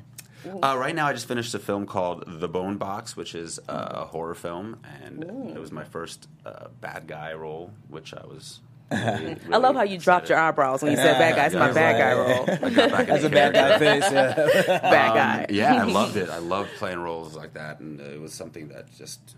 Uh, 0.50 0.78
right 0.78 0.96
now, 0.96 1.08
I 1.08 1.14
just 1.14 1.28
finished 1.28 1.54
a 1.54 1.60
film 1.60 1.86
called 1.86 2.24
The 2.28 2.48
Bone 2.48 2.78
Box, 2.78 3.16
which 3.16 3.36
is 3.36 3.60
uh, 3.70 3.90
a 4.02 4.06
horror 4.06 4.36
film, 4.36 4.78
and 5.04 5.24
it 5.56 5.60
was 5.60 5.72
my 5.72 5.84
first 5.84 6.28
uh, 6.46 6.68
bad 6.82 7.08
guy 7.08 7.34
role, 7.34 7.72
which 7.90 8.14
I 8.14 8.26
was. 8.26 8.60
Really, 8.90 9.36
I 9.52 9.58
love 9.58 9.76
how 9.76 9.82
really 9.82 9.96
you 9.96 10.00
dropped 10.00 10.30
your 10.30 10.38
eyebrows 10.38 10.82
when 10.82 10.92
you 10.92 10.98
said 10.98 11.18
bad 11.20 11.36
guy. 11.36 11.46
It's 11.48 11.56
my 11.56 11.74
bad 11.74 11.98
guy 11.98 12.14
role. 12.14 12.44
I 12.66 12.70
got 12.74 12.92
back 12.92 13.08
That's 13.08 13.24
a 13.26 13.30
bad 13.30 13.54
guy 13.54 13.78
face. 13.80 14.10
Yeah. 14.10 14.34
bad 14.80 15.10
Um, 15.10 15.16
guy. 15.18 15.46
yeah, 15.50 15.82
I 15.82 15.84
loved 15.84 16.16
it. 16.16 16.30
I 16.30 16.38
loved 16.38 16.70
playing 16.78 17.00
roles 17.00 17.36
like 17.36 17.54
that, 17.56 17.82
and 17.82 18.00
it 18.00 18.22
was 18.22 18.34
something 18.34 18.70
that 18.70 18.90
just 18.98 19.36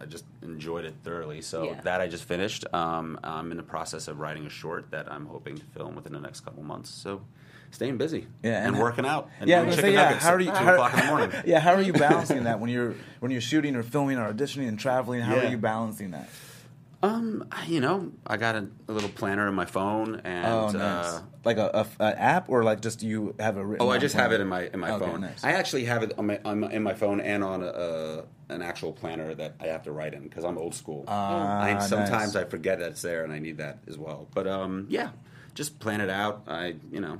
I 0.00 0.04
just 0.06 0.24
enjoyed 0.42 0.84
it 0.84 0.94
thoroughly. 1.04 1.42
So 1.42 1.62
Yeah. 1.62 1.80
that 1.82 2.00
I 2.00 2.08
just 2.08 2.24
finished. 2.24 2.64
Um, 2.74 3.20
I'm 3.22 3.52
in 3.52 3.56
the 3.56 3.62
process 3.62 4.08
of 4.08 4.18
writing 4.18 4.46
a 4.46 4.50
short 4.50 4.90
that 4.90 5.10
I'm 5.12 5.26
hoping 5.26 5.58
to 5.58 5.64
film 5.66 5.94
within 5.94 6.12
the 6.12 6.18
next 6.20 6.40
couple 6.40 6.64
months. 6.64 6.90
So 6.90 7.22
staying 7.72 7.98
busy, 7.98 8.26
Yeah, 8.42 8.58
and, 8.58 8.68
and- 8.68 8.78
working 8.78 9.04
out, 9.04 9.28
and 9.40 9.48
Yeah, 9.48 9.56
I 9.56 9.58
eating 9.60 9.66
was 9.68 9.76
gonna 9.76 9.88
chicken 9.88 10.00
yeah, 10.12 10.18
how 10.20 10.32
are 10.34 10.40
you- 10.40 10.46
two 10.46 10.52
how- 10.56 10.72
o'clock 10.74 10.94
in 10.94 11.00
the 11.00 11.06
morning. 11.06 11.30
yeah, 11.46 11.58
how 11.58 11.72
are 11.72 11.82
you 11.82 11.92
balancing 11.92 12.44
that 12.44 12.60
when 12.60 12.70
you're 12.70 12.94
when 13.20 13.30
you're 13.32 13.40
shooting 13.40 13.74
or 13.76 13.82
filming 13.82 14.16
or 14.18 14.32
auditioning 14.32 14.68
and 14.68 14.78
traveling? 14.78 15.20
How 15.20 15.36
are 15.36 15.44
you 15.46 15.58
balancing 15.58 16.12
that? 16.12 16.28
Um, 17.04 17.48
you 17.66 17.80
know, 17.80 18.12
I 18.24 18.36
got 18.36 18.54
a, 18.54 18.68
a 18.86 18.92
little 18.92 19.08
planner 19.08 19.48
in 19.48 19.54
my 19.54 19.64
phone, 19.64 20.20
and 20.22 20.46
Oh, 20.46 20.66
nice. 20.70 20.76
uh, 20.76 21.22
like 21.44 21.56
a, 21.56 21.86
a, 21.98 22.04
a 22.04 22.20
app 22.20 22.48
or 22.48 22.62
like 22.62 22.80
just 22.80 23.02
you 23.02 23.34
have 23.40 23.56
a 23.56 23.64
written. 23.66 23.84
oh, 23.84 23.90
I 23.90 23.98
just 23.98 24.14
plan? 24.14 24.22
have 24.30 24.32
it 24.32 24.40
in 24.40 24.46
my 24.46 24.68
in 24.72 24.78
my 24.78 24.92
Okay, 24.92 25.04
phone. 25.06 25.20
nice. 25.22 25.42
I 25.42 25.50
actually 25.52 25.86
have 25.86 26.04
it 26.04 26.12
on 26.16 26.26
my, 26.26 26.38
on 26.44 26.60
my 26.60 26.70
in 26.70 26.82
my 26.84 26.94
phone 26.94 27.20
and 27.20 27.42
on 27.42 27.64
a, 27.64 28.22
an 28.50 28.62
actual 28.62 28.92
planner 28.92 29.34
that 29.34 29.54
I 29.58 29.66
have 29.66 29.82
to 29.84 29.90
write 29.92 30.14
in 30.14 30.22
because 30.22 30.44
I'm 30.44 30.56
old 30.56 30.76
school. 30.76 31.04
Ah, 31.08 31.60
I, 31.62 31.78
sometimes 31.80 32.34
nice. 32.34 32.44
I 32.44 32.48
forget 32.48 32.78
that 32.78 32.90
it's 32.92 33.02
there, 33.02 33.24
and 33.24 33.32
I 33.32 33.40
need 33.40 33.56
that 33.58 33.78
as 33.88 33.98
well. 33.98 34.28
But 34.32 34.46
um, 34.46 34.86
yeah, 34.88 35.10
just 35.56 35.80
plan 35.80 36.00
it 36.00 36.10
out. 36.10 36.44
I 36.46 36.76
you 36.92 37.00
know, 37.00 37.18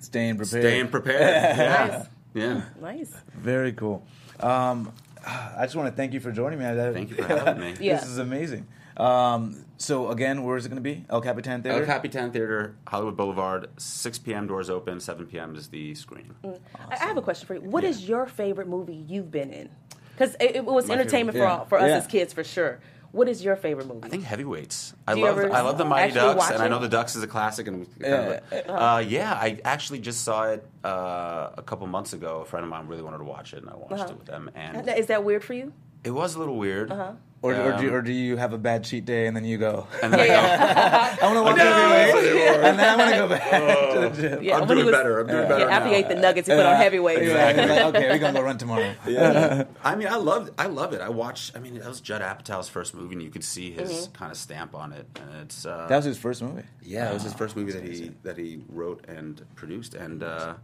Staying 0.00 0.36
prepared. 0.36 0.62
staying 0.62 0.88
prepared. 0.88 1.20
yeah, 1.58 1.86
Nice. 1.86 2.06
yeah. 2.34 2.62
Nice. 2.80 3.12
Very 3.34 3.72
cool. 3.72 4.06
Um, 4.40 4.92
I 5.26 5.62
just 5.64 5.76
want 5.76 5.88
to 5.90 5.96
thank 5.96 6.12
you 6.12 6.20
for 6.20 6.30
joining 6.32 6.58
me. 6.58 6.64
Thank 6.64 7.10
you 7.10 7.16
for 7.16 7.24
having 7.24 7.60
me. 7.60 7.74
Yeah. 7.80 7.96
This 8.00 8.08
is 8.08 8.18
amazing. 8.18 8.66
Um, 8.96 9.64
so 9.76 10.10
again, 10.10 10.42
where 10.42 10.56
is 10.56 10.66
it 10.66 10.70
going 10.70 10.82
to 10.82 10.88
be? 10.94 11.04
El 11.10 11.20
Capitan 11.20 11.62
Theater. 11.62 11.80
El 11.80 11.86
Capitan 11.86 12.32
Theater, 12.32 12.74
Hollywood 12.86 13.16
Boulevard. 13.16 13.68
6 13.76 14.18
p.m. 14.18 14.46
doors 14.46 14.70
open. 14.70 14.98
7 15.00 15.26
p.m. 15.26 15.54
is 15.54 15.68
the 15.68 15.94
screening. 15.94 16.34
I 16.44 16.58
I 16.94 16.96
have 16.96 17.16
a 17.16 17.22
question 17.22 17.46
for 17.46 17.54
you. 17.54 17.60
What 17.60 17.84
is 17.84 18.08
your 18.08 18.26
favorite 18.26 18.68
movie 18.68 19.04
you've 19.08 19.30
been 19.30 19.50
in? 19.52 19.68
Because 20.16 20.34
it, 20.40 20.56
it 20.56 20.64
was 20.64 20.88
My 20.88 20.94
entertainment 20.94 21.34
favorite- 21.36 21.46
for, 21.48 21.58
all, 21.60 21.64
for 21.66 21.78
us 21.78 21.90
as 21.90 22.06
kids, 22.08 22.32
for 22.32 22.42
sure. 22.42 22.80
What 23.12 23.28
is 23.28 23.42
your 23.42 23.56
favorite 23.56 23.86
movie? 23.88 24.00
I 24.04 24.08
think 24.08 24.24
heavyweights. 24.24 24.92
I 25.06 25.14
Do 25.14 25.22
love 25.22 25.38
I 25.38 25.60
love 25.62 25.78
the 25.78 25.84
Mighty 25.84 26.12
Ducks, 26.14 26.50
and 26.50 26.62
I 26.62 26.68
know 26.68 26.78
the 26.78 26.88
Ducks 26.88 27.16
is 27.16 27.22
a 27.22 27.26
classic. 27.26 27.66
And 27.66 27.86
kind 28.00 28.14
of 28.14 28.28
like- 28.52 28.64
uh, 28.68 29.02
yeah, 29.06 29.32
I 29.32 29.58
actually 29.64 30.00
just 30.00 30.22
saw 30.22 30.50
it 30.50 30.66
uh, 30.84 31.50
a 31.56 31.62
couple 31.64 31.86
months 31.86 32.12
ago. 32.12 32.40
A 32.40 32.44
friend 32.44 32.64
of 32.64 32.70
mine 32.70 32.86
really 32.86 33.02
wanted 33.02 33.18
to 33.18 33.24
watch 33.24 33.54
it, 33.54 33.62
and 33.62 33.70
I 33.70 33.76
watched 33.76 33.92
Uh-huh. 33.94 34.04
it 34.12 34.16
with 34.18 34.26
them. 34.26 34.50
And 34.54 34.88
Is 34.90 35.06
that 35.06 35.24
weird 35.24 35.42
for 35.42 35.54
you? 35.54 35.72
it 36.04 36.10
was 36.10 36.34
a 36.36 36.38
little 36.38 36.56
weird. 36.56 36.92
Uh-huh. 36.92 37.12
Or, 37.40 37.52
or, 37.54 37.72
do, 37.78 37.88
Um, 37.88 37.94
or 37.94 38.02
do 38.02 38.12
you 38.12 38.36
have 38.36 38.52
a 38.52 38.58
bad 38.58 38.82
cheat 38.82 39.04
day 39.04 39.28
and 39.28 39.36
then 39.36 39.44
you 39.44 39.58
go? 39.58 39.86
And 40.02 40.12
then 40.12 40.18
I 40.20 40.26
go, 40.26 40.34
I 41.26 41.32
want 41.32 41.36
to 41.36 41.42
watch 41.44 41.58
heavyweight, 41.58 42.07
and 42.54 42.78
then 42.78 42.88
I 42.88 42.96
want 42.96 43.10
to 43.10 43.16
go 43.16 43.28
back 43.28 43.92
to 43.94 44.00
the 44.00 44.28
gym. 44.28 44.42
Yeah, 44.42 44.56
I'm 44.58 44.68
when 44.68 44.76
he 44.78 44.82
doing 44.84 44.94
better. 44.94 45.20
I'm 45.20 45.26
doing 45.26 45.42
yeah, 45.42 45.48
better 45.48 45.68
after 45.70 45.84
now. 45.86 45.90
he 45.92 45.96
ate 45.98 46.08
the 46.08 46.14
nuggets, 46.14 46.48
he 46.48 46.54
put 46.54 46.64
on 46.66 46.76
heavyweight. 46.76 47.18
Exactly. 47.22 47.64
Like, 47.68 47.94
okay, 47.94 48.08
we're 48.10 48.18
gonna 48.18 48.32
go 48.38 48.42
run 48.42 48.58
tomorrow. 48.58 48.94
Yeah. 49.06 49.64
I 49.84 49.94
mean, 49.96 50.08
I 50.08 50.16
love, 50.16 50.50
I 50.58 50.66
love 50.66 50.92
it. 50.92 51.00
I 51.00 51.08
watched. 51.08 51.56
I 51.56 51.60
mean, 51.60 51.74
that 51.78 51.86
was 51.88 52.00
Judd 52.00 52.22
Apatow's 52.22 52.68
first 52.68 52.94
movie, 52.94 53.14
and 53.14 53.22
you 53.22 53.30
could 53.30 53.44
see 53.44 53.70
his 53.72 53.88
Mm-hmm. 53.90 54.12
kind 54.12 54.30
of 54.32 54.38
stamp 54.38 54.74
on 54.74 54.92
it. 54.92 55.06
And 55.20 55.42
it's 55.42 55.64
uh, 55.66 55.86
That 55.88 55.96
was 55.96 56.04
his 56.04 56.18
first 56.18 56.42
movie. 56.42 56.62
yeah, 56.82 57.10
it 57.10 57.14
was 57.14 57.22
his 57.22 57.34
first 57.34 57.56
movie 57.56 57.72
that 57.72 57.84
he 57.84 58.12
that 58.22 58.36
he 58.38 58.62
wrote 58.68 59.04
and 59.08 59.44
produced, 59.54 59.94
and 59.94 60.22
uh, 60.22 60.54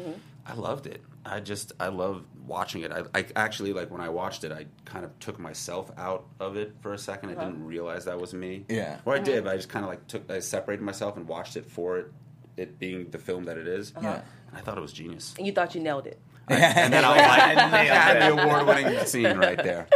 Mm-hmm. 0.00 0.12
I 0.46 0.54
loved 0.54 0.86
it. 0.86 1.02
I 1.24 1.40
just 1.40 1.72
I 1.80 1.88
love 1.88 2.24
watching 2.46 2.82
it. 2.82 2.92
I, 2.92 3.04
I 3.18 3.24
actually 3.34 3.72
like 3.72 3.90
when 3.90 4.00
I 4.02 4.10
watched 4.10 4.44
it, 4.44 4.52
I 4.52 4.66
kind 4.84 5.04
of 5.04 5.18
took 5.18 5.38
myself 5.38 5.90
out 5.96 6.26
of 6.38 6.56
it 6.56 6.74
for 6.80 6.92
a 6.92 6.96
2nd 6.96 7.24
Uh-huh. 7.24 7.40
I 7.40 7.44
didn't 7.46 7.64
realize 7.64 8.04
that 8.04 8.20
was 8.20 8.34
me. 8.34 8.64
Yeah. 8.68 8.98
well, 9.04 9.16
I 9.16 9.20
did, 9.20 9.44
but 9.44 9.54
I 9.54 9.56
just 9.56 9.70
kind 9.70 9.84
of 9.84 9.88
like 9.90 10.06
took 10.06 10.30
I 10.30 10.40
separated 10.40 10.82
myself 10.82 11.16
and 11.16 11.26
watched 11.26 11.56
it 11.56 11.64
for 11.64 11.98
it, 11.98 12.12
it 12.58 12.78
being 12.78 13.10
the 13.10 13.18
film 13.18 13.44
that 13.44 13.56
it 13.56 13.66
is. 13.66 13.92
Yeah. 14.02 14.16
and 14.48 14.56
I 14.56 14.60
thought 14.60 14.76
it 14.76 14.82
was 14.82 14.92
genius. 14.92 15.34
And 15.38 15.46
you 15.46 15.52
thought 15.52 15.74
you 15.74 15.80
nailed 15.80 16.06
it. 16.06 16.18
And 16.48 16.92
then 16.92 17.04
I'll 17.04 17.12
like, 17.12 17.56
I 17.58 17.84
had 17.84 18.20
the 18.36 18.42
award-winning 18.42 19.04
scene 19.06 19.36
right 19.36 19.56
there. 19.56 19.86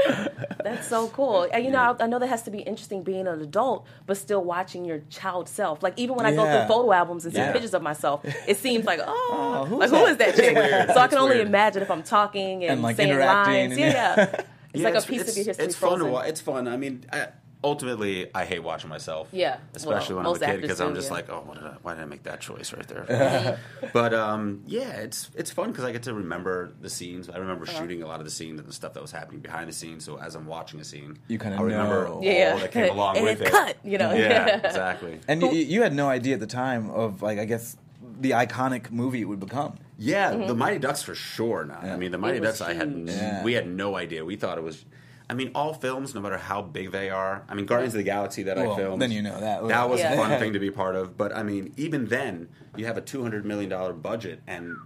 That's 0.65 0.89
so 0.89 1.09
cool. 1.09 1.47
And 1.53 1.65
you 1.65 1.71
know, 1.71 1.97
I, 1.99 2.05
I 2.05 2.07
know 2.07 2.19
that 2.19 2.29
has 2.29 2.43
to 2.45 2.51
be 2.51 2.61
interesting 2.61 3.03
being 3.03 3.27
an 3.27 3.41
adult, 3.41 3.87
but 4.07 4.17
still 4.17 4.43
watching 4.43 4.85
your 4.85 5.01
child 5.11 5.49
self. 5.49 5.83
Like 5.83 5.95
even 5.99 6.17
when 6.17 6.27
I 6.27 6.35
go 6.35 6.45
through 6.45 6.67
photo 6.75 6.93
albums 6.93 7.25
and 7.25 7.35
see 7.35 7.41
Yeah. 7.41 7.53
pictures 7.53 7.75
of 7.75 7.83
myself, 7.83 8.25
it 8.47 8.57
seems 8.57 8.85
like, 8.87 9.01
oh, 9.03 9.07
oh 9.61 9.65
who's 9.67 9.79
like 9.79 10.01
who 10.01 10.07
is 10.07 10.17
that 10.19 10.35
chick? 10.37 10.55
weird. 10.57 10.89
So 10.89 10.99
I 10.99 11.09
can 11.09 11.19
only 11.19 11.37
weird. 11.37 11.49
imagine 11.49 11.83
if 11.83 11.91
I'm 11.91 12.03
talking 12.03 12.63
and, 12.65 12.73
And, 12.73 12.83
like, 12.83 12.97
saying 12.97 13.11
interacting 13.11 13.55
lines. 13.55 13.73
and- 13.73 13.81
yeah, 13.81 13.87
yeah. 14.17 14.41
It's 14.75 14.83
Yeah, 14.83 14.91
like 14.91 15.03
a 15.03 15.07
piece 15.07 15.29
of 15.29 15.37
your 15.37 15.47
history 15.47 15.65
It's 15.65 15.77
fun 15.77 15.91
to 15.93 15.97
frozen. 15.97 16.13
watch. 16.13 16.29
It's 16.29 16.41
fun. 16.41 16.69
I 16.69 16.77
mean, 16.77 17.05
I, 17.13 17.29
ultimately, 17.65 18.31
I 18.35 18.45
hate 18.45 18.61
watching 18.63 18.89
myself. 18.89 19.29
Yeah, 19.33 19.59
especially 19.75 20.15
well, 20.17 20.25
when 20.33 20.37
I'm 20.37 20.43
a 20.43 20.55
kid 20.55 20.61
because 20.63 20.81
I'm 20.81 20.95
just 20.95 21.09
yeah. 21.09 21.15
like, 21.15 21.29
oh, 21.31 21.43
what 21.45 21.55
did 21.59 21.65
I, 21.65 21.75
why 21.83 21.95
did 21.95 22.03
I 22.03 22.07
make 22.07 22.23
that 22.25 22.41
choice 22.41 22.73
right 22.73 22.87
there? 22.87 23.59
but 23.93 24.15
um, 24.15 24.63
yeah, 24.67 24.91
it's 24.93 25.31
it's 25.35 25.51
fun 25.51 25.71
because 25.71 25.85
I 25.85 25.93
get 25.93 26.03
to 26.05 26.15
remember 26.15 26.73
the 26.81 26.91
scenes. 26.91 27.29
I 27.29 27.39
remember 27.39 27.65
Uh-huh. 27.65 27.79
shooting 27.81 28.03
a 28.03 28.07
lot 28.07 28.21
of 28.21 28.25
the 28.27 28.31
scenes 28.31 28.61
and 28.61 28.69
the 28.69 28.73
stuff 28.73 28.95
that 28.95 29.03
was 29.03 29.11
happening 29.13 29.41
behind 29.41 29.69
the 29.69 29.73
scenes. 29.73 30.05
So 30.05 30.19
as 30.19 30.35
I'm 30.35 30.47
watching 30.47 30.81
a 30.81 30.85
scene, 30.85 31.19
You 31.29 31.39
kinda 31.39 31.57
I 31.59 31.63
remember 31.63 32.05
know. 32.05 32.13
all 32.15 32.25
Yeah, 32.25 32.57
that 32.57 32.73
came 32.73 32.91
along 32.97 33.17
and 33.17 33.25
with 33.25 33.41
it. 33.43 33.51
cut, 33.51 33.77
you 33.85 33.99
know. 33.99 34.13
Yeah, 34.13 34.57
exactly. 34.65 35.21
And 35.29 35.43
you, 35.43 35.51
you 35.51 35.83
had 35.83 35.95
no 35.95 36.09
idea 36.09 36.35
at 36.35 36.41
the 36.41 36.47
time 36.47 36.91
of 36.91 37.23
like 37.23 37.39
I 37.39 37.45
guess 37.45 37.77
the 38.21 38.31
iconic 38.33 38.91
movie 38.91 39.21
it 39.21 39.25
would 39.25 39.41
become. 39.41 39.79
Yeah, 40.01 40.31
the 40.37 40.55
Mighty 40.55 40.79
Ducks 40.79 41.03
for 41.03 41.15
sure. 41.17 41.65
Now, 41.65 41.81
Yeah. 41.85 41.95
I 41.95 41.97
mean, 41.97 42.13
the 42.13 42.19
Mighty 42.19 42.39
Mm-hmm. 42.39 42.47
was 42.47 42.59
Ducks. 42.61 42.71
I 42.71 42.75
had. 42.75 43.03
Yeah. 43.09 43.43
we 43.43 43.53
had 43.55 43.67
no 43.69 43.97
idea. 43.97 44.25
We 44.25 44.37
thought 44.37 44.57
it 44.59 44.65
was. 44.65 44.85
I 45.31 45.35
mean, 45.35 45.51
all 45.55 45.75
films, 45.75 46.15
no 46.15 46.21
matter 46.23 46.39
how 46.39 46.63
big 46.63 46.91
they 46.91 47.11
are. 47.11 47.45
I 47.49 47.55
mean, 47.55 47.67
Guardians 47.67 47.95
of 47.95 47.99
the 47.99 48.05
Galaxy 48.05 48.45
that 48.45 48.57
Well, 48.57 48.73
I 48.73 48.77
filmed. 48.77 49.03
then 49.03 49.11
you 49.13 49.21
know 49.21 49.39
that. 49.39 49.67
That 49.69 49.91
was 49.91 50.01
Yeah. 50.01 50.15
a 50.15 50.17
fun 50.17 50.31
thing 50.41 50.55
to 50.55 50.59
be 50.59 50.71
part 50.71 50.97
of. 50.97 51.19
But 51.19 51.37
I 51.37 51.43
mean, 51.43 51.73
even 51.77 52.07
then, 52.07 52.49
you 52.77 52.87
have 52.87 52.97
a 52.97 53.03
two 53.03 53.23
hundred 53.23 53.45
million 53.45 53.69
dollar 53.69 53.93
budget, 53.93 54.41
and 54.47 54.77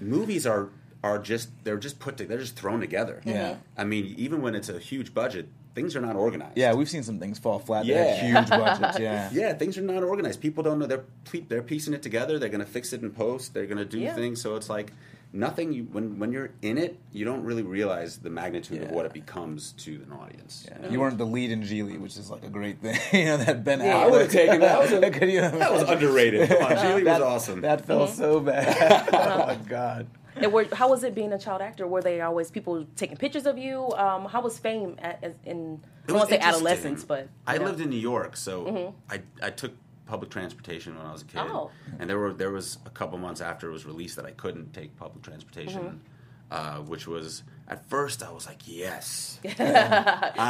movies 0.00 0.46
are 0.46 0.68
are 1.02 1.18
just 1.18 1.48
they're 1.64 1.78
just 1.78 1.98
put 1.98 2.18
to, 2.18 2.26
they're 2.26 2.38
just 2.38 2.56
thrown 2.56 2.80
together. 2.80 3.22
Yeah. 3.24 3.56
I 3.76 3.84
mean, 3.84 4.14
even 4.18 4.42
when 4.42 4.54
it's 4.54 4.68
a 4.68 4.78
huge 4.78 5.14
budget, 5.14 5.48
things 5.74 5.96
are 5.96 6.00
not 6.02 6.14
organized. 6.14 6.58
Yeah, 6.58 6.74
we've 6.74 6.90
seen 6.90 7.02
some 7.02 7.18
things 7.18 7.38
fall 7.38 7.58
flat. 7.58 7.86
Yeah. 7.86 8.04
Yeah, 8.04 8.40
huge 8.40 8.50
budgets. 8.50 8.98
Yeah, 9.00 9.30
Yeah, 9.32 9.54
things 9.54 9.78
are 9.78 9.82
not 9.82 10.02
organized. 10.02 10.42
People 10.42 10.62
don't 10.62 10.78
know 10.78 10.86
they're 10.86 11.04
they're 11.48 11.62
piecing 11.62 11.94
it 11.94 12.02
together. 12.02 12.38
They're 12.38 12.50
going 12.50 12.64
to 12.64 12.70
fix 12.70 12.92
it 12.92 13.00
in 13.00 13.10
post. 13.12 13.54
They're 13.54 13.64
going 13.66 13.78
to 13.78 13.86
do 13.86 13.98
Yeah. 13.98 14.14
things. 14.14 14.42
So 14.42 14.56
it's 14.56 14.68
like 14.68 14.92
nothing. 15.32 15.72
You, 15.72 15.84
when 15.84 16.18
when 16.18 16.32
you're 16.32 16.50
in 16.62 16.78
it, 16.78 16.98
you 17.12 17.24
don't 17.24 17.42
really 17.44 17.62
realize 17.62 18.18
the 18.18 18.30
magnitude 18.30 18.82
of 18.82 18.90
what 18.90 19.06
it 19.06 19.12
becomes 19.12 19.72
to 19.84 19.92
an 20.06 20.12
audience. 20.12 20.66
Yeah. 20.68 20.88
You 20.90 21.00
weren't 21.00 21.18
the 21.18 21.24
lead 21.26 21.50
in 21.50 21.62
Gigli, 21.62 21.98
which 22.00 22.16
is 22.16 22.30
like 22.30 22.44
a 22.44 22.48
great 22.48 22.80
thing. 22.80 22.98
you 23.12 23.24
know 23.26 23.36
that 23.38 23.64
Ben. 23.64 23.80
Yeah. 23.80 23.98
I 23.98 24.06
would 24.06 24.22
have 24.22 24.30
taken 24.30 24.60
that. 24.60 24.78
That 24.78 24.80
was, 24.80 24.92
a- 24.92 25.10
Could 25.18 25.30
you 25.30 25.40
that 25.40 25.72
was 25.72 25.82
underrated. 25.82 26.48
Come 26.48 26.62
on, 26.64 26.72
Gigli 26.72 27.04
that, 27.04 27.20
was 27.20 27.28
awesome. 27.28 27.60
That 27.62 27.84
felt 27.86 28.10
Mm-hmm. 28.10 28.18
so 28.18 28.40
bad. 28.40 29.08
oh 29.12 29.46
my 29.46 29.54
god. 29.68 30.06
And 30.36 30.52
were, 30.52 30.66
how 30.72 30.88
was 30.88 31.02
it 31.04 31.14
being 31.14 31.32
a 31.32 31.38
child 31.38 31.60
actor? 31.60 31.86
Were 31.86 32.00
they 32.00 32.20
always 32.20 32.50
people 32.50 32.86
taking 32.96 33.16
pictures 33.16 33.46
of 33.46 33.58
you? 33.58 33.90
Um, 33.92 34.24
how 34.26 34.40
was 34.40 34.58
fame 34.58 34.96
at, 35.00 35.18
as 35.22 35.34
in? 35.44 35.80
I 35.82 36.04
It 36.04 36.06
don't 36.06 36.16
want 36.16 36.28
to 36.30 36.34
say 36.36 36.40
adolescence, 36.40 37.04
but 37.04 37.28
I 37.46 37.58
know. 37.58 37.64
lived 37.66 37.80
in 37.80 37.90
New 37.90 37.98
York, 37.98 38.36
so 38.36 38.94
I 39.10 39.20
I 39.42 39.50
took 39.50 39.72
public 40.10 40.30
transportation 40.30 40.90
when 40.96 41.06
I 41.06 41.12
was 41.12 41.22
a 41.22 41.30
kid, 41.32 41.40
Oh. 41.40 41.70
and 41.98 42.04
there 42.10 42.18
were 42.22 42.32
there 42.42 42.50
was 42.58 42.78
a 42.86 42.90
couple 42.90 43.16
months 43.26 43.40
after 43.40 43.68
it 43.70 43.72
was 43.78 43.84
released 43.92 44.16
that 44.16 44.26
I 44.26 44.32
couldn't 44.42 44.72
take 44.78 44.90
public 44.96 45.22
transportation, 45.28 45.82
Mm-hmm. 45.82 45.98
uh, 46.58 46.78
which 46.92 47.04
was 47.06 47.42
at 47.74 47.88
first 47.88 48.18
I 48.28 48.30
was 48.32 48.44
like, 48.50 48.62
yes. 48.66 49.38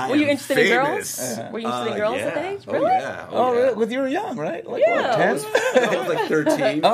Were 0.08 0.16
you 0.16 0.26
interested 0.32 0.56
in 0.58 0.68
girls? 0.72 1.10
Were 1.52 1.58
you 1.58 1.66
interested 1.68 1.86
in 1.88 1.92
Uh, 1.92 1.96
girls 2.02 2.16
yeah. 2.16 2.26
at 2.28 2.34
that 2.34 2.44
age? 2.52 2.62
Oh, 2.66 2.72
Really? 2.72 2.86
yeah. 2.90 3.26
Oh, 3.30 3.52
yeah. 3.52 3.58
really? 3.60 3.74
With 3.80 3.92
you 3.92 3.98
were 4.00 4.08
young, 4.08 4.34
right? 4.38 4.64
Like 4.66 4.82
Yeah. 4.86 4.94
what, 4.96 5.04
I 5.04 5.16
10? 5.16 5.32
was, 5.34 5.44
I 5.44 5.98
was 6.00 6.08
like 6.14 6.28
13, 6.28 6.80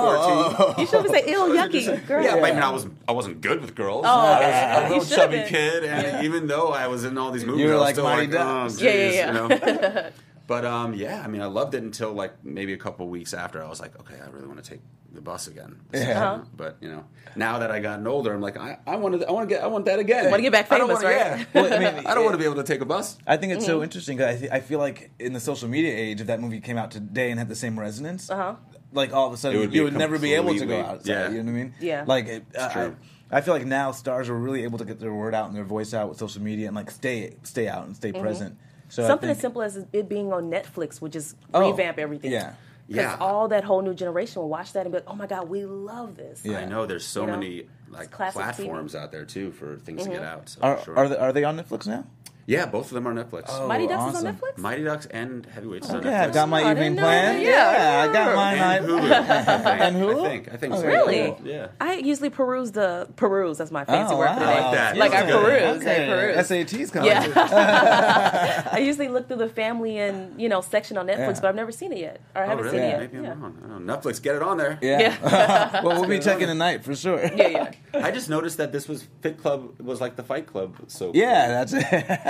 14. 0.66 0.74
You 0.81 0.87
should 0.88 1.02
have 1.07 1.11
said, 1.14 1.24
ill, 1.35 1.48
yucky, 1.59 2.07
girl." 2.09 2.24
Yeah, 2.24 2.35
but 2.42 2.50
I 2.50 2.52
mean, 2.55 2.62
I 2.70 2.72
wasn't, 2.72 2.94
I 3.07 3.12
wasn't 3.12 3.40
good 3.40 3.59
with 3.62 3.72
girls. 3.76 4.05
Oh, 4.05 4.09
I 4.11 4.33
was 4.35 4.42
okay. 4.42 4.66
a 4.66 4.88
You 4.88 4.98
little 5.00 5.16
chubby 5.16 5.37
been. 5.38 5.48
kid, 5.48 5.85
and 5.85 6.24
even 6.26 6.48
though 6.48 6.68
I 6.83 6.88
was 6.88 7.05
in 7.05 7.16
all 7.18 7.31
these 7.31 7.44
movies, 7.46 7.62
You 7.62 7.68
were 7.68 7.74
I 7.74 7.76
was 7.76 7.85
like 7.88 7.94
still 7.94 8.05
Mighty 8.11 8.26
like, 8.33 8.40
oh, 8.40 8.62
Ducks. 8.64 8.74
geez, 8.79 8.83
Yeah, 8.83 9.11
yeah, 9.12 9.26
you 9.26 9.33
know. 9.38 10.11
but 10.47 10.65
um, 10.65 10.95
yeah, 10.95 11.23
I 11.25 11.29
mean, 11.29 11.43
I 11.43 11.47
loved 11.47 11.75
it 11.75 11.83
until 11.83 12.13
like 12.13 12.45
maybe 12.45 12.73
a 12.73 12.77
couple 12.79 13.09
weeks 13.09 13.35
after. 13.35 13.63
I 13.63 13.69
was 13.69 13.81
like, 13.81 13.99
okay, 14.01 14.17
I 14.25 14.29
really 14.31 14.47
want 14.47 14.63
to 14.63 14.69
take 14.71 14.81
the 15.13 15.21
bus 15.21 15.47
again. 15.47 15.81
Yeah. 15.95 16.01
Uh-huh. 16.35 16.45
But 16.57 16.77
you 16.81 16.89
know, 16.91 17.05
now 17.37 17.59
that 17.61 17.71
I 17.71 17.81
gotten 17.81 18.07
older, 18.07 18.35
I'm 18.35 18.41
like, 18.43 18.57
I, 18.59 18.79
I 18.87 18.97
want 18.97 19.19
to, 19.21 19.27
I 19.27 19.33
want 19.33 19.49
to 19.49 19.55
get, 19.55 19.65
I 19.65 19.67
want 19.67 19.87
that 19.87 19.99
again. 19.99 20.31
Wanna 20.31 20.43
get 20.43 20.53
back 20.53 20.71
I 20.71 20.79
don't 20.79 20.89
wanna- 20.93 21.07
right? 21.07 21.17
Yeah. 21.17 21.45
Well, 21.55 21.73
I 21.73 21.79
mean, 21.79 22.07
I 22.07 22.15
don't 22.15 22.25
want 22.25 22.35
to 22.35 22.39
be 22.39 22.45
able 22.45 22.57
to 22.57 22.65
take 22.65 22.81
a 22.81 22.85
bus. 22.85 23.17
I 23.27 23.37
think 23.39 23.53
it's 23.55 23.65
Mm-hmm. 23.65 23.73
so 23.73 23.83
interesting 23.83 24.17
because 24.19 24.37
I, 24.37 24.39
th- 24.39 24.53
I 24.53 24.61
feel 24.61 24.79
like 24.79 25.11
in 25.19 25.33
the 25.33 25.41
social 25.41 25.69
media 25.69 25.95
age, 25.97 26.21
if 26.21 26.27
that 26.27 26.41
movie 26.41 26.61
came 26.61 26.77
out 26.77 26.91
today 26.91 27.31
and 27.31 27.39
had 27.39 27.49
the 27.49 27.55
same 27.57 27.79
resonance, 27.81 28.29
Uh-huh. 28.31 28.57
like 28.93 29.13
all 29.15 29.27
of 29.27 29.33
a 29.33 29.37
sudden 29.39 29.61
would 29.61 29.75
you 29.75 29.85
would 29.85 29.95
never 29.97 30.19
be 30.19 30.35
able 30.35 30.49
to 30.55 30.55
go 30.55 30.61
completely- 30.61 30.85
outside. 30.85 31.09
yeah. 31.13 31.31
You 31.31 31.43
know 31.43 31.51
what 31.53 31.59
I 31.59 31.63
mean? 31.63 31.75
Yeah. 31.81 32.05
Like 32.07 32.27
it, 32.27 32.45
I, 32.61 32.69
true. 32.73 32.97
I 33.31 33.41
feel 33.41 33.55
like 33.55 33.65
now 33.67 33.91
stars 33.93 34.29
are 34.29 34.37
really 34.37 34.65
able 34.65 34.79
to 34.79 34.85
get 34.85 35.01
their 35.01 35.13
word 35.15 35.35
out 35.35 35.47
and 35.49 35.57
their 35.57 35.65
voice 35.65 35.93
out 35.95 36.09
with 36.11 36.19
social 36.19 36.43
media 36.43 36.67
and 36.69 36.77
like 36.77 36.91
stay 36.91 37.37
stay 37.43 37.69
out 37.69 37.87
and 37.87 37.97
stay 37.97 38.13
present. 38.13 38.57
So 38.88 39.03
Mm-hmm. 39.03 39.09
Something 39.11 39.27
think- 39.29 39.37
as 39.37 39.40
simple 39.42 39.62
as 39.62 39.77
it 39.92 40.09
being 40.09 40.33
on 40.33 40.51
Netflix 40.51 41.01
would 41.01 41.12
just 41.12 41.37
Oh, 41.55 41.70
revamp 41.70 41.99
everything. 41.99 42.31
yeah. 42.33 42.55
Because 42.88 43.03
Yeah. 43.03 43.16
all 43.20 43.49
that 43.49 43.64
whole 43.64 43.83
new 43.83 43.94
generation 43.94 44.40
will 44.42 44.49
watch 44.49 44.72
that 44.75 44.87
and 44.87 44.92
be 44.92 44.99
like, 44.99 45.09
"Oh 45.09 45.14
my 45.16 45.27
god, 45.27 45.49
we 45.49 45.64
love 45.64 46.16
this." 46.16 46.44
Yeah. 46.44 46.59
I 46.59 46.66
know 46.66 46.87
there's 46.87 47.05
so 47.05 47.22
You 47.22 47.27
know? 47.27 47.33
many 47.33 47.66
like 47.90 48.11
classic 48.12 48.40
TV. 48.40 48.44
platforms 48.55 48.94
out 48.94 49.11
there 49.11 49.25
too 49.25 49.51
for 49.51 49.77
things 49.79 50.05
to 50.05 50.11
get 50.11 50.22
out. 50.22 50.49
So 50.51 50.61
Are, 50.62 50.81
sure. 50.85 50.96
are, 50.96 51.09
they, 51.09 51.16
are 51.16 51.33
they 51.33 51.42
on 51.44 51.59
Netflix 51.59 51.87
now? 51.88 52.05
Yeah, 52.47 52.67
both 52.67 52.87
of 52.87 52.93
them 52.95 53.07
are 53.09 53.13
Netflix. 53.15 53.45
Oh, 53.49 53.67
Mighty 53.69 53.87
Ducks 53.87 54.01
awesome. 54.03 54.17
is 54.17 54.25
on 54.25 54.35
Netflix. 54.37 54.59
Mighty 54.59 54.85
Ducks 54.85 55.07
and 55.07 55.47
Heavyweights. 55.47 55.91
are 55.91 55.97
on 55.99 56.03
Yeah, 56.05 56.23
I 56.23 56.27
Netflix. 56.29 56.35
got 56.35 56.49
my 56.49 56.63
Oh, 56.63 56.67
I 56.67 56.71
evening 56.73 56.97
plan. 56.97 57.37
that. 57.37 57.43
Yeah, 57.45 58.07
I 58.09 58.13
got 58.13 58.35
mine. 58.37 58.59
and 58.59 58.63
I- 58.65 58.79
Hulu. 58.81 59.11
I 59.13 59.59
think. 59.65 59.81
And 59.81 59.97
Hulu? 59.97 60.21
I 60.25 60.29
think. 60.29 60.53
I 60.53 60.57
think 60.57 60.75
so. 60.75 60.81
Oh, 60.83 60.87
really? 60.87 61.23
cool. 61.37 61.41
Yeah. 61.45 61.69
I 61.81 61.95
usually 61.95 62.31
peruse 62.31 62.73
the 62.73 63.09
peruse. 63.17 63.59
That's 63.59 63.71
my 63.71 63.83
oh, 63.83 63.85
fancy 63.87 64.15
Oh, 64.15 64.19
word 64.19 64.29
for 64.29 64.35
wow. 64.35 64.39
that. 64.41 64.49
I 64.49 64.61
like 64.63 64.73
that. 64.73 64.97
Like 64.97 65.13
I 65.13 65.21
That's 65.23 65.33
good. 65.33 65.45
peruse. 65.45 65.87
I 65.87 66.07
peruse. 66.07 66.73
SATs 66.73 66.93
coming. 66.93 67.11
Yeah. 67.11 68.69
I 68.73 68.79
usually 68.79 69.09
look 69.09 69.29
through 69.29 69.39
the 69.39 69.49
family 69.49 69.99
and 69.99 70.41
you 70.41 70.49
know 70.49 70.61
section 70.61 70.97
on 70.99 71.07
Netflix, 71.07 71.19
Yeah. 71.37 71.41
but 71.41 71.45
I've 71.47 71.55
never 71.57 71.73
seen 71.73 71.93
it 71.93 71.99
yet, 71.99 72.21
or 72.35 72.43
I 72.43 72.45
Oh, 72.45 72.49
haven't 72.49 72.65
really? 72.67 72.77
seen 72.79 72.85
it 72.87 72.91
yet. 72.91 73.01
Maybe 73.01 73.19
I'm 73.19 73.25
yeah. 73.25 73.31
wrong. 73.31 73.59
I. 73.65 73.97
Netflix, 73.97 74.23
get 74.23 74.35
it 74.37 74.43
on 74.43 74.57
there. 74.57 74.79
Yeah. 74.83 75.83
well, 75.83 76.01
we'll 76.01 76.09
be 76.09 76.19
checking 76.19 76.47
tonight 76.47 76.85
for 76.85 76.95
sure. 76.95 77.21
yeah, 77.35 77.49
yeah. 77.49 77.71
I 77.95 78.11
just 78.11 78.29
noticed 78.29 78.57
that 78.59 78.73
this 78.73 78.89
was 78.89 79.07
Fit 79.23 79.39
Club 79.39 79.81
was 79.81 80.01
like 80.01 80.17
the 80.17 80.23
Fight 80.23 80.47
Club. 80.47 80.77
So 80.89 81.13
Yeah, 81.15 81.49
that's 81.65 81.73
it. 81.73 81.85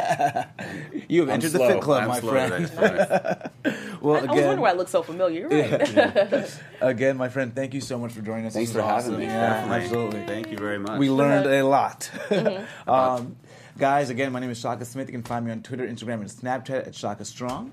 you 1.09 1.21
have 1.21 1.29
I'm 1.29 1.35
entered 1.35 1.51
slow. 1.53 1.66
the 1.69 1.75
Fit 1.75 1.83
Club, 1.83 2.03
I'm 2.03 2.09
my 2.09 2.21
slow 2.21 2.31
friend. 2.33 2.66
today. 2.69 3.37
Well, 4.01 4.16
I 4.16 4.21
was 4.21 4.29
wondering 4.29 4.38
again, 4.51 4.61
why 4.61 4.71
it 4.71 4.77
looks 4.77 4.90
so 4.92 5.03
familiar. 5.03 5.49
You're 5.49 5.69
right. 5.69 6.61
again, 6.81 7.16
my 7.16 7.29
friend, 7.29 7.53
thank 7.55 7.75
you 7.75 7.81
so 7.81 7.99
much 7.99 8.12
for 8.12 8.21
joining 8.21 8.47
us. 8.47 8.53
Thanks 8.53 8.71
This 8.71 8.81
for 8.81 8.87
was 8.87 9.05
having 9.05 9.19
me. 9.19 9.25
Yeah, 9.27 9.40
Definitely. 9.51 9.85
absolutely. 9.85 10.27
Thank 10.27 10.51
you 10.53 10.59
very 10.59 10.79
much. 10.79 10.99
We 11.01 11.11
learned 11.11 11.47
a 11.47 11.62
lot. 11.66 12.09
Mm-hmm. 12.29 12.88
um, 12.90 13.37
guys, 13.79 14.11
again, 14.11 14.31
my 14.31 14.38
name 14.38 14.51
is 14.51 14.61
Shaka 14.61 14.85
Smith. 14.85 15.09
You 15.09 15.12
can 15.12 15.23
find 15.25 15.45
me 15.45 15.51
on 15.51 15.62
Twitter, 15.62 15.85
Instagram, 15.88 16.21
and 16.21 16.27
Snapchat 16.27 16.87
at 16.87 16.95
Shaka 16.95 17.25
Strong. 17.25 17.73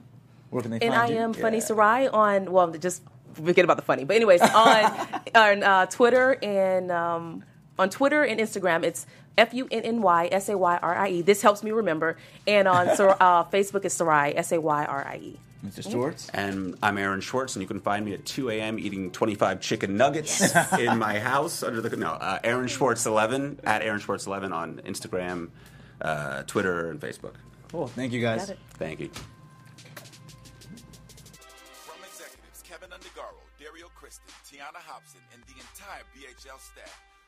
Where 0.50 0.62
can 0.64 0.72
they 0.72 0.80
and 0.80 0.94
find 0.94 1.12
I 1.12 1.16
you? 1.16 1.20
am 1.20 1.34
Funny 1.34 1.58
Yeah. 1.58 1.64
Sayrie 1.66 2.12
on 2.14 2.52
well, 2.52 2.72
just 2.72 3.04
forget 3.34 3.64
about 3.66 3.78
the 3.78 3.84
funny. 3.84 4.04
But 4.06 4.16
anyways, 4.16 4.42
on 4.42 4.92
on 5.36 5.64
uh, 5.64 5.86
Twitter 5.88 6.38
and 6.42 6.92
um, 6.92 7.44
on 7.78 7.90
Twitter 7.92 8.24
and 8.24 8.40
Instagram, 8.40 8.84
it's 8.84 9.06
F 9.38 9.54
U 9.54 9.68
N 9.72 9.82
N 9.84 10.02
Y 10.02 10.30
S 10.32 10.50
A 10.50 10.58
Y 10.58 10.78
R 10.82 10.96
I 10.96 11.10
E. 11.10 11.22
This 11.22 11.42
helps 11.42 11.64
me 11.64 11.72
remember. 11.72 12.18
And 12.48 12.68
on 12.68 12.96
Sar- 12.96 13.18
uh, 13.20 13.44
Facebook 13.46 13.86
is 13.86 13.94
Sayrie 13.98 14.34
S 14.36 14.52
A 14.52 14.60
Y 14.62 14.86
R 14.86 15.06
I 15.08 15.16
E. 15.18 15.40
Mr. 15.66 15.90
Schwartz. 15.90 16.30
And 16.34 16.76
I'm 16.84 16.98
Aaron 16.98 17.22
Schwartz, 17.22 17.56
and 17.56 17.62
you 17.62 17.68
can 17.68 17.80
find 17.80 18.04
me 18.04 18.14
at 18.14 18.26
2 18.26 18.50
a.m. 18.50 18.78
eating 18.78 19.12
25 19.12 19.62
chicken 19.62 19.96
nuggets 19.96 20.54
in 20.78 20.98
my 21.00 21.20
house 21.20 21.64
under 21.64 21.80
the 21.80 21.96
no 21.96 22.10
uh, 22.12 22.40
Aaron 22.44 22.68
Schwartz 22.68 23.06
11 23.06 23.62
at 23.64 23.82
Aaron 23.82 24.02
Schwartz 24.02 24.28
11 24.28 24.52
on 24.52 24.82
Instagram, 24.86 25.52
uh, 26.02 26.44
Twitter, 26.44 26.90
and 26.90 27.00
Facebook. 27.00 27.36
Cool. 27.72 27.88
Thank 27.88 28.12
you 28.12 28.20
guys. 28.20 28.42
Got 28.42 28.50
it. 28.50 28.60
Thank 28.74 29.00
you. 29.00 29.10
From 31.88 32.04
executives 32.04 32.62
Kevin 32.68 32.90
Undergaro, 32.90 33.40
Dario 33.58 33.88
Kristen, 33.96 34.28
Tiana 34.46 34.84
Hobson, 34.84 35.22
and 35.34 35.42
the 35.44 35.54
entire 35.62 36.04
BHL 36.14 36.60
staff, 36.60 37.02